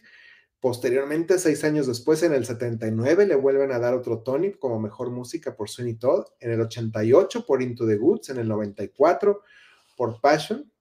Posteriormente, 0.60 1.40
seis 1.40 1.64
años 1.66 1.88
después, 1.88 2.24
en 2.24 2.34
el 2.34 2.46
79, 2.46 3.28
le 3.28 3.36
vuelven 3.36 3.74
a 3.74 3.80
dar 3.80 3.94
otro 3.94 4.20
Tony 4.20 4.54
como 4.54 4.80
mejor 4.80 5.12
música 5.12 5.58
por 5.58 5.70
Sweeney 5.70 5.96
Todd. 5.96 6.24
En 6.40 6.52
el 6.52 6.62
88 6.62 7.46
por 7.46 7.62
Into 7.62 7.86
the 7.86 7.98
Woods. 7.98 8.30
En 8.30 8.38
el 8.38 8.48
94 8.48 9.42
por 9.98 10.22
Passion. 10.22 10.72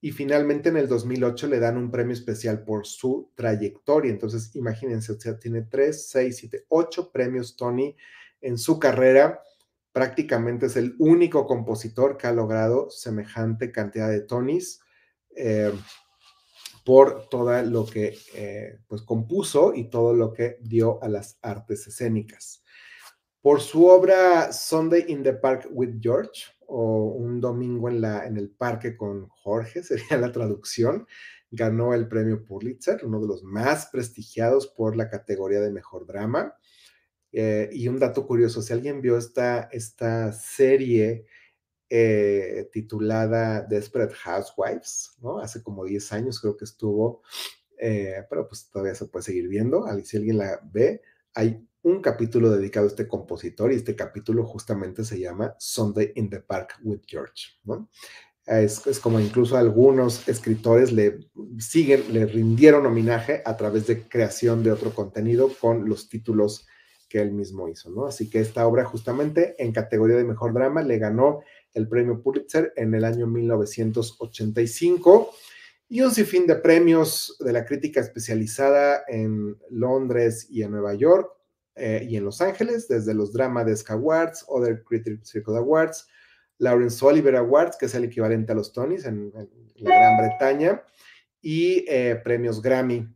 Y 0.00 0.12
finalmente 0.12 0.68
en 0.68 0.76
el 0.76 0.86
2008 0.86 1.48
le 1.48 1.58
dan 1.58 1.78
un 1.78 1.90
premio 1.90 2.12
especial 2.12 2.62
por 2.62 2.86
su 2.86 3.32
trayectoria. 3.34 4.12
Entonces, 4.12 4.54
imagínense, 4.54 5.12
o 5.12 5.18
sea, 5.18 5.36
tiene 5.38 5.62
tres, 5.62 6.08
seis, 6.08 6.36
siete, 6.36 6.66
ocho 6.68 7.10
premios 7.10 7.56
Tony 7.56 7.96
en 8.44 8.58
su 8.58 8.78
carrera. 8.78 9.42
Prácticamente 9.92 10.66
es 10.66 10.76
el 10.76 10.94
único 10.98 11.46
compositor 11.46 12.16
que 12.16 12.26
ha 12.26 12.32
logrado 12.32 12.90
semejante 12.90 13.72
cantidad 13.72 14.10
de 14.10 14.20
Tonys 14.20 14.80
eh, 15.36 15.72
por 16.84 17.28
todo 17.28 17.60
lo 17.62 17.86
que 17.86 18.16
eh, 18.34 18.78
pues 18.86 19.02
compuso 19.02 19.72
y 19.74 19.88
todo 19.88 20.12
lo 20.12 20.32
que 20.32 20.58
dio 20.60 21.02
a 21.02 21.08
las 21.08 21.38
artes 21.42 21.86
escénicas. 21.86 22.62
Por 23.40 23.60
su 23.60 23.86
obra 23.86 24.52
Sunday 24.52 25.04
in 25.08 25.22
the 25.22 25.34
Park 25.34 25.68
with 25.70 25.96
George, 26.00 26.44
o 26.66 27.08
Un 27.18 27.40
domingo 27.40 27.88
en, 27.90 28.00
la, 28.00 28.26
en 28.26 28.36
el 28.38 28.50
parque 28.50 28.96
con 28.96 29.28
Jorge, 29.28 29.82
sería 29.82 30.16
la 30.16 30.32
traducción, 30.32 31.06
ganó 31.50 31.94
el 31.94 32.08
premio 32.08 32.42
Pulitzer, 32.44 33.04
uno 33.04 33.20
de 33.20 33.28
los 33.28 33.42
más 33.42 33.86
prestigiados 33.86 34.66
por 34.66 34.96
la 34.96 35.08
categoría 35.08 35.60
de 35.60 35.70
mejor 35.70 36.06
drama. 36.06 36.54
Eh, 37.36 37.68
y 37.72 37.88
un 37.88 37.98
dato 37.98 38.24
curioso, 38.28 38.62
si 38.62 38.72
alguien 38.72 39.00
vio 39.00 39.18
esta, 39.18 39.62
esta 39.72 40.32
serie 40.32 41.26
eh, 41.90 42.68
titulada 42.72 43.62
Desperate 43.62 44.14
Housewives, 44.14 45.16
¿no? 45.20 45.40
Hace 45.40 45.60
como 45.60 45.84
10 45.84 46.12
años 46.12 46.40
creo 46.40 46.56
que 46.56 46.64
estuvo, 46.64 47.22
eh, 47.76 48.22
pero 48.30 48.46
pues 48.46 48.70
todavía 48.70 48.94
se 48.94 49.06
puede 49.06 49.24
seguir 49.24 49.48
viendo. 49.48 49.84
Si 50.04 50.16
alguien 50.16 50.38
la 50.38 50.60
ve, 50.72 51.02
hay 51.34 51.60
un 51.82 52.00
capítulo 52.00 52.50
dedicado 52.50 52.86
a 52.86 52.90
este 52.90 53.08
compositor 53.08 53.72
y 53.72 53.76
este 53.76 53.96
capítulo 53.96 54.44
justamente 54.44 55.02
se 55.04 55.18
llama 55.18 55.56
Sunday 55.58 56.12
in 56.14 56.30
the 56.30 56.38
Park 56.38 56.78
with 56.84 57.00
George, 57.04 57.58
¿no? 57.64 57.90
Es, 58.46 58.86
es, 58.86 59.00
como 59.00 59.18
incluso 59.18 59.56
algunos 59.56 60.28
escritores 60.28 60.92
le 60.92 61.18
siguen, 61.58 62.12
le 62.12 62.26
rindieron 62.26 62.86
homenaje 62.86 63.42
a 63.44 63.56
través 63.56 63.88
de 63.88 64.06
creación 64.06 64.62
de 64.62 64.70
otro 64.70 64.94
contenido 64.94 65.50
con 65.60 65.88
los 65.88 66.08
títulos 66.08 66.66
que 67.14 67.22
él 67.22 67.30
mismo 67.30 67.68
hizo, 67.68 67.90
¿no? 67.90 68.06
Así 68.06 68.28
que 68.28 68.40
esta 68.40 68.66
obra 68.66 68.84
justamente 68.84 69.54
en 69.62 69.70
categoría 69.70 70.16
de 70.16 70.24
mejor 70.24 70.52
drama 70.52 70.82
le 70.82 70.98
ganó 70.98 71.42
el 71.72 71.86
premio 71.86 72.20
Pulitzer 72.20 72.72
en 72.74 72.92
el 72.92 73.04
año 73.04 73.28
1985 73.28 75.30
y 75.88 76.00
un 76.00 76.10
sinfín 76.10 76.44
de 76.48 76.56
premios 76.56 77.36
de 77.38 77.52
la 77.52 77.64
crítica 77.64 78.00
especializada 78.00 79.04
en 79.06 79.56
Londres 79.70 80.48
y 80.50 80.64
en 80.64 80.72
Nueva 80.72 80.94
York 80.94 81.30
eh, 81.76 82.04
y 82.04 82.16
en 82.16 82.24
Los 82.24 82.40
Ángeles, 82.40 82.88
desde 82.88 83.14
los 83.14 83.32
Drama 83.32 83.62
Desk 83.62 83.88
Awards, 83.92 84.44
Other 84.48 84.82
Critics 84.82 85.28
Circle 85.28 85.58
Awards, 85.58 86.08
Lawrence 86.58 87.06
Oliver 87.06 87.36
Awards, 87.36 87.76
que 87.76 87.86
es 87.86 87.94
el 87.94 88.02
equivalente 88.02 88.50
a 88.50 88.56
los 88.56 88.72
Tonys 88.72 89.04
en, 89.04 89.32
la 89.76 89.96
Gran 89.96 90.16
Bretaña, 90.16 90.82
y 91.40 91.84
eh, 91.86 92.20
premios 92.24 92.60
Grammy 92.60 93.06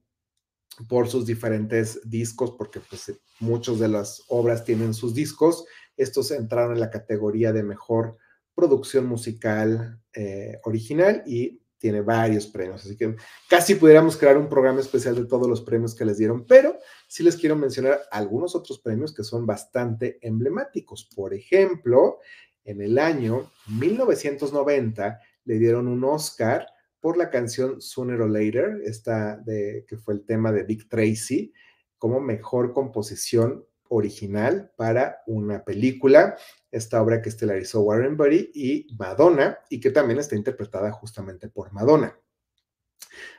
por 0.89 1.09
sus 1.09 1.27
diferentes 1.27 2.01
discos, 2.09 2.53
porque 2.53 2.81
pues, 2.81 3.13
muchas 3.41 3.79
de 3.79 3.89
las 3.89 4.25
obras 4.29 4.65
tienen 4.65 4.95
sus 4.95 5.15
discos. 5.15 5.65
Estos 5.97 6.31
entraron 6.31 6.75
en 6.75 6.81
la 6.81 6.91
categoría 6.91 7.53
de 7.53 7.63
mejor 7.63 8.17
producción 8.55 9.07
musical 9.07 10.01
eh, 10.13 10.59
original 10.65 11.23
y 11.27 11.61
tiene 11.79 12.01
varios 12.01 12.47
premios. 12.47 12.85
Así 12.85 12.97
que 12.97 13.17
casi 13.49 13.77
pudiéramos 13.77 14.17
crear 14.17 14.37
un 14.37 14.49
programa 14.49 14.81
especial 14.81 15.15
de 15.15 15.27
todos 15.27 15.49
los 15.49 15.63
premios 15.63 15.95
que 15.95 16.05
les 16.05 16.19
dieron, 16.19 16.45
pero 16.45 16.77
sí 17.07 17.23
les 17.23 17.37
quiero 17.37 17.57
mencionar 17.57 18.01
algunos 18.11 18.55
otros 18.55 18.81
premios 18.81 19.15
que 19.15 19.23
son 19.23 19.47
bastante 19.47 20.19
emblemáticos. 20.23 21.09
Por 21.15 21.35
ejemplo, 21.35 22.19
en 22.65 22.83
el 22.83 22.99
año 22.99 23.51
1990 23.69 25.21
le 25.45 25.59
dieron 25.59 25.87
un 25.87 26.03
Oscar 26.05 26.67
por 27.01 27.17
la 27.17 27.31
canción 27.31 27.81
Sooner 27.81 28.21
or 28.21 28.31
Later, 28.31 28.81
esta 28.85 29.37
de, 29.37 29.85
que 29.87 29.97
fue 29.97 30.15
el 30.15 30.25
tema 30.25 30.53
de 30.53 30.65
Dick 30.65 30.89
Tracy, 30.89 31.53
como 31.97 32.21
mejor 32.21 32.73
composición 32.73 33.65
original 33.89 34.73
para 34.77 35.23
una 35.27 35.65
película, 35.65 36.37
esta 36.71 37.03
obra 37.03 37.23
que 37.23 37.31
estelarizó 37.31 37.81
Warren 37.81 38.17
Beatty 38.17 38.51
y 38.55 38.87
Madonna, 38.99 39.59
y 39.71 39.81
que 39.81 39.91
también 39.91 40.19
está 40.19 40.37
interpretada 40.37 40.91
justamente 40.93 41.49
por 41.49 41.73
Madonna. 41.73 42.17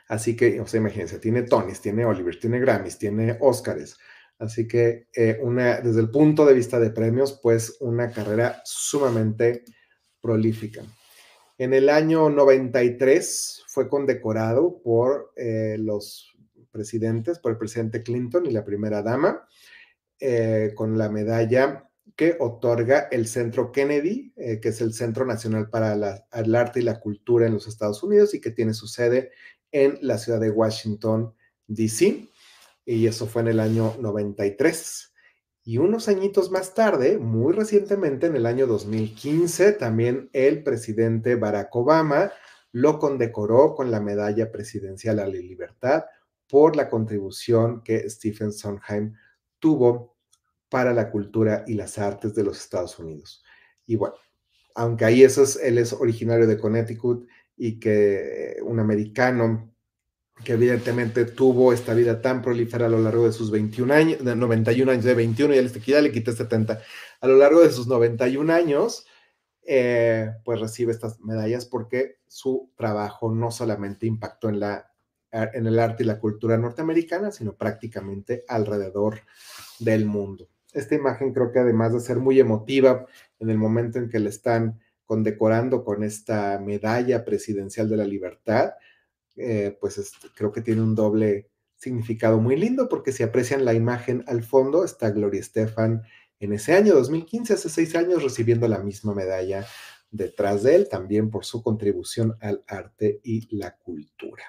Así 0.08 0.34
que, 0.34 0.60
o 0.60 0.66
sea, 0.66 0.80
imagínense, 0.80 1.18
tiene 1.18 1.42
Tonys, 1.42 1.80
tiene 1.80 2.04
Oliver, 2.04 2.38
tiene 2.38 2.58
Grammys, 2.58 2.98
tiene 2.98 3.38
Oscars. 3.40 3.96
Así 4.38 4.66
que, 4.66 5.06
eh, 5.14 5.38
una, 5.40 5.80
desde 5.80 6.00
el 6.00 6.10
punto 6.10 6.44
de 6.44 6.54
vista 6.54 6.80
de 6.80 6.90
premios, 6.90 7.38
pues 7.40 7.76
una 7.80 8.10
carrera 8.10 8.60
sumamente 8.64 9.64
prolífica. 10.20 10.82
En 11.60 11.74
el 11.74 11.90
año 11.90 12.30
93 12.30 13.64
fue 13.66 13.86
condecorado 13.86 14.80
por 14.82 15.34
eh, 15.36 15.76
los 15.78 16.34
presidentes, 16.70 17.38
por 17.38 17.52
el 17.52 17.58
presidente 17.58 18.02
Clinton 18.02 18.46
y 18.46 18.50
la 18.50 18.64
primera 18.64 19.02
dama, 19.02 19.46
eh, 20.18 20.72
con 20.74 20.96
la 20.96 21.10
medalla 21.10 21.86
que 22.16 22.34
otorga 22.40 23.08
el 23.10 23.26
Centro 23.26 23.72
Kennedy, 23.72 24.32
eh, 24.36 24.58
que 24.58 24.70
es 24.70 24.80
el 24.80 24.94
Centro 24.94 25.26
Nacional 25.26 25.68
para 25.68 25.92
el 26.32 26.54
Arte 26.54 26.80
y 26.80 26.82
la 26.82 26.98
Cultura 26.98 27.46
en 27.46 27.52
los 27.52 27.68
Estados 27.68 28.02
Unidos 28.02 28.32
y 28.32 28.40
que 28.40 28.52
tiene 28.52 28.72
su 28.72 28.86
sede 28.86 29.30
en 29.70 29.98
la 30.00 30.16
ciudad 30.16 30.40
de 30.40 30.50
Washington, 30.50 31.34
D.C. 31.66 32.26
Y 32.86 33.06
eso 33.06 33.26
fue 33.26 33.42
en 33.42 33.48
el 33.48 33.60
año 33.60 33.96
93. 34.00 35.09
Y 35.62 35.78
unos 35.78 36.08
añitos 36.08 36.50
más 36.50 36.74
tarde, 36.74 37.18
muy 37.18 37.52
recientemente, 37.52 38.26
en 38.26 38.36
el 38.36 38.46
año 38.46 38.66
2015, 38.66 39.72
también 39.72 40.30
el 40.32 40.62
presidente 40.62 41.36
Barack 41.36 41.74
Obama 41.76 42.32
lo 42.72 42.98
condecoró 42.98 43.74
con 43.74 43.90
la 43.90 44.00
medalla 44.00 44.50
presidencial 44.50 45.18
a 45.18 45.26
la 45.26 45.34
libertad 45.34 46.04
por 46.48 46.76
la 46.76 46.88
contribución 46.88 47.82
que 47.82 48.08
Stephen 48.08 48.52
Sondheim 48.52 49.14
tuvo 49.58 50.16
para 50.68 50.94
la 50.94 51.10
cultura 51.10 51.64
y 51.66 51.74
las 51.74 51.98
artes 51.98 52.34
de 52.34 52.44
los 52.44 52.58
Estados 52.58 52.98
Unidos. 52.98 53.44
Y 53.86 53.96
bueno, 53.96 54.14
aunque 54.74 55.04
ahí 55.04 55.22
eso 55.22 55.42
es, 55.42 55.56
él 55.56 55.78
es 55.78 55.92
originario 55.92 56.46
de 56.46 56.58
Connecticut 56.58 57.28
y 57.56 57.78
que 57.78 58.56
un 58.62 58.78
americano 58.80 59.69
que 60.44 60.52
evidentemente 60.54 61.24
tuvo 61.24 61.72
esta 61.72 61.94
vida 61.94 62.20
tan 62.20 62.42
prolífera 62.42 62.86
a 62.86 62.88
lo 62.88 62.98
largo 63.00 63.26
de 63.26 63.32
sus 63.32 63.50
21 63.50 63.92
años, 63.92 64.24
de 64.24 64.36
91 64.36 64.92
años, 64.92 65.04
de 65.04 65.14
21, 65.14 65.54
ya 65.54 65.62
les, 65.62 65.84
ya 65.84 66.00
le 66.00 66.12
quité 66.12 66.32
70, 66.32 66.80
a 67.20 67.26
lo 67.26 67.36
largo 67.36 67.60
de 67.60 67.70
sus 67.70 67.86
91 67.86 68.52
años, 68.52 69.06
eh, 69.66 70.30
pues 70.44 70.60
recibe 70.60 70.92
estas 70.92 71.20
medallas 71.20 71.66
porque 71.66 72.16
su 72.26 72.72
trabajo 72.76 73.32
no 73.32 73.50
solamente 73.50 74.06
impactó 74.06 74.48
en, 74.48 74.60
la, 74.60 74.90
en 75.30 75.66
el 75.66 75.78
arte 75.78 76.02
y 76.02 76.06
la 76.06 76.18
cultura 76.18 76.56
norteamericana, 76.56 77.30
sino 77.30 77.54
prácticamente 77.54 78.44
alrededor 78.48 79.20
del 79.78 80.06
mundo. 80.06 80.48
Esta 80.72 80.94
imagen 80.94 81.32
creo 81.32 81.52
que 81.52 81.58
además 81.58 81.92
de 81.92 82.00
ser 82.00 82.18
muy 82.18 82.40
emotiva 82.40 83.06
en 83.38 83.50
el 83.50 83.58
momento 83.58 83.98
en 83.98 84.08
que 84.08 84.20
le 84.20 84.30
están 84.30 84.80
condecorando 85.04 85.84
con 85.84 86.04
esta 86.04 86.58
medalla 86.60 87.24
presidencial 87.24 87.88
de 87.88 87.96
la 87.96 88.04
libertad, 88.04 88.74
eh, 89.36 89.76
pues 89.80 90.12
creo 90.34 90.52
que 90.52 90.60
tiene 90.60 90.82
un 90.82 90.94
doble 90.94 91.50
significado 91.76 92.38
muy 92.38 92.56
lindo, 92.56 92.88
porque 92.88 93.12
si 93.12 93.22
aprecian 93.22 93.64
la 93.64 93.74
imagen 93.74 94.22
al 94.26 94.42
fondo, 94.42 94.84
está 94.84 95.10
Gloria 95.10 95.40
Estefan 95.40 96.02
en 96.38 96.52
ese 96.52 96.74
año 96.74 96.94
2015, 96.94 97.54
hace 97.54 97.68
seis 97.68 97.94
años, 97.94 98.22
recibiendo 98.22 98.68
la 98.68 98.78
misma 98.78 99.14
medalla 99.14 99.66
detrás 100.10 100.62
de 100.62 100.74
él, 100.74 100.88
también 100.88 101.30
por 101.30 101.44
su 101.44 101.62
contribución 101.62 102.36
al 102.40 102.64
arte 102.66 103.20
y 103.22 103.54
la 103.56 103.76
cultura. 103.76 104.44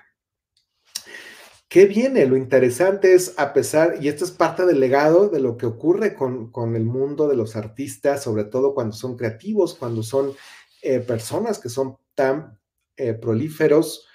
¿Qué 1.72 1.86
viene? 1.86 2.26
Lo 2.26 2.36
interesante 2.36 3.14
es, 3.14 3.34
a 3.38 3.54
pesar, 3.54 3.96
y 4.02 4.10
esto 4.10 4.26
es 4.26 4.32
parte 4.32 4.66
del 4.66 4.82
legado 4.82 5.30
de 5.30 5.40
lo 5.40 5.56
que 5.56 5.66
ocurre 5.66 6.16
con, 6.16 6.76
el 6.76 6.84
mundo 6.84 7.30
de 7.30 7.38
los 7.38 7.56
artistas, 7.56 8.24
sobre 8.24 8.44
todo 8.44 8.74
cuando 8.74 8.94
son 8.94 9.16
creativos, 9.16 9.76
cuando 9.76 10.04
son 10.04 10.34
eh, 10.82 11.00
personas 11.00 11.60
que 11.60 11.70
son 11.70 11.96
tan 12.14 12.60
eh, 12.98 13.14
prolíferos, 13.14 14.06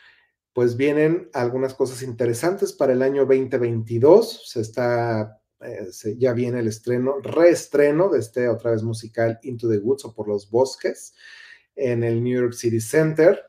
pues 0.57 0.79
vienen 0.79 1.29
algunas 1.35 1.75
cosas 1.75 2.01
interesantes 2.01 2.73
para 2.73 2.95
el 2.95 3.03
año 3.03 3.27
2022. 3.27 4.51
Se 4.51 4.63
está, 4.63 5.39
eh, 5.61 5.91
ya 6.17 6.33
viene 6.33 6.61
el 6.61 6.67
estreno, 6.67 7.21
reestreno 7.21 8.09
de 8.09 8.21
este 8.21 8.49
otra 8.49 8.71
vez 8.71 8.83
musical 8.83 9.39
Into 9.43 9.69
the 9.69 9.77
Woods 9.77 10.07
o 10.07 10.15
por 10.15 10.29
los 10.29 10.51
bosques 10.51 11.15
en 11.75 12.03
el 12.03 12.25
New 12.25 12.41
York 12.41 12.55
City 12.55 12.81
Center, 12.81 13.45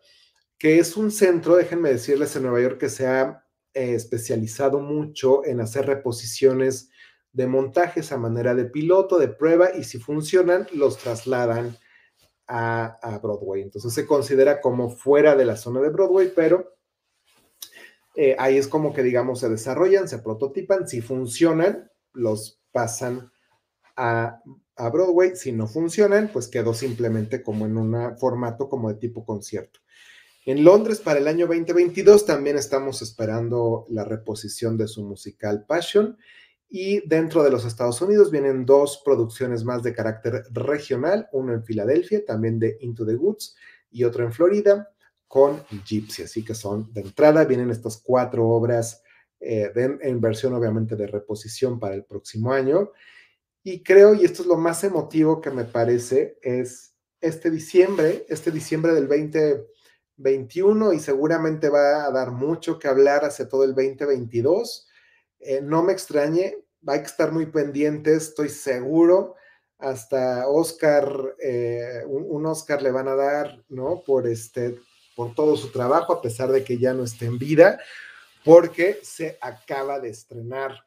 que 0.58 0.80
es 0.80 0.98
un 0.98 1.10
centro, 1.10 1.56
déjenme 1.56 1.92
decirles, 1.92 2.36
en 2.36 2.44
Nueva 2.44 2.60
York 2.60 2.78
que 2.78 2.90
se 2.90 3.08
ha 3.08 3.42
eh, 3.74 3.94
especializado 3.96 4.82
mucho 4.82 5.46
en 5.46 5.62
hacer 5.62 5.86
reposiciones 5.86 6.90
de 7.32 7.48
montajes 7.48 8.12
a 8.12 8.18
manera 8.18 8.54
de 8.54 8.66
piloto, 8.66 9.18
de 9.18 9.30
prueba, 9.30 9.70
y 9.74 9.86
si 9.86 9.98
funcionan, 9.98 10.68
los 10.74 10.98
trasladan 10.98 11.78
a, 12.48 13.18
Broadway. 13.24 13.62
Entonces 13.62 13.94
se 13.94 14.06
considera 14.06 14.60
como 14.60 14.90
fuera 14.90 15.38
de 15.38 15.46
la 15.46 15.56
zona 15.56 15.80
de 15.80 15.90
Broadway, 15.90 16.34
pero 16.36 16.77
eh, 18.20 18.36
ahí 18.40 18.58
es 18.58 18.68
como 18.68 18.94
que, 18.94 19.04
digamos, 19.04 19.42
se 19.42 19.48
desarrollan, 19.48 20.08
se 20.08 20.18
prototipan, 20.18 20.88
si 20.88 21.02
funcionan, 21.02 21.92
los 22.14 22.60
pasan 22.72 23.32
a, 23.96 24.42
a 24.76 24.90
Broadway, 24.90 25.36
si 25.36 25.52
no 25.52 25.68
funcionan, 25.68 26.32
pues 26.34 26.48
quedó 26.48 26.74
simplemente 26.74 27.44
como 27.44 27.68
en 27.68 27.78
un 27.78 28.18
formato 28.18 28.70
como 28.70 28.92
de 28.92 29.00
tipo 29.00 29.24
concierto. 29.24 29.82
En 30.48 30.64
Londres, 30.64 31.00
para 31.00 31.20
el 31.20 31.28
año 31.28 31.46
2022, 31.46 32.26
también 32.26 32.58
estamos 32.58 33.04
esperando 33.04 33.86
la 33.90 34.04
reposición 34.04 34.78
de 34.78 34.88
su 34.88 35.04
musical 35.04 35.66
Passion. 35.68 36.18
Y 36.68 37.08
dentro 37.08 37.44
de 37.44 37.52
los 37.52 37.66
Estados 37.66 38.02
Unidos 38.02 38.32
vienen 38.32 38.66
dos 38.66 39.04
producciones 39.06 39.64
más 39.64 39.84
de 39.84 39.94
carácter 39.94 40.44
regional, 40.52 41.30
uno 41.34 41.54
en 41.54 41.64
Filadelfia, 41.64 42.26
también 42.26 42.58
de 42.58 42.78
Into 42.82 43.06
the 43.06 43.16
Woods, 43.16 43.56
y 43.92 44.06
otro 44.06 44.24
en 44.24 44.34
Florida, 44.34 44.90
con 45.28 45.64
Gypsy. 45.86 46.24
Así 46.24 46.44
que 46.44 46.56
son 46.56 46.92
de 46.94 47.02
entrada, 47.02 47.46
vienen 47.46 47.70
estas 47.70 48.02
cuatro 48.04 48.48
obras 48.48 49.04
eh, 49.40 49.72
en 49.76 50.22
versión 50.22 50.54
obviamente 50.54 50.96
de 50.96 51.08
reposición 51.08 51.80
para 51.80 51.96
el 51.96 52.04
próximo 52.04 52.52
año. 52.52 52.92
Y 53.64 53.84
creo, 53.84 54.14
y 54.14 54.24
esto 54.26 54.44
es 54.44 54.48
lo 54.48 54.58
más 54.58 54.84
emotivo 54.84 55.42
que 55.42 55.52
me 55.52 55.66
parece, 55.66 56.38
es 56.42 56.94
este 57.20 57.52
diciembre, 57.52 58.26
este 58.30 58.52
diciembre 58.52 58.94
del 58.94 59.08
20 59.08 59.68
21 60.18 60.94
y 60.94 61.00
seguramente 61.00 61.70
va 61.70 62.06
a 62.06 62.12
dar 62.12 62.32
mucho 62.32 62.80
que 62.80 62.88
hablar 62.88 63.24
hacia 63.24 63.48
todo 63.48 63.64
el 63.64 63.74
2022. 63.76 64.88
Eh, 65.40 65.62
no 65.62 65.84
me 65.84 65.94
extrañe, 65.94 66.58
hay 66.86 67.00
que 67.00 67.06
estar 67.06 67.32
muy 67.32 67.46
pendientes, 67.46 68.30
estoy 68.30 68.50
seguro. 68.50 69.36
Hasta 69.80 70.48
Oscar, 70.48 71.36
eh, 71.40 72.04
un, 72.08 72.46
Oscar 72.48 72.82
le 72.82 72.90
van 72.90 73.08
a 73.08 73.16
dar, 73.16 73.64
¿no? 73.70 74.02
Por, 74.04 74.28
este, 74.28 74.80
por 75.18 75.36
todo 75.36 75.58
su 75.58 75.72
trabajo, 75.72 76.14
a 76.14 76.22
pesar 76.22 76.50
de 76.50 76.64
que 76.64 76.78
ya 76.78 76.94
no 76.94 77.04
esté 77.04 77.26
en 77.26 77.38
vida, 77.38 77.82
porque 78.46 79.00
se 79.04 79.38
acaba 79.42 80.00
de 80.00 80.08
estrenar 80.08 80.86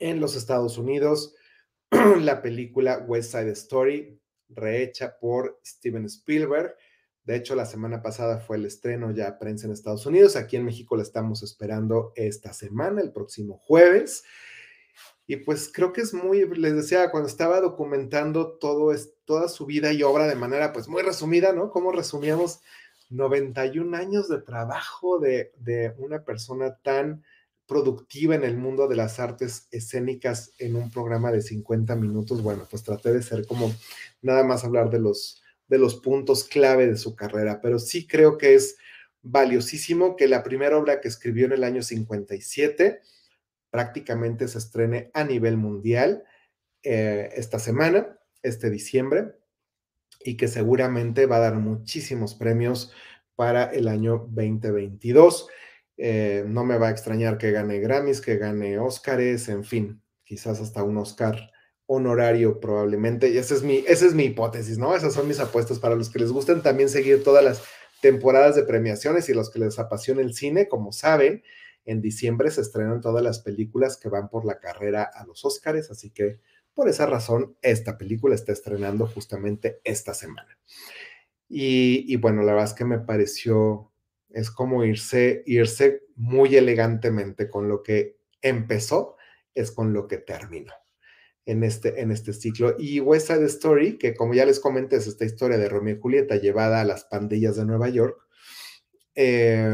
en 0.00 0.18
los 0.18 0.34
Estados 0.34 0.76
Unidos 0.76 1.36
la 2.20 2.42
película 2.42 2.98
West 3.06 3.30
Side 3.30 3.52
Story, 3.52 4.20
rehecha 4.48 5.16
por 5.20 5.60
Steven 5.64 6.06
Spielberg 6.06 6.76
de 7.26 7.34
hecho, 7.34 7.56
la 7.56 7.66
semana 7.66 8.02
pasada 8.02 8.38
fue 8.38 8.56
el 8.56 8.66
estreno 8.66 9.10
ya 9.10 9.36
prensa 9.36 9.66
en 9.66 9.72
Estados 9.72 10.06
Unidos. 10.06 10.36
Aquí 10.36 10.54
en 10.54 10.64
México 10.64 10.96
la 10.96 11.02
estamos 11.02 11.42
esperando 11.42 12.12
esta 12.14 12.52
semana, 12.52 13.00
el 13.00 13.12
próximo 13.12 13.58
jueves. 13.58 14.22
Y 15.26 15.38
pues 15.38 15.68
creo 15.74 15.92
que 15.92 16.02
es 16.02 16.14
muy, 16.14 16.48
les 16.56 16.76
decía, 16.76 17.10
cuando 17.10 17.28
estaba 17.28 17.60
documentando 17.60 18.58
todo 18.58 18.94
toda 19.24 19.48
su 19.48 19.66
vida 19.66 19.92
y 19.92 20.04
obra 20.04 20.28
de 20.28 20.36
manera 20.36 20.72
pues 20.72 20.86
muy 20.86 21.02
resumida, 21.02 21.52
¿no? 21.52 21.72
Cómo 21.72 21.90
resumíamos 21.90 22.60
91 23.10 23.96
años 23.96 24.28
de 24.28 24.40
trabajo 24.40 25.18
de, 25.18 25.52
de 25.58 25.94
una 25.98 26.24
persona 26.24 26.76
tan 26.82 27.22
productiva 27.66 28.34
en 28.34 28.44
el 28.44 28.56
mundo 28.56 28.86
de 28.86 28.96
las 28.96 29.18
artes 29.18 29.68
escénicas 29.70 30.52
en 30.58 30.76
un 30.76 30.90
programa 30.90 31.32
de 31.32 31.42
50 31.42 31.96
minutos. 31.96 32.42
Bueno, 32.42 32.66
pues 32.70 32.82
traté 32.82 33.12
de 33.12 33.22
ser 33.22 33.46
como 33.46 33.74
nada 34.22 34.44
más 34.44 34.64
hablar 34.64 34.90
de 34.90 35.00
los 35.00 35.42
de 35.68 35.78
los 35.78 35.96
puntos 35.96 36.44
clave 36.44 36.86
de 36.86 36.96
su 36.96 37.16
carrera, 37.16 37.60
pero 37.60 37.78
sí 37.78 38.06
creo 38.06 38.38
que 38.38 38.54
es 38.54 38.76
valiosísimo 39.22 40.16
que 40.16 40.28
la 40.28 40.42
primera 40.42 40.78
obra 40.78 41.00
que 41.00 41.08
escribió 41.08 41.46
en 41.46 41.52
el 41.52 41.64
año 41.64 41.82
57 41.82 43.00
prácticamente 43.70 44.46
se 44.48 44.58
estrene 44.58 45.10
a 45.12 45.24
nivel 45.24 45.56
mundial 45.56 46.24
eh, 46.82 47.30
esta 47.34 47.58
semana, 47.58 48.18
este 48.42 48.70
diciembre, 48.70 49.34
y 50.26 50.36
que 50.36 50.48
seguramente 50.48 51.26
va 51.26 51.36
a 51.36 51.40
dar 51.40 51.54
muchísimos 51.54 52.34
premios 52.34 52.92
para 53.36 53.64
el 53.64 53.86
año 53.86 54.26
2022. 54.30 55.48
Eh, 55.98 56.44
no 56.46 56.64
me 56.64 56.78
va 56.78 56.88
a 56.88 56.90
extrañar 56.90 57.38
que 57.38 57.52
gane 57.52 57.78
Grammys, 57.78 58.20
que 58.20 58.36
gane 58.36 58.78
Óscares, 58.78 59.48
en 59.48 59.64
fin, 59.64 60.02
quizás 60.24 60.60
hasta 60.60 60.82
un 60.82 60.98
Oscar 60.98 61.52
honorario 61.86 62.58
probablemente. 62.58 63.28
Y 63.28 63.38
esa 63.38 63.54
es, 63.54 63.62
mi, 63.62 63.84
esa 63.86 64.04
es 64.04 64.14
mi 64.14 64.24
hipótesis, 64.24 64.78
¿no? 64.78 64.96
Esas 64.96 65.14
son 65.14 65.28
mis 65.28 65.38
apuestas 65.38 65.78
para 65.78 65.94
los 65.94 66.10
que 66.10 66.18
les 66.18 66.32
gusten 66.32 66.60
también 66.60 66.88
seguir 66.88 67.22
todas 67.22 67.44
las 67.44 67.62
temporadas 68.02 68.56
de 68.56 68.64
premiaciones 68.64 69.28
y 69.28 69.34
los 69.34 69.48
que 69.50 69.60
les 69.60 69.78
apasiona 69.78 70.22
el 70.22 70.34
cine, 70.34 70.66
como 70.66 70.92
saben, 70.92 71.44
en 71.84 72.02
diciembre 72.02 72.50
se 72.50 72.62
estrenan 72.62 73.00
todas 73.00 73.22
las 73.22 73.38
películas 73.38 73.96
que 73.96 74.08
van 74.08 74.28
por 74.28 74.44
la 74.44 74.58
carrera 74.58 75.04
a 75.04 75.24
los 75.24 75.44
Óscares, 75.44 75.88
así 75.92 76.10
que 76.10 76.40
por 76.76 76.90
esa 76.90 77.06
razón 77.06 77.56
esta 77.62 77.96
película 77.96 78.34
está 78.34 78.52
estrenando 78.52 79.06
justamente 79.06 79.80
esta 79.82 80.12
semana. 80.12 80.58
Y, 81.48 82.14
bueno, 82.16 82.42
la 82.42 82.52
verdad 82.52 82.70
es 82.70 82.74
que 82.74 82.84
me 82.84 82.98
pareció, 82.98 83.92
es 84.28 84.50
como 84.50 84.84
irse, 84.84 85.42
irse 85.46 86.02
muy 86.16 86.54
elegantemente 86.54 87.48
con 87.48 87.66
lo 87.66 87.82
que 87.82 88.18
empezó, 88.42 89.16
es 89.54 89.72
con 89.72 89.94
lo 89.94 90.06
que 90.06 90.18
terminó 90.18 90.74
en 91.46 91.64
este, 91.64 92.02
en 92.02 92.10
este 92.10 92.34
ciclo. 92.34 92.76
Y 92.78 93.00
West 93.00 93.28
Side 93.28 93.46
Story, 93.46 93.96
que 93.96 94.14
como 94.14 94.34
ya 94.34 94.44
les 94.44 94.60
comenté, 94.60 94.96
es 94.96 95.06
esta 95.06 95.24
historia 95.24 95.56
de 95.56 95.70
Romeo 95.70 95.96
y 95.96 96.00
Julieta 96.00 96.36
llevada 96.36 96.82
a 96.82 96.84
las 96.84 97.04
pandillas 97.04 97.56
de 97.56 97.64
Nueva 97.64 97.88
York, 97.88 98.20
eh, 99.14 99.66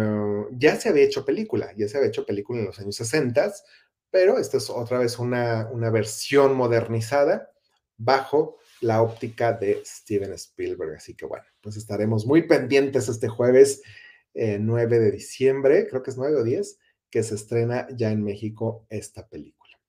ya 0.53 0.77
se 0.77 0.89
había 0.89 1.03
hecho 1.03 1.25
película, 1.25 1.73
ya 1.77 1.89
se 1.89 1.97
había 1.97 2.11
hecho 2.11 2.25
película 2.25 2.61
en 2.61 2.67
los 2.67 2.79
años 2.79 2.95
60, 2.95 3.53
pero 4.13 4.39
esta 4.39 4.59
es 4.59 4.71
otra 4.71 4.99
vez 4.99 5.19
una, 5.19 5.69
una 5.73 5.91
versión 5.91 6.55
modernizada 6.55 7.51
bajo 7.97 8.59
la 8.83 9.01
óptica 9.01 9.55
de 9.55 9.83
Steven 9.85 10.33
Spielberg. 10.35 10.97
Así 10.97 11.15
que 11.15 11.25
bueno, 11.25 11.47
pues 11.63 11.77
estaremos 11.77 12.27
muy 12.27 12.43
pendientes 12.43 13.09
este 13.09 13.29
jueves 13.29 13.83
9 14.35 14.97
eh, 14.97 15.01
de 15.01 15.11
diciembre, 15.11 15.87
creo 15.89 16.03
que 16.03 16.11
es 16.11 16.19
9 16.19 16.37
o 16.37 16.45
10, 16.45 16.79
que 17.11 17.23
se 17.23 17.35
estrena 17.35 17.89
ya 17.97 18.11
en 18.11 18.23
México 18.23 18.87
esta 18.91 19.27
película. 19.27 19.81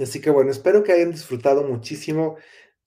Así 0.00 0.20
que 0.20 0.30
bueno, 0.30 0.50
espero 0.50 0.82
que 0.82 0.92
hayan 0.92 1.12
disfrutado 1.12 1.64
muchísimo 1.64 2.36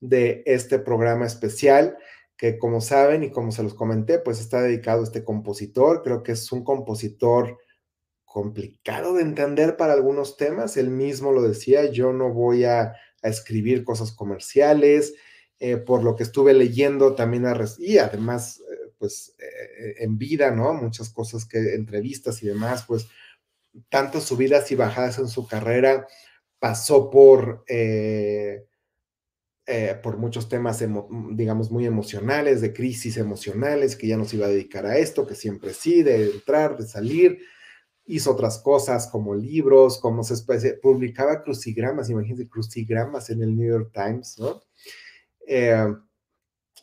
de 0.01 0.43
este 0.45 0.79
programa 0.79 1.25
especial 1.25 1.97
que 2.35 2.57
como 2.57 2.81
saben 2.81 3.23
y 3.23 3.31
como 3.31 3.51
se 3.51 3.63
los 3.63 3.73
comenté, 3.73 4.19
pues 4.19 4.39
está 4.41 4.61
dedicado 4.61 5.01
a 5.01 5.03
este 5.03 5.23
compositor. 5.23 6.01
Creo 6.01 6.23
que 6.23 6.31
es 6.31 6.51
un 6.51 6.63
compositor 6.63 7.59
complicado 8.31 9.15
de 9.15 9.23
entender 9.23 9.75
para 9.75 9.93
algunos 9.93 10.37
temas. 10.37 10.77
Él 10.77 10.89
mismo 10.89 11.31
lo 11.31 11.41
decía, 11.41 11.91
yo 11.91 12.13
no 12.13 12.33
voy 12.33 12.63
a, 12.65 12.93
escribir 13.23 13.83
cosas 13.83 14.11
comerciales. 14.11 15.13
Eh, 15.59 15.77
por 15.77 16.03
lo 16.03 16.15
que 16.15 16.23
estuve 16.23 16.55
leyendo 16.55 17.13
también 17.13 17.45
y 17.77 17.99
además, 17.99 18.59
eh, 18.61 18.91
pues 18.97 19.35
eh, 19.37 19.93
en 19.99 20.17
vida, 20.17 20.49
¿no? 20.49 20.73
Muchas 20.73 21.11
cosas 21.11 21.45
que, 21.45 21.75
entrevistas 21.75 22.41
y 22.41 22.47
demás, 22.47 22.83
pues 22.87 23.07
tantas 23.89 24.23
subidas 24.23 24.71
y 24.71 24.75
bajadas 24.75 25.19
en 25.19 25.27
su 25.27 25.45
carrera 25.45 26.07
pasó 26.57 27.11
por, 27.11 27.63
por 30.01 30.17
muchos 30.17 30.49
temas, 30.49 30.83
digamos, 31.33 31.69
muy 31.69 31.85
emocionales, 31.85 32.59
de 32.59 32.73
crisis 32.73 33.17
emocionales, 33.17 33.95
que 33.95 34.07
ya 34.07 34.17
no 34.17 34.25
se 34.25 34.37
iba 34.37 34.47
a 34.47 34.49
dedicar 34.49 34.87
a 34.87 34.97
esto, 34.97 35.27
que 35.27 35.35
siempre 35.35 35.75
sí, 35.75 36.01
de 36.01 36.31
entrar, 36.31 36.75
de 36.75 36.87
salir. 36.87 37.39
Hizo 38.11 38.31
otras 38.31 38.59
cosas 38.59 39.07
como 39.07 39.33
libros, 39.33 39.99
como 39.99 40.23
se 40.23 40.35
publicaba 40.81 41.41
crucigramas, 41.43 42.09
imagínense, 42.09 42.49
crucigramas 42.49 43.29
en 43.29 43.41
el 43.41 43.55
New 43.55 43.69
York 43.69 43.91
Times, 43.93 44.37
¿no? 44.37 44.61
Eh, 45.47 45.95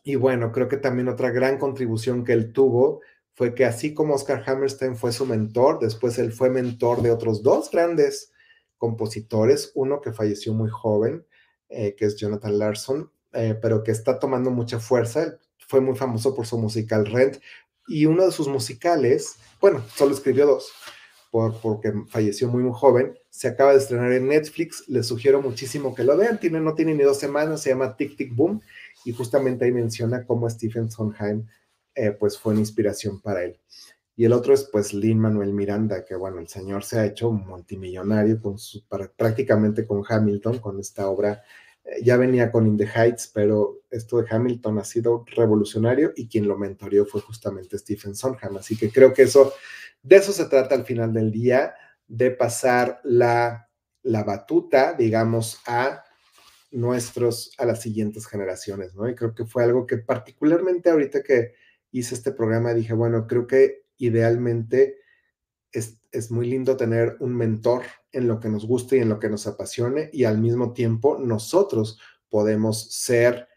y 0.05 0.15
bueno, 0.15 0.53
creo 0.53 0.69
que 0.69 0.79
también 0.79 1.09
otra 1.09 1.31
gran 1.31 1.59
contribución 1.59 2.25
que 2.25 2.33
él 2.33 2.53
tuvo 2.53 3.03
fue 3.35 3.55
que 3.55 3.67
así 3.67 3.93
como 3.93 4.15
Oscar 4.15 4.43
Hammerstein 4.47 4.97
fue 4.97 5.13
su 5.13 5.27
mentor, 5.27 5.79
después 5.81 6.19
él 6.19 6.33
fue 6.33 6.49
mentor 6.49 7.03
de 7.03 7.11
otros 7.11 7.43
dos 7.43 7.71
grandes 7.71 8.33
compositores, 8.79 9.71
uno 9.75 10.01
que 10.01 10.13
falleció 10.13 10.55
muy 10.55 10.71
joven, 10.71 11.27
eh, 11.69 11.95
que 11.95 12.07
es 12.07 12.17
Jonathan 12.17 12.59
Larson, 12.59 13.13
eh, 13.33 13.55
pero 13.61 13.83
que 13.83 13.91
está 13.91 14.19
tomando 14.19 14.51
mucha 14.51 14.81
fuerza, 14.81 15.39
fue 15.59 15.81
muy 15.81 15.95
famoso 15.95 16.35
por 16.35 16.47
su 16.47 16.59
musical 16.59 17.05
Rent, 17.05 17.37
y 17.87 18.07
uno 18.07 18.25
de 18.25 18.33
sus 18.33 18.49
musicales, 18.49 19.37
bueno, 19.61 19.85
solo 19.95 20.15
escribió 20.15 20.47
dos, 20.47 20.73
por, 21.31 21.61
porque 21.61 21.93
falleció 22.09 22.49
muy, 22.49 22.63
muy 22.63 22.73
joven, 22.75 23.19
se 23.31 23.49
acaba 23.49 23.73
de 23.73 23.79
estrenar 23.79 24.13
en 24.13 24.29
Netflix, 24.29 24.89
les 24.89 25.07
sugiero 25.07 25.41
muchísimo 25.43 25.95
que 25.95 26.05
lo 26.05 26.17
vean, 26.17 26.41
tiene, 26.41 26.61
no 26.61 26.75
tiene 26.75 26.95
ni 26.95 27.03
dos 27.03 27.19
semanas, 27.19 27.63
se 27.63 27.71
llama 27.71 27.97
Tic 27.97 28.17
Tic 28.17 28.35
Boom, 28.35 28.61
y 29.05 29.13
justamente 29.13 29.65
ahí 29.65 29.73
menciona 29.73 30.25
cómo 30.25 30.49
Stephen 30.49 30.91
Sondheim 30.91 31.47
eh, 31.95 32.13
pues 32.13 32.39
fue 32.39 32.53
una 32.53 32.61
inspiración 32.61 33.21
para 33.21 33.45
él. 33.45 33.59
Y 34.17 34.25
el 34.25 34.33
otro 34.33 34.53
es 34.53 34.65
pues 34.65 34.93
Lin 34.95 35.19
Manuel 35.19 35.53
Miranda, 35.53 36.05
que 36.05 36.17
bueno, 36.17 36.41
el 36.41 36.49
señor 36.49 36.83
se 36.83 36.99
ha 36.99 37.07
hecho 37.07 37.31
multimillonario 37.31 38.41
con 38.43 38.59
su, 38.59 38.83
prácticamente 39.17 39.87
con 39.87 40.03
Hamilton, 40.09 40.59
con 40.59 40.81
esta 40.81 41.09
obra. 41.09 41.43
Eh, 41.89 42.03
ya 42.03 42.17
venía 42.17 42.51
con 42.51 42.67
In 42.67 42.77
the 42.77 42.87
Heights, 42.87 43.31
pero 43.33 43.83
esto 43.91 44.21
de 44.21 44.27
Hamilton 44.31 44.79
ha 44.79 44.85
sido 44.85 45.25
revolucionario 45.35 46.13
y 46.15 46.29
quien 46.29 46.47
lo 46.47 46.59
mentoreó 46.59 47.07
fue 47.07 47.21
justamente 47.21 47.79
Stephen 47.79 48.15
Sondheim. 48.15 48.57
Así 48.57 48.77
que 48.77 48.91
creo 48.91 49.13
que 49.13 49.23
eso, 49.23 49.53
de 50.03 50.17
eso 50.17 50.33
se 50.33 50.47
trata 50.47 50.75
al 50.75 50.85
final 50.85 51.13
del 51.13 51.31
día, 51.31 51.75
de 52.07 52.31
pasar 52.31 53.01
la, 53.05 53.69
la 54.03 54.25
batuta, 54.25 54.95
digamos, 54.95 55.61
a 55.67 56.05
nuestros, 56.71 57.53
a 57.59 57.65
las 57.65 57.81
siguientes 57.81 58.27
generaciones, 58.27 58.95
¿no? 58.95 59.09
Y 59.09 59.15
creo 59.15 59.35
que 59.35 59.47
fue 59.47 59.65
algo 59.65 59.87
que 59.87 59.99
particularmente 59.99 60.91
ahorita 60.91 61.23
que 61.23 61.55
hice 61.91 62.15
este 62.15 62.33
programa, 62.33 62.75
dije, 62.75 62.93
bueno, 62.93 63.27
creo 63.27 63.47
que 63.47 63.87
idealmente 63.97 64.99
es, 66.11 66.31
muy 66.31 66.49
lindo 66.49 66.77
tener 66.77 67.17
un 67.21 67.37
mentor 67.37 67.83
en 68.13 68.29
lo 68.29 68.41
que 68.41 68.49
nos 68.49 68.67
guste 68.67 68.97
y 68.97 69.01
en 69.01 69.09
lo 69.09 69.19
que 69.19 69.29
nos 69.29 69.47
apasione 69.47 70.11
y 70.13 70.25
al 70.25 70.39
mismo 70.39 70.73
tiempo 70.73 71.19
nosotros 71.19 72.01
podemos 72.29 72.93
ser 72.93 73.49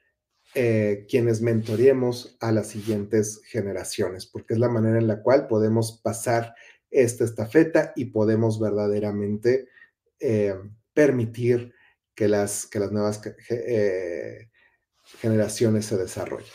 eh, 0.53 1.05
quienes 1.09 1.41
mentoremos 1.41 2.37
a 2.41 2.51
las 2.51 2.67
siguientes 2.67 3.41
generaciones, 3.45 4.25
porque 4.25 4.53
es 4.53 4.59
la 4.59 4.69
manera 4.69 4.97
en 4.97 5.07
la 5.07 5.21
cual 5.21 5.47
podemos 5.47 6.01
pasar 6.03 6.53
esta 6.89 7.23
estafeta 7.23 7.93
y 7.95 8.05
podemos 8.05 8.59
verdaderamente 8.59 9.69
eh, 10.19 10.55
permitir 10.93 11.73
que 12.13 12.27
las, 12.27 12.67
que 12.67 12.79
las 12.79 12.91
nuevas 12.91 13.21
eh, 13.49 14.49
generaciones 15.19 15.85
se 15.85 15.97
desarrollen. 15.97 16.51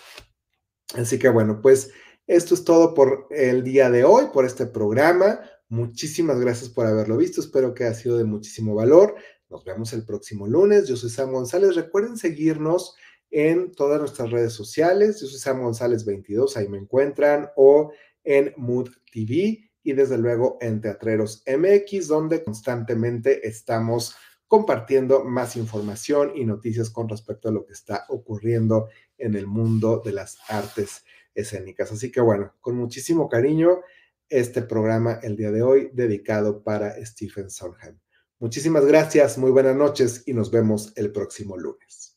Así 0.94 1.18
que 1.18 1.28
bueno, 1.28 1.60
pues 1.60 1.90
esto 2.26 2.54
es 2.54 2.64
todo 2.64 2.92
por 2.94 3.28
el 3.30 3.62
día 3.62 3.90
de 3.90 4.04
hoy, 4.04 4.26
por 4.32 4.44
este 4.44 4.66
programa. 4.66 5.40
Muchísimas 5.68 6.38
gracias 6.40 6.70
por 6.70 6.86
haberlo 6.86 7.16
visto. 7.16 7.40
Espero 7.40 7.74
que 7.74 7.84
haya 7.84 7.94
sido 7.94 8.18
de 8.18 8.24
muchísimo 8.24 8.74
valor. 8.74 9.16
Nos 9.48 9.64
vemos 9.64 9.92
el 9.92 10.04
próximo 10.04 10.46
lunes. 10.46 10.86
Yo 10.86 10.96
soy 10.96 11.10
Sam 11.10 11.32
González. 11.32 11.74
Recuerden 11.74 12.16
seguirnos 12.16 12.94
en 13.30 13.72
todas 13.72 14.00
nuestras 14.00 14.30
redes 14.30 14.52
sociales. 14.52 15.20
Yo 15.20 15.26
soy 15.26 15.38
Sam 15.38 15.62
González 15.62 16.04
22, 16.04 16.56
ahí 16.56 16.68
me 16.68 16.78
encuentran, 16.78 17.50
o 17.56 17.92
en 18.24 18.52
Mood 18.56 18.90
TV 19.12 19.70
y 19.82 19.92
desde 19.92 20.18
luego 20.18 20.58
en 20.60 20.80
Teatreros 20.80 21.44
MX, 21.46 22.08
donde 22.08 22.42
constantemente 22.42 23.46
estamos 23.46 24.16
compartiendo 24.48 25.24
más 25.24 25.56
información 25.56 26.32
y 26.34 26.44
noticias 26.44 26.90
con 26.90 27.08
respecto 27.08 27.48
a 27.48 27.52
lo 27.52 27.66
que 27.66 27.72
está 27.72 28.04
ocurriendo 28.08 28.88
en 29.18 29.34
el 29.34 29.46
mundo 29.46 30.02
de 30.04 30.12
las 30.12 30.38
artes 30.48 31.04
escénicas. 31.34 31.92
Así 31.92 32.10
que 32.10 32.20
bueno, 32.20 32.54
con 32.60 32.76
muchísimo 32.76 33.28
cariño, 33.28 33.80
este 34.28 34.62
programa 34.62 35.20
el 35.22 35.36
día 35.36 35.50
de 35.50 35.62
hoy 35.62 35.90
dedicado 35.92 36.62
para 36.62 36.94
Stephen 37.04 37.50
Sondheim. 37.50 37.98
Muchísimas 38.38 38.84
gracias, 38.84 39.38
muy 39.38 39.50
buenas 39.50 39.76
noches 39.76 40.22
y 40.26 40.34
nos 40.34 40.50
vemos 40.50 40.92
el 40.96 41.12
próximo 41.12 41.56
lunes. 41.56 42.15